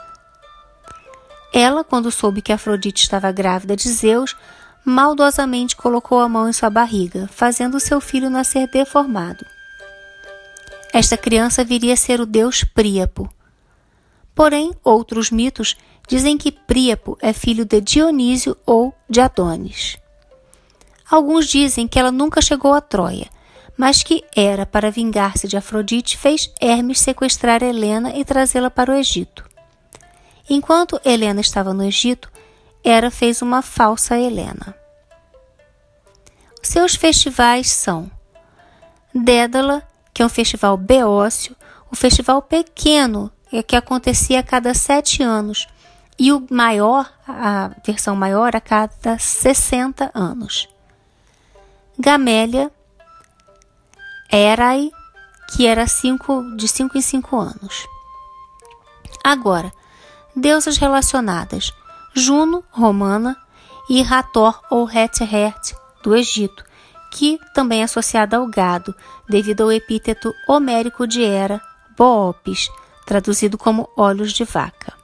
Ela, 1.52 1.82
quando 1.82 2.10
soube 2.10 2.42
que 2.42 2.52
Afrodite 2.52 3.02
estava 3.02 3.32
grávida 3.32 3.74
de 3.74 3.88
Zeus, 3.88 4.36
maldosamente 4.84 5.74
colocou 5.74 6.20
a 6.20 6.28
mão 6.28 6.48
em 6.48 6.52
sua 6.52 6.70
barriga, 6.70 7.28
fazendo 7.32 7.80
seu 7.80 8.00
filho 8.00 8.30
nascer 8.30 8.68
deformado. 8.68 9.44
Esta 10.92 11.16
criança 11.16 11.64
viria 11.64 11.94
a 11.94 11.96
ser 11.96 12.20
o 12.20 12.26
deus 12.26 12.64
Príapo. 12.64 13.28
Porém, 14.34 14.72
outros 14.84 15.30
mitos 15.30 15.76
dizem 16.08 16.36
que 16.36 16.50
Príapo 16.50 17.16
é 17.20 17.32
filho 17.32 17.64
de 17.64 17.80
Dionísio 17.80 18.56
ou 18.66 18.94
de 19.08 19.20
Adonis. 19.20 19.98
Alguns 21.08 21.46
dizem 21.46 21.86
que 21.86 21.98
ela 21.98 22.10
nunca 22.10 22.42
chegou 22.42 22.74
a 22.74 22.80
Troia, 22.80 23.28
mas 23.76 24.02
que 24.02 24.24
era 24.34 24.66
para 24.66 24.90
vingar-se 24.90 25.46
de 25.46 25.56
Afrodite, 25.56 26.16
fez 26.18 26.52
Hermes 26.60 26.98
sequestrar 26.98 27.62
Helena 27.62 28.16
e 28.16 28.24
trazê-la 28.24 28.70
para 28.70 28.90
o 28.90 28.94
Egito. 28.94 29.44
Enquanto 30.50 31.00
Helena 31.04 31.40
estava 31.40 31.72
no 31.72 31.84
Egito, 31.84 32.30
Hera 32.82 33.10
fez 33.10 33.42
uma 33.42 33.60
falsa 33.60 34.18
Helena. 34.18 34.74
Seus 36.62 36.94
festivais 36.94 37.70
são 37.70 38.10
Dédala, 39.14 39.82
que 40.12 40.22
é 40.22 40.26
um 40.26 40.28
festival 40.28 40.76
beócio, 40.76 41.54
o 41.90 41.96
festival 41.96 42.42
pequeno 42.42 43.30
é 43.52 43.62
que 43.62 43.76
acontecia 43.76 44.40
a 44.40 44.42
cada 44.42 44.74
sete 44.74 45.22
anos, 45.22 45.66
e 46.18 46.32
o 46.32 46.44
maior, 46.50 47.10
a 47.26 47.70
versão 47.84 48.16
maior, 48.16 48.56
a 48.56 48.60
cada 48.60 49.18
60 49.18 50.10
anos. 50.14 50.68
Gamélia, 51.98 52.70
Erai, 54.30 54.90
que 55.50 55.66
era 55.66 55.86
cinco, 55.86 56.42
de 56.56 56.68
5 56.68 56.98
em 56.98 57.00
5 57.00 57.36
anos. 57.36 57.86
Agora, 59.24 59.72
deusas 60.34 60.76
relacionadas: 60.76 61.72
Juno, 62.14 62.64
romana, 62.70 63.36
e 63.88 64.02
Hathor 64.02 64.60
ou 64.70 64.86
Het-Het, 64.86 65.74
do 66.02 66.14
Egito, 66.14 66.64
que 67.10 67.38
também 67.54 67.80
é 67.80 67.84
associada 67.84 68.36
ao 68.36 68.46
gado, 68.46 68.94
devido 69.28 69.62
ao 69.62 69.72
epíteto 69.72 70.34
homérico 70.46 71.06
de 71.06 71.22
Hera, 71.22 71.60
Boopis, 71.96 72.68
traduzido 73.06 73.56
como 73.56 73.88
olhos 73.96 74.32
de 74.32 74.44
vaca. 74.44 74.97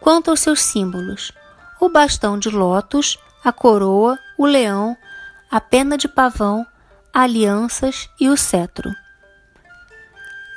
Quanto 0.00 0.30
aos 0.30 0.40
seus 0.40 0.62
símbolos, 0.62 1.32
o 1.78 1.88
bastão 1.88 2.38
de 2.38 2.48
lótus, 2.48 3.18
a 3.44 3.52
coroa, 3.52 4.18
o 4.38 4.46
leão, 4.46 4.96
a 5.50 5.60
pena 5.60 5.98
de 5.98 6.08
pavão, 6.08 6.66
alianças 7.12 8.08
e 8.18 8.28
o 8.28 8.36
cetro. 8.36 8.90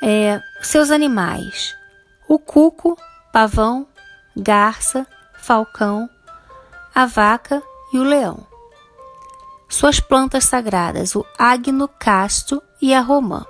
É, 0.02 0.40
seus 0.62 0.90
animais: 0.90 1.76
o 2.28 2.38
cuco, 2.38 2.96
pavão, 3.32 3.86
garça, 4.36 5.06
falcão, 5.34 6.08
a 6.94 7.06
vaca 7.06 7.62
e 7.92 7.98
o 7.98 8.02
leão. 8.02 8.46
Suas 9.68 10.00
plantas 10.00 10.44
sagradas: 10.44 11.14
o 11.14 11.24
agno 11.38 11.88
casto 11.88 12.62
e 12.80 12.94
a 12.94 13.00
romã. 13.00 13.44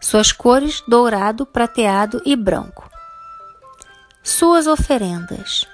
Suas 0.00 0.32
cores: 0.32 0.82
dourado, 0.86 1.46
prateado 1.46 2.20
e 2.24 2.34
branco. 2.34 2.83
Suas 4.24 4.66
oferendas: 4.66 5.66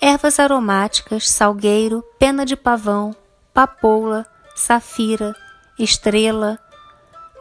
ervas 0.00 0.38
aromáticas, 0.38 1.28
salgueiro, 1.28 2.04
pena 2.20 2.46
de 2.46 2.54
pavão, 2.54 3.16
papoula, 3.52 4.24
safira, 4.54 5.34
estrela, 5.76 6.56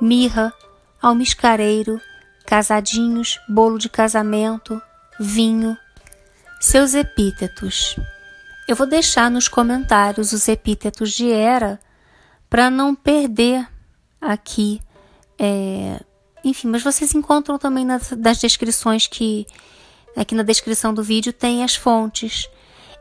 mirra, 0.01 0.51
almiscareiro, 0.99 2.01
casadinhos, 2.47 3.39
bolo 3.47 3.77
de 3.77 3.87
casamento, 3.89 4.81
vinho. 5.19 5.77
Seus 6.59 6.95
epítetos. 6.95 7.95
Eu 8.67 8.75
vou 8.75 8.87
deixar 8.87 9.29
nos 9.29 9.47
comentários 9.47 10.33
os 10.33 10.47
epítetos 10.47 11.11
de 11.11 11.29
Hera 11.29 11.79
para 12.49 12.71
não 12.71 12.95
perder 12.95 13.67
aqui. 14.19 14.81
É... 15.37 15.99
Enfim, 16.43 16.69
mas 16.69 16.81
vocês 16.81 17.13
encontram 17.13 17.59
também 17.59 17.85
nas, 17.85 18.09
nas 18.11 18.39
descrições 18.39 19.05
que 19.05 19.45
Aqui 20.15 20.35
na 20.35 20.43
descrição 20.43 20.93
do 20.93 21.03
vídeo 21.03 21.33
tem 21.33 21.63
as 21.63 21.75
fontes. 21.75 22.49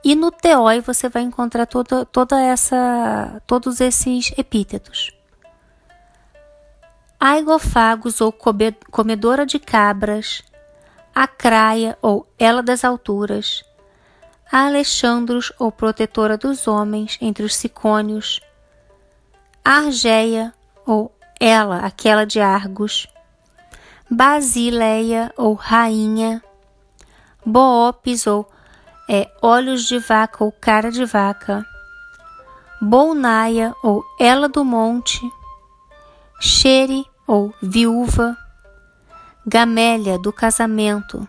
E 0.05 0.15
no 0.15 0.31
Teói 0.31 0.81
você 0.81 1.09
vai 1.09 1.23
encontrar 1.23 1.67
toda, 1.67 2.05
toda 2.05 2.41
essa, 2.41 3.41
todos 3.47 3.81
esses 3.81 4.33
epítetos. 4.37 5.13
Aigofagos 7.21 8.21
ou 8.21 8.35
comedora 8.91 9.47
de 9.47 9.61
cabras, 9.61 10.43
Acraia 11.15 11.97
ou 12.03 12.27
ela 12.37 12.63
das 12.63 12.85
alturas, 12.85 13.63
Alexandros 14.51 15.53
ou 15.59 15.71
protetora 15.71 16.37
dos 16.37 16.67
homens 16.67 17.19
entre 17.21 17.45
os 17.45 17.55
sicônios, 17.55 18.41
Argeia 19.65 20.53
ou 20.85 21.15
ela, 21.39 21.79
aquela 21.87 22.27
de 22.27 22.41
Argos, 22.41 23.07
Basileia 24.11 25.33
ou 25.37 25.55
rainha, 25.55 26.43
Boopis 27.45 28.27
ou 28.27 28.49
é, 29.09 29.31
olhos 29.43 29.85
de 29.85 29.99
vaca 29.99 30.45
ou 30.45 30.53
cara 30.53 30.91
de 30.91 31.05
vaca, 31.05 31.67
Bolnaia 32.81 33.75
ou 33.83 34.05
ela 34.19 34.49
do 34.49 34.65
monte, 34.65 35.21
Xere 36.41 37.05
ou 37.27 37.53
viúva, 37.63 38.37
Gamélia 39.47 40.19
do 40.19 40.33
casamento, 40.33 41.27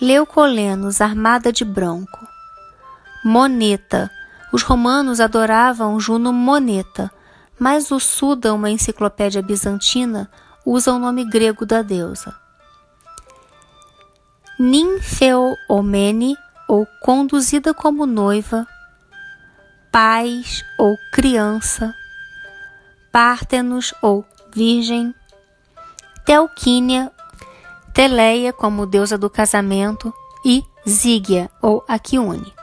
Leucolenos 0.00 1.00
armada 1.00 1.52
de 1.52 1.64
branco, 1.64 2.26
Moneta. 3.24 4.10
Os 4.52 4.62
romanos 4.62 5.20
adoravam 5.20 5.98
Juno 5.98 6.32
Moneta, 6.32 7.10
mas 7.58 7.90
o 7.90 7.98
Suda, 7.98 8.52
uma 8.52 8.70
enciclopédia 8.70 9.40
bizantina, 9.40 10.30
usa 10.66 10.92
o 10.92 10.98
nome 10.98 11.24
grego 11.24 11.64
da 11.64 11.80
deusa. 11.80 12.34
Ninfeomene 14.64 16.38
ou 16.68 16.86
conduzida 17.00 17.74
como 17.74 18.06
noiva, 18.06 18.64
paz 19.90 20.64
ou 20.78 20.96
criança, 21.12 21.92
Pártenos 23.10 23.92
ou 24.00 24.24
virgem, 24.54 25.12
Telquínia, 26.24 27.10
Teleia 27.92 28.52
como 28.52 28.86
deusa 28.86 29.18
do 29.18 29.28
casamento 29.28 30.14
e 30.44 30.62
Zígia 30.88 31.50
ou 31.60 31.84
Aquione. 31.88 32.54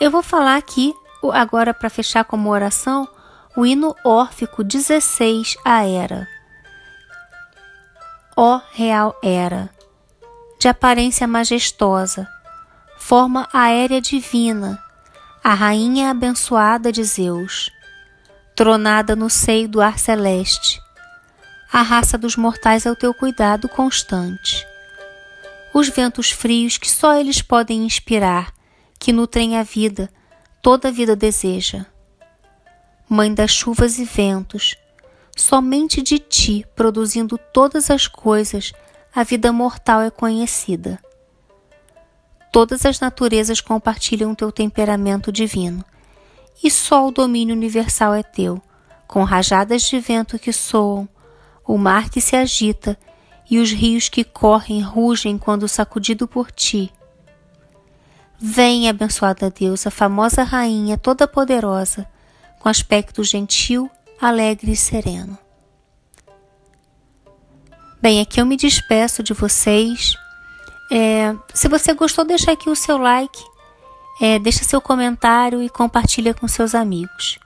Eu 0.00 0.10
vou 0.10 0.22
falar 0.22 0.56
aqui, 0.56 0.94
agora 1.34 1.74
para 1.74 1.90
fechar 1.90 2.24
como 2.24 2.48
oração, 2.48 3.06
o 3.54 3.66
hino 3.66 3.94
órfico 4.02 4.64
16 4.64 5.58
a 5.62 5.86
Era. 5.86 6.26
Ó 8.34 8.62
real 8.72 9.14
Era, 9.22 9.73
de 10.58 10.68
aparência 10.68 11.26
majestosa, 11.26 12.28
forma 12.98 13.48
aérea 13.52 14.00
divina, 14.00 14.82
a 15.42 15.52
rainha 15.52 16.10
abençoada 16.10 16.90
de 16.90 17.04
Zeus, 17.04 17.70
tronada 18.56 19.14
no 19.14 19.28
seio 19.28 19.68
do 19.68 19.80
ar 19.80 19.98
celeste. 19.98 20.80
A 21.72 21.82
raça 21.82 22.16
dos 22.16 22.36
mortais 22.36 22.86
é 22.86 22.90
o 22.90 22.96
teu 22.96 23.12
cuidado 23.12 23.68
constante. 23.68 24.66
Os 25.74 25.88
ventos 25.88 26.30
frios 26.30 26.78
que 26.78 26.90
só 26.90 27.14
eles 27.14 27.42
podem 27.42 27.84
inspirar, 27.84 28.52
que 28.98 29.12
nutrem 29.12 29.58
a 29.58 29.62
vida, 29.62 30.08
toda 30.62 30.88
a 30.88 30.92
vida 30.92 31.16
deseja. 31.16 31.84
Mãe 33.08 33.34
das 33.34 33.50
chuvas 33.50 33.98
e 33.98 34.04
ventos, 34.04 34.76
somente 35.36 36.00
de 36.00 36.18
ti, 36.18 36.64
produzindo 36.74 37.36
todas 37.52 37.90
as 37.90 38.06
coisas, 38.06 38.72
a 39.14 39.22
vida 39.22 39.52
mortal 39.52 40.00
é 40.02 40.10
conhecida. 40.10 40.98
Todas 42.50 42.84
as 42.84 42.98
naturezas 42.98 43.60
compartilham 43.60 44.34
teu 44.34 44.50
temperamento 44.50 45.30
divino, 45.30 45.84
e 46.62 46.68
só 46.68 47.06
o 47.06 47.12
domínio 47.12 47.54
universal 47.54 48.12
é 48.12 48.24
teu, 48.24 48.60
com 49.06 49.22
rajadas 49.22 49.82
de 49.82 50.00
vento 50.00 50.36
que 50.36 50.52
soam, 50.52 51.08
o 51.64 51.78
mar 51.78 52.10
que 52.10 52.20
se 52.20 52.34
agita 52.34 52.98
e 53.48 53.58
os 53.60 53.70
rios 53.70 54.08
que 54.08 54.24
correm 54.24 54.80
rugem 54.80 55.38
quando 55.38 55.68
sacudido 55.68 56.26
por 56.26 56.50
ti. 56.50 56.92
Vem, 58.36 58.88
abençoada 58.88 59.48
Deus, 59.48 59.86
a 59.86 59.92
famosa 59.92 60.42
rainha 60.42 60.98
toda 60.98 61.28
poderosa, 61.28 62.04
com 62.58 62.68
aspecto 62.68 63.22
gentil, 63.22 63.88
alegre 64.20 64.72
e 64.72 64.76
sereno. 64.76 65.38
Bem, 68.04 68.20
aqui 68.20 68.38
eu 68.38 68.44
me 68.44 68.54
despeço 68.54 69.22
de 69.22 69.32
vocês. 69.32 70.14
É, 70.92 71.34
se 71.54 71.68
você 71.68 71.94
gostou, 71.94 72.22
deixa 72.22 72.52
aqui 72.52 72.68
o 72.68 72.76
seu 72.76 72.98
like, 72.98 73.42
é, 74.20 74.38
deixa 74.38 74.62
seu 74.62 74.78
comentário 74.78 75.62
e 75.62 75.70
compartilha 75.70 76.34
com 76.34 76.46
seus 76.46 76.74
amigos. 76.74 77.38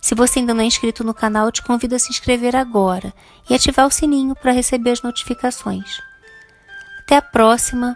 Se 0.00 0.14
você 0.14 0.38
ainda 0.38 0.54
não 0.54 0.62
é 0.62 0.64
inscrito 0.64 1.04
no 1.04 1.12
canal, 1.12 1.52
te 1.52 1.60
convido 1.62 1.94
a 1.94 1.98
se 1.98 2.08
inscrever 2.08 2.56
agora 2.56 3.12
e 3.46 3.54
ativar 3.54 3.86
o 3.86 3.90
sininho 3.90 4.34
para 4.34 4.52
receber 4.52 4.92
as 4.92 5.02
notificações. 5.02 6.00
Até 7.00 7.18
a 7.18 7.22
próxima. 7.22 7.94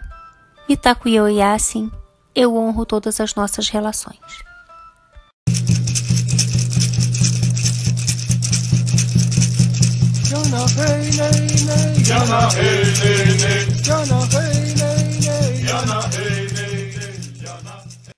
Mitaku 0.69 1.09
Yasin, 1.09 1.91
eu 2.35 2.55
honro 2.55 2.85
todas 2.85 3.19
as 3.19 3.33
nossas 3.33 3.67
relações. 3.67 4.48
Jana 10.29 10.61
hey 10.77 11.09
nay 11.17 11.47
nay 11.65 12.03
Jana, 12.03 12.39
hey, 12.53 12.83
hey, 13.01 13.25
hey. 13.41 13.65
Jana 13.81 14.19
hey 14.29 14.73
nay 14.77 14.88